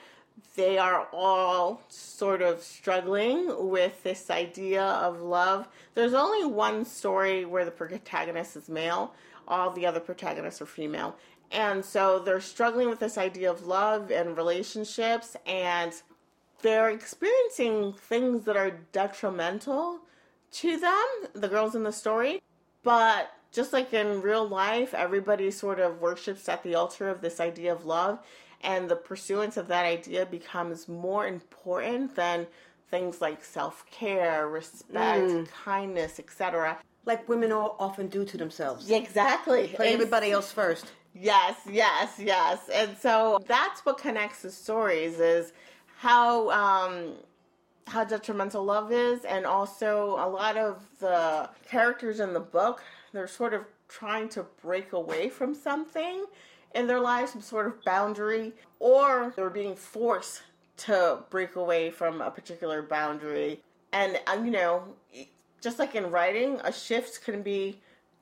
they 0.55 0.77
are 0.77 1.07
all 1.11 1.81
sort 1.89 2.41
of 2.41 2.61
struggling 2.61 3.69
with 3.69 4.03
this 4.03 4.29
idea 4.29 4.83
of 4.83 5.21
love. 5.21 5.67
There's 5.93 6.13
only 6.13 6.45
one 6.45 6.85
story 6.85 7.45
where 7.45 7.65
the 7.65 7.71
protagonist 7.71 8.55
is 8.55 8.69
male, 8.69 9.13
all 9.47 9.71
the 9.71 9.85
other 9.85 9.99
protagonists 9.99 10.61
are 10.61 10.65
female. 10.65 11.15
And 11.51 11.85
so 11.85 12.19
they're 12.19 12.41
struggling 12.41 12.89
with 12.89 12.99
this 12.99 13.17
idea 13.17 13.49
of 13.49 13.65
love 13.65 14.11
and 14.11 14.35
relationships, 14.35 15.35
and 15.45 15.93
they're 16.61 16.89
experiencing 16.89 17.93
things 17.93 18.45
that 18.45 18.57
are 18.57 18.79
detrimental 18.91 19.99
to 20.53 20.77
them, 20.77 21.05
the 21.33 21.47
girls 21.47 21.75
in 21.75 21.83
the 21.83 21.91
story. 21.91 22.41
But 22.83 23.31
just 23.55 23.73
like 23.73 23.93
in 23.93 24.21
real 24.21 24.47
life, 24.47 24.93
everybody 24.93 25.49
sort 25.49 25.79
of 25.79 26.01
worships 26.01 26.49
at 26.49 26.61
the 26.63 26.75
altar 26.75 27.09
of 27.09 27.21
this 27.21 27.39
idea 27.39 27.71
of 27.71 27.85
love, 27.85 28.19
and 28.61 28.89
the 28.89 28.95
pursuance 28.95 29.57
of 29.57 29.67
that 29.69 29.85
idea 29.85 30.25
becomes 30.25 30.87
more 30.87 31.25
important 31.27 32.15
than 32.15 32.47
things 32.91 33.21
like 33.21 33.43
self 33.43 33.85
care, 33.89 34.47
respect, 34.47 35.49
kindness, 35.63 36.19
etc. 36.19 36.77
Like 37.05 37.27
women 37.29 37.51
all 37.51 37.75
often 37.79 38.07
do 38.07 38.25
to 38.25 38.37
themselves. 38.37 38.89
Exactly. 38.89 39.69
Put 39.69 39.87
everybody 39.87 40.31
else 40.31 40.51
first. 40.51 40.91
Yes, 41.13 41.55
yes, 41.71 42.19
yes. 42.19 42.69
And 42.73 42.97
so 42.97 43.39
that's 43.47 43.85
what 43.85 43.97
connects 43.97 44.41
the 44.41 44.51
stories 44.51 45.19
is 45.19 45.53
how 45.97 46.49
um 46.49 47.13
how 47.87 48.03
detrimental 48.03 48.63
love 48.63 48.91
is 48.91 49.23
and 49.25 49.45
also 49.45 50.15
a 50.19 50.27
lot 50.27 50.57
of 50.57 50.83
the 50.99 51.49
characters 51.69 52.19
in 52.19 52.33
the 52.33 52.39
book 52.39 52.81
they're 53.15 53.27
sort 53.27 53.53
of 53.53 53.63
trying 53.87 54.29
to 54.29 54.45
break 54.61 54.93
away 54.93 55.29
from 55.29 55.53
something 55.53 56.25
in 56.73 56.87
their 56.87 56.99
lives 56.99 57.31
some 57.31 57.41
sort 57.41 57.67
of 57.67 57.83
boundary 57.83 58.51
or 58.79 59.33
they're 59.35 59.49
being 59.49 59.75
forced 59.75 60.43
to 60.77 61.19
break 61.29 61.55
away 61.55 61.89
from 61.89 62.21
a 62.21 62.29
particular 62.29 62.81
boundary. 62.81 63.61
And 63.93 64.19
uh, 64.27 64.41
you 64.43 64.51
know 64.51 64.83
just 65.61 65.79
like 65.79 65.95
in 65.95 66.11
writing 66.11 66.59
a 66.63 66.71
shift 66.71 67.23
can 67.23 67.41
be 67.41 67.79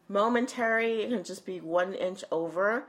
momentary 0.08 1.02
it 1.02 1.10
can 1.10 1.24
just 1.24 1.46
be 1.46 1.60
one 1.60 1.94
inch 1.96 2.24
over. 2.32 2.86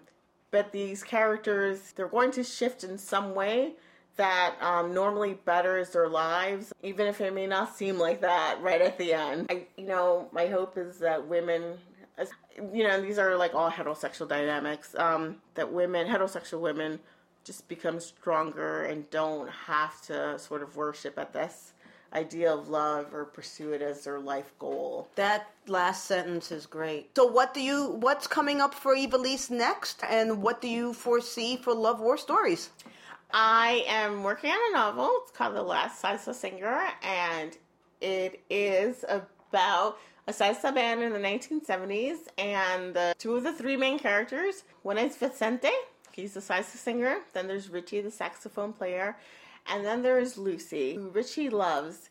But 0.51 0.71
these 0.71 1.03
characters 1.03 1.93
they're 1.97 2.09
going 2.09 2.33
to 2.33 2.45
shift 2.45 2.85
in 2.85 2.99
some 2.99 3.35
way 3.35 3.73
that 4.17 4.55
um, 4.61 4.95
normally 4.95 5.35
betters 5.45 5.91
their 5.91 6.09
lives 6.09 6.73
even 6.83 7.07
if 7.07 7.21
it 7.21 7.35
may 7.35 7.47
not 7.47 7.75
seem 7.75 7.99
like 7.99 8.21
that 8.21 8.61
right 8.61 8.83
at 8.83 8.99
the 8.99 9.15
end. 9.15 9.47
I, 9.51 9.67
you 9.77 9.87
know 9.87 10.29
my 10.33 10.47
hope 10.47 10.77
is 10.77 10.99
that 10.99 11.27
women 11.27 11.79
you 12.73 12.85
know 12.85 13.01
these 13.01 13.19
are 13.19 13.37
like 13.37 13.55
all 13.55 13.71
heterosexual 13.71 14.29
dynamics 14.29 14.95
um, 14.99 15.37
that 15.55 15.73
women 15.73 16.07
heterosexual 16.07 16.61
women 16.61 17.01
just 17.45 17.69
become 17.69 18.01
stronger 18.01 18.85
and 18.85 19.09
don't 19.11 19.51
have 19.51 20.01
to 20.03 20.39
sort 20.39 20.63
of 20.63 20.77
worship 20.77 21.19
at 21.19 21.33
this 21.33 21.75
idea 22.15 22.53
of 22.53 22.69
love 22.69 23.13
or 23.13 23.25
pursue 23.25 23.73
it 23.73 23.83
as 23.83 24.05
their 24.05 24.21
life 24.21 24.53
goal 24.59 25.09
That 25.17 25.51
last 25.67 26.05
sentence 26.07 26.53
is 26.53 26.67
great. 26.67 27.11
So, 27.17 27.27
what 27.27 27.53
do 27.55 27.61
you? 27.61 27.97
What's 28.01 28.27
coming 28.27 28.61
up 28.61 28.75
for 28.75 28.95
Ivelisse 28.95 29.51
next, 29.51 30.03
and 30.09 30.43
what 30.43 30.61
do 30.61 30.69
you 30.69 30.93
foresee 30.93 31.57
for 31.57 31.75
Love 31.75 32.01
War 32.01 32.17
Stories? 32.17 32.71
I 33.33 33.85
am 33.89 34.23
working 34.23 34.51
on 34.51 34.71
a 34.71 34.77
novel. 34.77 35.11
It's 35.23 35.33
called 35.33 35.57
The 35.57 35.63
Last 35.63 36.01
Salsa 36.01 36.35
Singer, 36.35 36.89
and 37.03 37.57
it 38.01 38.41
is 38.49 39.05
about 39.09 39.99
a 40.27 40.33
salsa 40.33 40.75
band 40.75 41.03
in 41.03 41.13
the 41.13 41.19
1970s. 41.19 42.19
And 42.39 42.99
two 43.19 43.37
of 43.37 43.45
the 43.45 43.53
three 43.53 43.77
main 43.77 43.99
characters 43.99 44.65
one 44.83 44.99
is 44.99 45.17
Vicente, 45.17 45.71
he's 46.13 46.35
the 46.35 46.41
salsa 46.41 46.77
singer. 46.77 47.19
Then 47.33 47.49
there's 47.49 47.69
Richie, 47.69 48.01
the 48.01 48.11
saxophone 48.11 48.73
player. 48.73 49.17
And 49.67 49.85
then 49.85 50.03
there's 50.03 50.37
Lucy, 50.37 50.95
who 50.95 51.09
Richie 51.09 51.49
loves, 51.49 52.11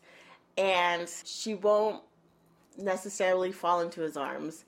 and 0.58 1.08
she 1.24 1.54
won't 1.54 2.02
necessarily 2.76 3.52
fall 3.52 3.80
into 3.80 4.00
his 4.00 4.16
arms. 4.16 4.64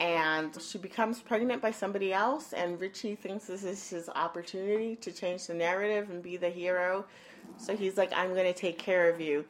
And 0.00 0.60
she 0.60 0.78
becomes 0.78 1.20
pregnant 1.20 1.62
by 1.62 1.70
somebody 1.70 2.12
else, 2.12 2.52
and 2.52 2.80
Richie 2.80 3.14
thinks 3.14 3.46
this 3.46 3.62
is 3.62 3.88
his 3.90 4.08
opportunity 4.08 4.96
to 4.96 5.12
change 5.12 5.46
the 5.46 5.54
narrative 5.54 6.10
and 6.10 6.22
be 6.22 6.36
the 6.36 6.48
hero. 6.48 7.04
So 7.58 7.76
he's 7.76 7.96
like, 7.96 8.12
I'm 8.16 8.30
going 8.30 8.52
to 8.52 8.58
take 8.58 8.78
care 8.78 9.08
of 9.10 9.20
you. 9.20 9.44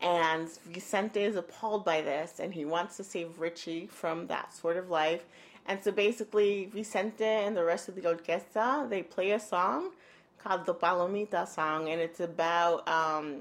And 0.00 0.48
Vicente 0.66 1.22
is 1.22 1.36
appalled 1.36 1.84
by 1.84 2.02
this 2.02 2.38
and 2.38 2.54
he 2.54 2.64
wants 2.64 2.96
to 2.98 3.04
save 3.04 3.40
Richie 3.40 3.86
from 3.86 4.26
that 4.28 4.54
sort 4.54 4.76
of 4.76 4.90
life. 4.90 5.24
And 5.66 5.82
so 5.82 5.92
basically, 5.92 6.70
Vicente 6.72 7.24
and 7.24 7.56
the 7.56 7.64
rest 7.64 7.88
of 7.88 7.94
the 7.94 8.06
orchestra, 8.06 8.86
they 8.88 9.02
play 9.02 9.32
a 9.32 9.40
song 9.40 9.90
called 10.38 10.66
the 10.66 10.74
Palomita 10.74 11.46
song, 11.46 11.88
and 11.88 12.00
it's 12.00 12.20
about 12.20 12.88
um, 12.88 13.40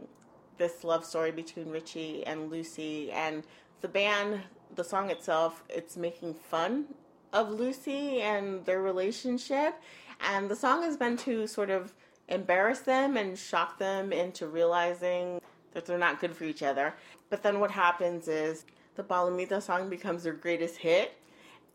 this 0.57 0.83
love 0.83 1.05
story 1.05 1.31
between 1.31 1.69
Richie 1.69 2.25
and 2.25 2.51
Lucy. 2.51 3.11
And 3.11 3.43
the 3.81 3.87
band, 3.87 4.41
the 4.75 4.83
song 4.83 5.09
itself, 5.09 5.63
it's 5.69 5.95
making 5.95 6.33
fun 6.33 6.85
of 7.33 7.49
Lucy 7.51 8.21
and 8.21 8.65
their 8.65 8.81
relationship. 8.81 9.75
And 10.19 10.49
the 10.49 10.55
song 10.55 10.83
is 10.83 10.99
meant 10.99 11.19
to 11.21 11.47
sort 11.47 11.69
of 11.69 11.93
embarrass 12.27 12.79
them 12.79 13.15
and 13.15 13.37
shock 13.37 13.77
them 13.77 14.11
into 14.11 14.47
realizing 14.47 15.39
that 15.77 15.85
they're 15.85 15.97
not 15.99 16.19
good 16.19 16.35
for 16.35 16.43
each 16.43 16.63
other. 16.63 16.95
But 17.29 17.43
then 17.43 17.59
what 17.59 17.69
happens 17.69 18.27
is 18.27 18.65
the 18.95 19.03
Palomita 19.03 19.61
song 19.61 19.89
becomes 19.89 20.23
their 20.23 20.33
greatest 20.33 20.77
hit. 20.77 21.15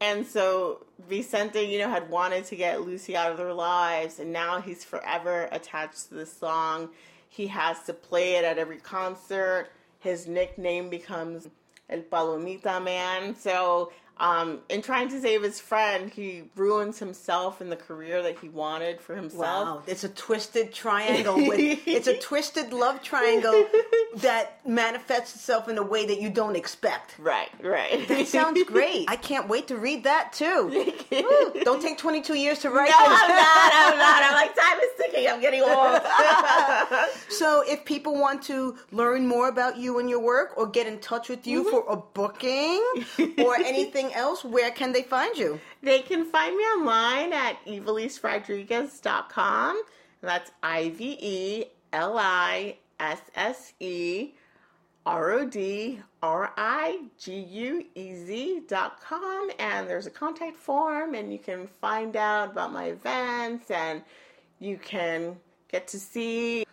And 0.00 0.26
so 0.26 0.84
Vicente, 1.08 1.62
you 1.62 1.78
know, 1.78 1.88
had 1.88 2.10
wanted 2.10 2.44
to 2.46 2.56
get 2.56 2.80
Lucy 2.80 3.16
out 3.16 3.30
of 3.30 3.36
their 3.38 3.54
lives, 3.54 4.18
and 4.18 4.32
now 4.32 4.60
he's 4.60 4.84
forever 4.84 5.48
attached 5.52 6.08
to 6.08 6.14
this 6.14 6.32
song. 6.32 6.88
He 7.28 7.46
has 7.46 7.84
to 7.84 7.92
play 7.94 8.34
it 8.34 8.44
at 8.44 8.58
every 8.58 8.78
concert. 8.78 9.68
His 10.00 10.26
nickname 10.26 10.90
becomes 10.90 11.48
El 11.88 12.00
Palomita 12.00 12.82
Man. 12.82 13.36
So, 13.36 13.92
um, 14.18 14.60
in 14.68 14.82
trying 14.82 15.08
to 15.08 15.20
save 15.20 15.42
his 15.42 15.60
friend, 15.60 16.10
he 16.10 16.44
ruins 16.54 16.98
himself 16.98 17.60
and 17.60 17.72
the 17.72 17.76
career 17.76 18.22
that 18.22 18.38
he 18.38 18.48
wanted 18.48 19.00
for 19.00 19.16
himself. 19.16 19.40
Wow, 19.66 19.82
it's 19.86 20.04
a 20.04 20.08
twisted 20.08 20.72
triangle. 20.72 21.36
With, 21.36 21.58
it's 21.86 22.06
a 22.06 22.16
twisted 22.18 22.72
love 22.72 23.02
triangle 23.02 23.66
that 24.16 24.60
manifests 24.66 25.34
itself 25.34 25.68
in 25.68 25.78
a 25.78 25.82
way 25.82 26.06
that 26.06 26.20
you 26.20 26.30
don't 26.30 26.56
expect. 26.56 27.18
Right, 27.18 27.48
right. 27.62 28.06
That 28.08 28.26
sounds 28.28 28.62
great. 28.66 29.06
I 29.08 29.16
can't 29.16 29.48
wait 29.48 29.68
to 29.68 29.76
read 29.76 30.04
that 30.04 30.32
too. 30.32 30.68
Woo, 31.12 31.62
don't 31.64 31.82
take 31.82 31.98
22 31.98 32.34
years 32.34 32.60
to 32.60 32.70
write 32.70 32.90
No, 32.90 33.08
this. 33.08 33.20
I'm 33.22 33.28
not. 33.28 33.72
I'm 33.74 33.98
not. 33.98 34.22
I'm 34.24 34.32
like, 34.34 34.54
time 34.54 34.78
is 34.78 34.90
ticking. 34.98 35.28
I'm 35.28 35.40
getting 35.40 35.62
old. 35.62 36.00
So, 37.28 37.62
if 37.66 37.84
people 37.84 38.14
want 38.18 38.42
to 38.44 38.76
learn 38.90 39.26
more 39.26 39.48
about 39.48 39.76
you 39.78 39.98
and 39.98 40.08
your 40.08 40.20
work 40.20 40.52
or 40.56 40.66
get 40.66 40.86
in 40.86 40.98
touch 41.00 41.28
with 41.28 41.46
you 41.46 41.68
for 41.70 41.84
a 41.88 41.96
booking 41.96 42.82
or 43.38 43.56
anything 43.56 44.01
else, 44.14 44.44
where 44.44 44.70
can 44.70 44.92
they 44.92 45.02
find 45.02 45.36
you? 45.36 45.60
They 45.82 46.00
can 46.00 46.24
find 46.24 46.56
me 46.56 46.62
online 46.62 47.34
at 47.34 47.62
ivelisse.rodriguez.com. 47.66 49.82
That's 50.22 50.50
I 50.62 50.90
V 50.90 51.18
E 51.20 51.64
L 51.92 52.16
I 52.18 52.78
S 52.98 53.20
S 53.34 53.74
E 53.80 54.30
R 55.04 55.32
O 55.32 55.44
D 55.44 56.00
R 56.22 56.52
I 56.56 57.00
G 57.18 57.34
U 57.34 57.84
E 57.94 58.14
Z 58.14 58.62
dot 58.68 59.00
com. 59.02 59.50
And 59.58 59.88
there's 59.88 60.06
a 60.06 60.10
contact 60.10 60.56
form, 60.56 61.14
and 61.14 61.32
you 61.32 61.38
can 61.38 61.66
find 61.66 62.16
out 62.16 62.52
about 62.52 62.72
my 62.72 62.86
events, 62.86 63.70
and 63.70 64.02
you 64.60 64.78
can 64.78 65.36
get 65.68 65.88
to 65.88 65.98
see 65.98 66.64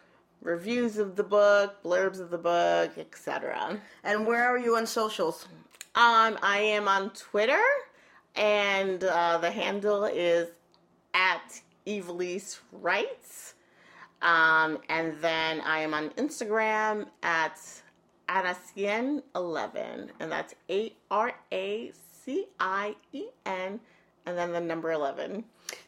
reviews 0.42 0.98
of 0.98 1.16
the 1.16 1.24
book, 1.24 1.82
blurbs 1.84 2.20
of 2.20 2.30
the 2.30 2.38
book, 2.38 2.98
etc. 2.98 3.80
And 4.04 4.28
where 4.28 4.46
are 4.46 4.58
you 4.58 4.78
on 4.78 4.86
socials? 4.86 5.48
Um, 5.96 6.38
I 6.44 6.60
am 6.60 6.88
on 6.88 7.10
Twitter, 7.12 7.64
and 8.36 9.04
uh, 9.04 9.40
the 9.40 9.50
handle 9.50 10.06
is 10.06 10.48
at 11.14 11.62
Ivelisse 11.88 12.60
Writes. 12.72 13.56
Um, 14.22 14.78
and 14.88 15.18
then 15.20 15.62
I 15.62 15.80
am 15.80 15.94
on 15.94 16.10
Instagram 16.12 17.08
at 17.24 17.60
Aracien11, 18.28 20.10
and 20.20 20.32
that's 20.32 20.54
A 20.70 20.94
R 21.10 21.34
A 21.52 21.92
C 22.24 22.46
I 22.60 22.96
E 23.12 23.24
N, 23.46 23.80
and 24.26 24.38
then 24.38 24.52
the 24.52 24.62
number 24.62 24.92
11. 24.92 25.44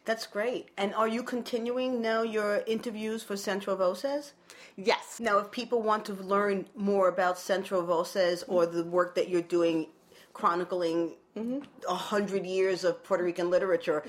That's 0.06 0.26
great. 0.26 0.70
And 0.78 0.94
are 0.96 1.08
you 1.08 1.22
continuing 1.24 2.02
now 2.02 2.24
your 2.24 2.64
interviews 2.66 3.24
for 3.24 3.38
Centro 3.38 3.76
Voces? 3.76 4.34
Yes. 4.76 5.20
Now, 5.20 5.38
if 5.38 5.52
people 5.52 5.82
want 5.82 6.06
to 6.06 6.14
learn 6.14 6.66
more 6.76 7.08
about 7.08 7.38
Centro 7.38 7.82
Voces 7.82 8.44
or 8.48 8.66
the 8.66 8.84
work 8.84 9.14
that 9.16 9.30
you're 9.30 9.42
doing, 9.42 9.88
chronicling 10.34 11.14
a 11.88 11.96
hundred 11.96 12.46
years 12.46 12.84
of 12.84 13.04
Puerto 13.04 13.24
Rican 13.24 13.50
literature, 13.50 14.04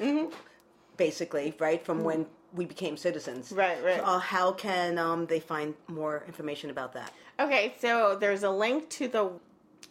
basically, 0.96 1.54
right 1.58 1.84
from 1.84 2.02
when 2.02 2.26
we 2.52 2.64
became 2.64 2.96
citizens. 2.96 3.52
Right, 3.52 3.82
right. 3.84 4.00
Uh, 4.00 4.18
how 4.18 4.52
can 4.52 4.98
um, 4.98 5.26
they 5.26 5.40
find 5.40 5.74
more 5.88 6.24
information 6.26 6.70
about 6.70 6.92
that? 6.94 7.12
Okay, 7.40 7.74
so 7.80 8.16
there's 8.18 8.42
a 8.42 8.50
link 8.50 8.88
to 8.90 9.08
the 9.08 9.30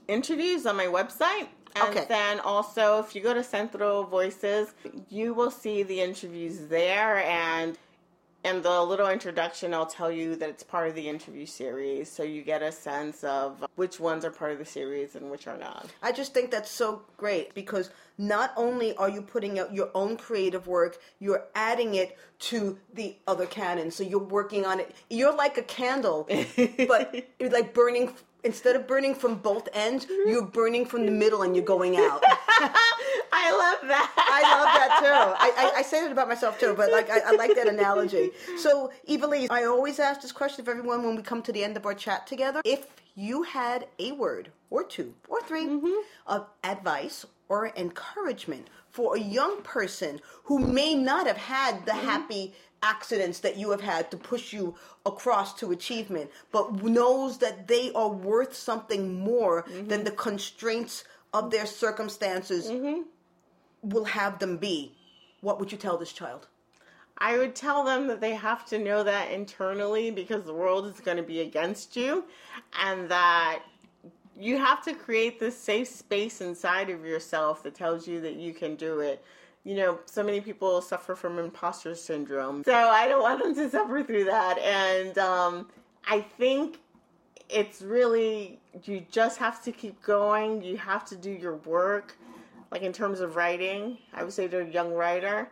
interviews 0.07 0.65
on 0.65 0.75
my 0.75 0.85
website. 0.85 1.47
And 1.75 1.97
Okay. 1.97 2.05
then 2.07 2.39
also, 2.39 2.99
if 2.99 3.15
you 3.15 3.21
go 3.21 3.33
to 3.33 3.43
Centro 3.43 4.03
Voices, 4.03 4.73
you 5.09 5.33
will 5.33 5.51
see 5.51 5.83
the 5.83 6.01
interviews 6.01 6.67
there. 6.67 7.17
And 7.17 7.77
in 8.43 8.61
the 8.63 8.81
little 8.81 9.07
introduction, 9.07 9.73
I'll 9.73 9.85
tell 9.85 10.11
you 10.11 10.35
that 10.37 10.49
it's 10.49 10.63
part 10.63 10.89
of 10.89 10.95
the 10.95 11.07
interview 11.07 11.45
series. 11.45 12.11
So 12.11 12.23
you 12.23 12.41
get 12.41 12.63
a 12.63 12.71
sense 12.71 13.23
of 13.23 13.63
which 13.75 13.99
ones 13.99 14.25
are 14.25 14.31
part 14.31 14.51
of 14.51 14.57
the 14.57 14.65
series 14.65 15.15
and 15.15 15.29
which 15.29 15.47
are 15.47 15.57
not. 15.57 15.87
I 16.01 16.11
just 16.11 16.33
think 16.33 16.49
that's 16.49 16.71
so 16.71 17.03
great 17.17 17.53
because 17.53 17.91
not 18.17 18.51
only 18.57 18.95
are 18.97 19.09
you 19.09 19.21
putting 19.21 19.59
out 19.59 19.73
your 19.73 19.91
own 19.93 20.17
creative 20.17 20.67
work, 20.67 20.97
you're 21.19 21.45
adding 21.55 21.95
it 21.95 22.17
to 22.39 22.79
the 22.93 23.15
other 23.27 23.45
canon. 23.45 23.91
So 23.91 24.03
you're 24.03 24.19
working 24.19 24.65
on 24.65 24.79
it. 24.79 24.95
You're 25.09 25.35
like 25.35 25.57
a 25.57 25.63
candle, 25.63 26.27
but 26.87 27.15
like 27.39 27.73
burning. 27.73 28.13
Instead 28.43 28.75
of 28.75 28.87
burning 28.87 29.13
from 29.13 29.35
both 29.35 29.69
ends, 29.73 30.05
mm-hmm. 30.05 30.29
you're 30.29 30.45
burning 30.45 30.85
from 30.85 31.05
the 31.05 31.11
middle 31.11 31.43
and 31.43 31.55
you're 31.55 31.65
going 31.65 31.95
out. 32.07 32.23
I 33.33 33.51
love 33.51 33.87
that. 33.87 34.11
I 34.17 34.41
love 34.41 34.69
that 34.79 34.97
too. 34.99 35.07
I, 35.07 35.65
I, 35.65 35.79
I 35.79 35.81
say 35.81 36.01
that 36.01 36.11
about 36.11 36.27
myself 36.27 36.59
too, 36.59 36.73
but 36.75 36.91
like 36.91 37.09
I, 37.09 37.19
I 37.27 37.31
like 37.31 37.55
that 37.55 37.67
analogy. 37.67 38.31
So, 38.57 38.91
Ivelisse, 39.07 39.47
I 39.51 39.65
always 39.65 39.99
ask 39.99 40.21
this 40.21 40.31
question 40.31 40.61
of 40.61 40.69
everyone 40.69 41.03
when 41.03 41.15
we 41.15 41.21
come 41.21 41.41
to 41.43 41.51
the 41.51 41.63
end 41.63 41.77
of 41.77 41.85
our 41.85 41.93
chat 41.93 42.27
together. 42.27 42.61
If 42.65 42.87
you 43.15 43.43
had 43.43 43.87
a 43.99 44.11
word 44.13 44.51
or 44.69 44.83
two 44.83 45.13
or 45.27 45.41
3 45.41 45.65
mm-hmm. 45.65 46.01
of 46.27 46.47
advice 46.63 47.25
or 47.49 47.71
encouragement 47.75 48.67
for 48.89 49.15
a 49.15 49.19
young 49.19 49.61
person 49.61 50.19
who 50.45 50.59
may 50.59 50.95
not 50.95 51.27
have 51.27 51.37
had 51.37 51.85
the 51.85 51.91
mm-hmm. 51.91 52.07
happy 52.07 52.53
accidents 52.83 53.39
that 53.39 53.57
you 53.57 53.69
have 53.71 53.81
had 53.81 54.09
to 54.09 54.17
push 54.17 54.53
you 54.53 54.75
across 55.05 55.53
to 55.53 55.71
achievement, 55.71 56.31
but 56.51 56.83
knows 56.83 57.37
that 57.37 57.67
they 57.67 57.91
are 57.93 58.09
worth 58.09 58.55
something 58.55 59.19
more 59.19 59.63
mm-hmm. 59.63 59.87
than 59.87 60.03
the 60.03 60.11
constraints 60.11 61.03
of 61.33 61.51
their 61.51 61.65
circumstances 61.65 62.69
will 63.83 64.05
have 64.05 64.39
them 64.39 64.57
be, 64.57 64.95
what 65.41 65.59
would 65.59 65.71
you 65.71 65.77
tell 65.77 65.97
this 65.97 66.13
child? 66.13 66.47
I 67.21 67.37
would 67.37 67.53
tell 67.53 67.83
them 67.83 68.07
that 68.07 68.19
they 68.19 68.33
have 68.33 68.65
to 68.65 68.79
know 68.79 69.03
that 69.03 69.29
internally 69.29 70.09
because 70.09 70.43
the 70.43 70.53
world 70.55 70.87
is 70.87 70.99
going 70.99 71.17
to 71.17 71.23
be 71.23 71.41
against 71.41 71.95
you 71.95 72.25
and 72.81 73.07
that 73.09 73.61
you 74.35 74.57
have 74.57 74.83
to 74.85 74.93
create 74.95 75.39
this 75.39 75.55
safe 75.55 75.87
space 75.87 76.41
inside 76.41 76.89
of 76.89 77.05
yourself 77.05 77.61
that 77.61 77.75
tells 77.75 78.07
you 78.07 78.21
that 78.21 78.37
you 78.37 78.55
can 78.55 78.75
do 78.75 79.01
it. 79.01 79.23
You 79.63 79.75
know, 79.75 79.99
so 80.07 80.23
many 80.23 80.41
people 80.41 80.81
suffer 80.81 81.13
from 81.13 81.37
imposter 81.37 81.93
syndrome. 81.93 82.63
So 82.63 82.73
I 82.73 83.07
don't 83.07 83.21
want 83.21 83.43
them 83.43 83.53
to 83.53 83.69
suffer 83.69 84.03
through 84.03 84.23
that. 84.25 84.57
And 84.57 85.15
um, 85.19 85.67
I 86.07 86.21
think 86.21 86.79
it's 87.49 87.83
really, 87.83 88.59
you 88.85 89.05
just 89.11 89.37
have 89.37 89.63
to 89.65 89.71
keep 89.71 90.01
going. 90.01 90.63
You 90.63 90.75
have 90.77 91.05
to 91.05 91.15
do 91.15 91.29
your 91.29 91.57
work. 91.57 92.17
Like 92.71 92.81
in 92.81 92.93
terms 92.93 93.19
of 93.19 93.35
writing, 93.35 93.99
I 94.11 94.23
would 94.23 94.33
say 94.33 94.47
to 94.47 94.61
a 94.61 94.67
young 94.67 94.91
writer, 94.91 95.51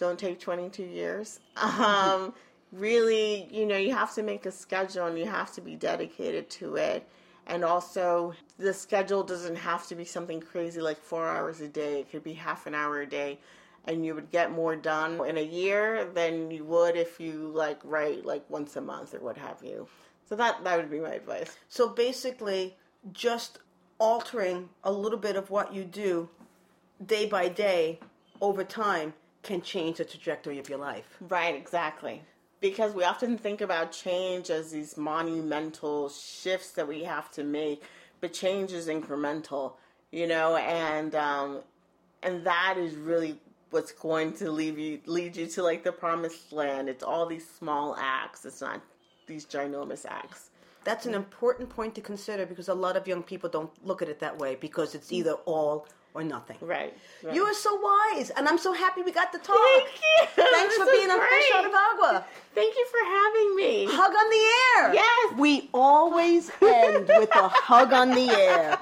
don't 0.00 0.18
take 0.18 0.40
22 0.40 0.82
years. 0.82 1.38
Um, 1.56 2.32
really, 2.72 3.48
you 3.50 3.66
know, 3.66 3.76
you 3.76 3.92
have 3.94 4.14
to 4.14 4.22
make 4.22 4.46
a 4.46 4.52
schedule 4.52 5.06
and 5.06 5.18
you 5.18 5.26
have 5.26 5.52
to 5.54 5.60
be 5.60 5.76
dedicated 5.76 6.48
to 6.50 6.76
it. 6.76 7.06
And 7.46 7.64
also, 7.64 8.34
the 8.58 8.72
schedule 8.72 9.22
doesn't 9.22 9.56
have 9.56 9.86
to 9.88 9.94
be 9.94 10.04
something 10.04 10.40
crazy 10.40 10.80
like 10.80 10.98
four 10.98 11.28
hours 11.28 11.60
a 11.60 11.68
day. 11.68 12.00
It 12.00 12.10
could 12.10 12.24
be 12.24 12.34
half 12.34 12.66
an 12.66 12.74
hour 12.74 13.00
a 13.00 13.06
day. 13.06 13.38
And 13.86 14.04
you 14.04 14.14
would 14.14 14.30
get 14.30 14.52
more 14.52 14.76
done 14.76 15.20
in 15.26 15.36
a 15.36 15.44
year 15.44 16.04
than 16.14 16.50
you 16.50 16.64
would 16.64 16.96
if 16.96 17.18
you 17.18 17.50
like 17.54 17.80
write 17.82 18.24
like 18.24 18.48
once 18.48 18.76
a 18.76 18.80
month 18.80 19.14
or 19.14 19.20
what 19.20 19.36
have 19.36 19.62
you. 19.62 19.88
So 20.28 20.36
that 20.36 20.62
that 20.64 20.76
would 20.76 20.90
be 20.90 21.00
my 21.00 21.14
advice. 21.14 21.56
So 21.68 21.88
basically, 21.88 22.76
just 23.12 23.58
altering 23.98 24.68
a 24.84 24.92
little 24.92 25.18
bit 25.18 25.36
of 25.36 25.50
what 25.50 25.74
you 25.74 25.84
do 25.84 26.28
day 27.04 27.26
by 27.26 27.48
day 27.48 27.98
over 28.40 28.64
time 28.64 29.14
can 29.42 29.62
change 29.62 29.98
the 29.98 30.04
trajectory 30.04 30.58
of 30.58 30.68
your 30.68 30.78
life. 30.78 31.16
Right, 31.20 31.54
exactly. 31.54 32.22
Because 32.60 32.94
we 32.94 33.04
often 33.04 33.38
think 33.38 33.60
about 33.62 33.92
change 33.92 34.50
as 34.50 34.70
these 34.70 34.96
monumental 34.96 36.10
shifts 36.10 36.72
that 36.72 36.86
we 36.86 37.04
have 37.04 37.30
to 37.32 37.42
make, 37.44 37.82
but 38.20 38.34
change 38.34 38.72
is 38.72 38.86
incremental, 38.86 39.74
you 40.10 40.26
know, 40.26 40.56
and 40.56 41.14
um, 41.14 41.60
and 42.22 42.44
that 42.44 42.74
is 42.76 42.94
really 42.94 43.38
what's 43.70 43.92
going 43.92 44.32
to 44.32 44.50
leave 44.50 44.78
you 44.78 45.00
lead 45.06 45.36
you 45.36 45.46
to 45.46 45.62
like 45.62 45.84
the 45.84 45.92
promised 45.92 46.52
land. 46.52 46.88
It's 46.88 47.02
all 47.02 47.24
these 47.24 47.48
small 47.48 47.96
acts. 47.98 48.44
It's 48.44 48.60
not 48.60 48.82
these 49.26 49.46
ginormous 49.46 50.04
acts. 50.06 50.50
That's 50.84 51.06
an 51.06 51.14
important 51.14 51.68
point 51.68 51.94
to 51.94 52.00
consider 52.00 52.46
because 52.46 52.68
a 52.68 52.74
lot 52.74 52.96
of 52.96 53.06
young 53.06 53.22
people 53.22 53.48
don't 53.48 53.70
look 53.86 54.02
at 54.02 54.08
it 54.08 54.20
that 54.20 54.38
way 54.38 54.56
because 54.56 54.94
it's 54.94 55.08
mm. 55.08 55.18
either 55.18 55.32
all 55.44 55.86
or 56.14 56.24
nothing. 56.24 56.56
Right, 56.60 56.96
right. 57.22 57.34
You 57.34 57.44
are 57.44 57.54
so 57.54 57.74
wise, 57.80 58.30
and 58.30 58.48
I'm 58.48 58.58
so 58.58 58.72
happy 58.72 59.02
we 59.02 59.12
got 59.12 59.32
to 59.32 59.38
talk. 59.38 59.56
Thank 59.56 59.88
you. 59.94 60.26
Thanks 60.52 60.76
this 60.76 60.84
for 60.84 60.90
being 60.90 61.10
on 61.10 61.18
Fresh 61.18 61.50
Out 61.54 61.64
of 61.66 61.72
Agua. 61.72 62.24
Thank 62.54 62.74
you 62.74 62.86
for 62.86 63.04
having 63.04 63.56
me. 63.56 63.86
Hug 63.88 64.12
on 64.12 64.30
the 64.30 64.88
air. 64.88 64.94
Yes. 64.94 65.38
We 65.38 65.70
always 65.72 66.50
end 66.60 67.06
with 67.08 67.30
a 67.34 67.48
hug 67.48 67.92
on 67.92 68.10
the 68.10 68.28
air. 68.30 68.78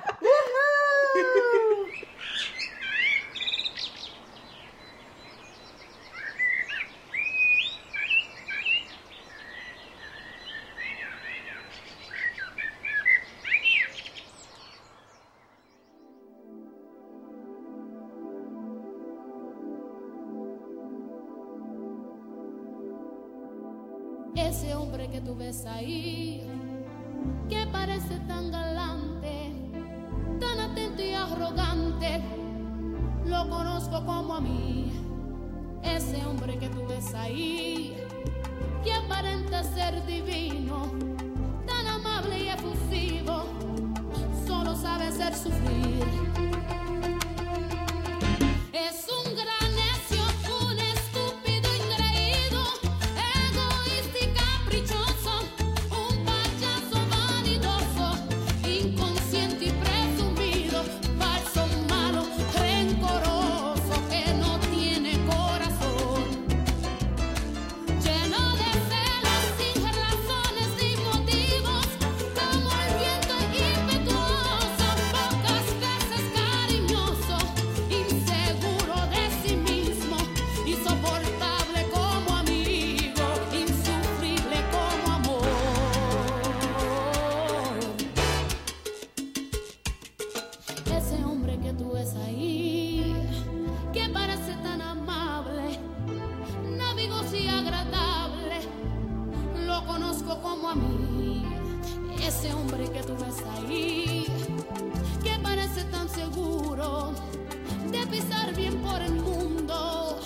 pisar 108.10 108.54
bien 108.54 108.74
por 108.78 109.00
el 109.02 109.12
mundo, 109.12 110.18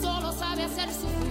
solo 0.00 0.32
sabe 0.32 0.64
hacer 0.64 0.88
su 0.90 1.21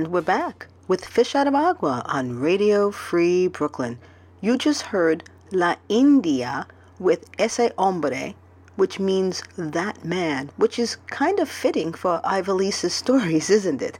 And 0.00 0.08
we're 0.08 0.22
back 0.22 0.66
with 0.88 1.04
Fish 1.04 1.34
Out 1.34 1.46
of 1.46 1.54
Agua 1.54 2.02
on 2.06 2.40
Radio 2.40 2.90
Free 2.90 3.48
Brooklyn. 3.48 3.98
You 4.40 4.56
just 4.56 4.80
heard 4.96 5.24
La 5.52 5.76
India 5.90 6.66
with 6.98 7.28
Ese 7.38 7.70
Hombre, 7.76 8.32
which 8.76 8.98
means 8.98 9.42
that 9.58 10.02
man, 10.02 10.52
which 10.56 10.78
is 10.78 10.96
kind 11.08 11.38
of 11.38 11.50
fitting 11.50 11.92
for 11.92 12.22
Ivelisse's 12.24 12.94
stories, 13.02 13.50
isn't 13.50 13.82
it? 13.82 13.98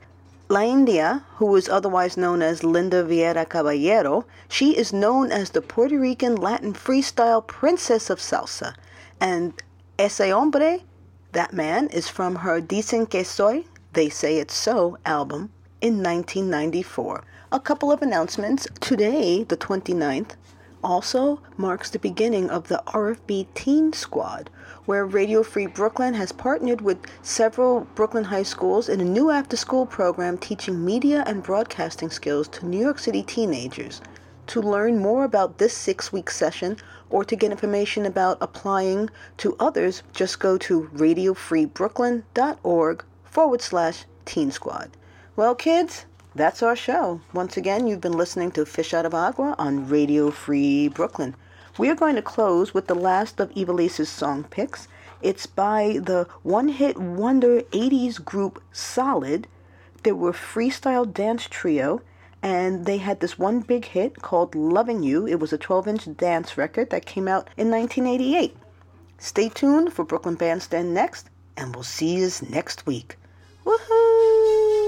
La 0.48 0.62
India, 0.62 1.22
who 1.34 1.55
is 1.55 1.68
otherwise 1.68 2.16
known 2.16 2.40
as 2.40 2.64
Linda 2.64 3.05
Viera 3.05 3.46
Caballero, 3.46 4.24
she 4.48 4.74
is 4.74 4.94
known 4.94 5.30
as 5.30 5.51
the 5.51 5.61
Puerto 5.61 5.98
Rican 5.98 6.34
Latin 6.34 6.72
freestyle 6.72 7.46
princess 7.46 8.09
of 8.09 8.20
salsa. 8.20 8.72
And 9.20 9.53
Ese 9.98 10.30
Hombre, 10.30 10.78
that 11.32 11.53
man, 11.53 11.88
is 11.88 12.09
from 12.09 12.36
her 12.36 12.59
Dicen 12.62 13.05
que 13.05 13.22
Soy, 13.22 13.66
They 13.92 14.09
Say 14.09 14.38
It's 14.38 14.55
So 14.55 14.96
album 15.05 15.51
in 15.81 16.03
1994. 16.03 17.24
A 17.53 17.61
couple 17.61 17.91
of 17.91 18.03
announcements. 18.03 18.66
Today, 18.81 19.45
the 19.45 19.57
29th, 19.57 20.35
also 20.83 21.41
marks 21.57 21.91
the 21.91 21.99
beginning 21.99 22.49
of 22.49 22.68
the 22.68 22.83
RFB 22.87 23.47
Teen 23.55 23.93
Squad, 23.93 24.49
where 24.87 25.05
Radio 25.05 25.43
Free 25.43 25.66
Brooklyn 25.66 26.14
has 26.14 26.33
partnered 26.33 26.81
with 26.81 26.99
several 27.22 27.81
Brooklyn 27.95 28.24
high 28.24 28.43
schools 28.43 28.89
in 28.89 29.01
a 29.01 29.05
new 29.05 29.31
after 29.31 29.57
school 29.57 29.87
program 29.87 30.39
teaching 30.39 30.85
media 30.85 31.22
and 31.26 31.43
broadcasting 31.43 32.11
skills 32.11 32.49
to 32.49 32.66
New 32.66 32.81
York 32.81 32.99
City 32.99 33.22
teenagers. 33.22 34.01
To 34.49 34.61
learn 34.61 34.99
more 34.99 35.24
about 35.24 35.59
this 35.59 35.76
six 35.76 36.12
week 36.12 36.31
session 36.31 36.76
or 37.09 37.24
to 37.24 37.37
get 37.37 37.51
information 37.51 38.07
about 38.07 38.39
applying 38.41 39.11
to 39.39 39.57
others, 39.61 40.03
just 40.12 40.41
go 40.41 40.59
to 40.59 40.91
radiofreebrooklyn.org 40.95 43.05
forward 43.24 43.61
slash 43.61 44.05
teen 44.24 44.51
squad. 44.51 44.91
Well, 45.41 45.55
kids, 45.55 46.05
that's 46.34 46.62
our 46.62 46.76
show. 46.76 47.22
Once 47.32 47.57
again, 47.57 47.86
you've 47.86 48.03
been 48.03 48.12
listening 48.12 48.51
to 48.51 48.66
Fish 48.66 48.93
Out 48.93 49.07
of 49.07 49.14
Agua 49.14 49.55
on 49.59 49.88
Radio 49.88 50.30
Free 50.30 50.86
Brooklyn. 50.86 51.34
We 51.78 51.88
are 51.88 51.95
going 51.95 52.16
to 52.16 52.20
close 52.20 52.74
with 52.74 52.88
the 52.88 52.95
last 52.95 53.41
of 53.41 53.51
Ivelisse's 53.57 54.11
song 54.11 54.45
picks. 54.45 54.86
It's 55.22 55.47
by 55.47 55.99
the 56.03 56.28
one 56.43 56.68
hit 56.68 56.99
wonder 56.99 57.62
80s 57.72 58.22
group 58.22 58.62
Solid. 58.70 59.47
They 60.03 60.12
were 60.12 60.34
freestyle 60.34 61.11
dance 61.11 61.47
trio 61.49 62.03
and 62.43 62.84
they 62.84 62.99
had 62.99 63.20
this 63.20 63.38
one 63.38 63.61
big 63.61 63.86
hit 63.86 64.20
called 64.20 64.55
Loving 64.55 65.03
You. 65.03 65.26
It 65.26 65.41
was 65.41 65.55
a 65.55 65.59
12 65.59 65.88
inch 65.88 66.16
dance 66.18 66.59
record 66.59 66.91
that 66.91 67.07
came 67.07 67.26
out 67.26 67.49
in 67.57 67.70
1988. 67.70 68.55
Stay 69.16 69.49
tuned 69.49 69.95
for 69.95 70.05
Brooklyn 70.05 70.34
Bandstand 70.34 70.93
next, 70.93 71.30
and 71.57 71.74
we'll 71.74 71.82
see 71.82 72.16
you 72.18 72.30
next 72.51 72.84
week. 72.84 73.16
Woohoo! 73.64 74.80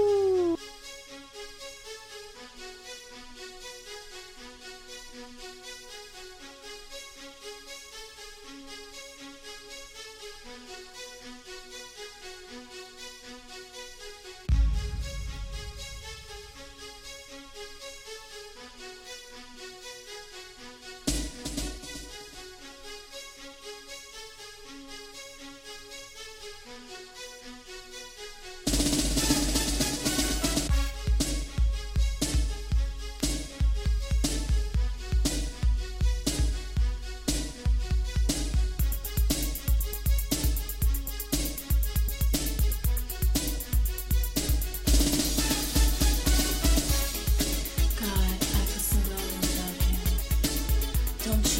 don't 51.25 51.52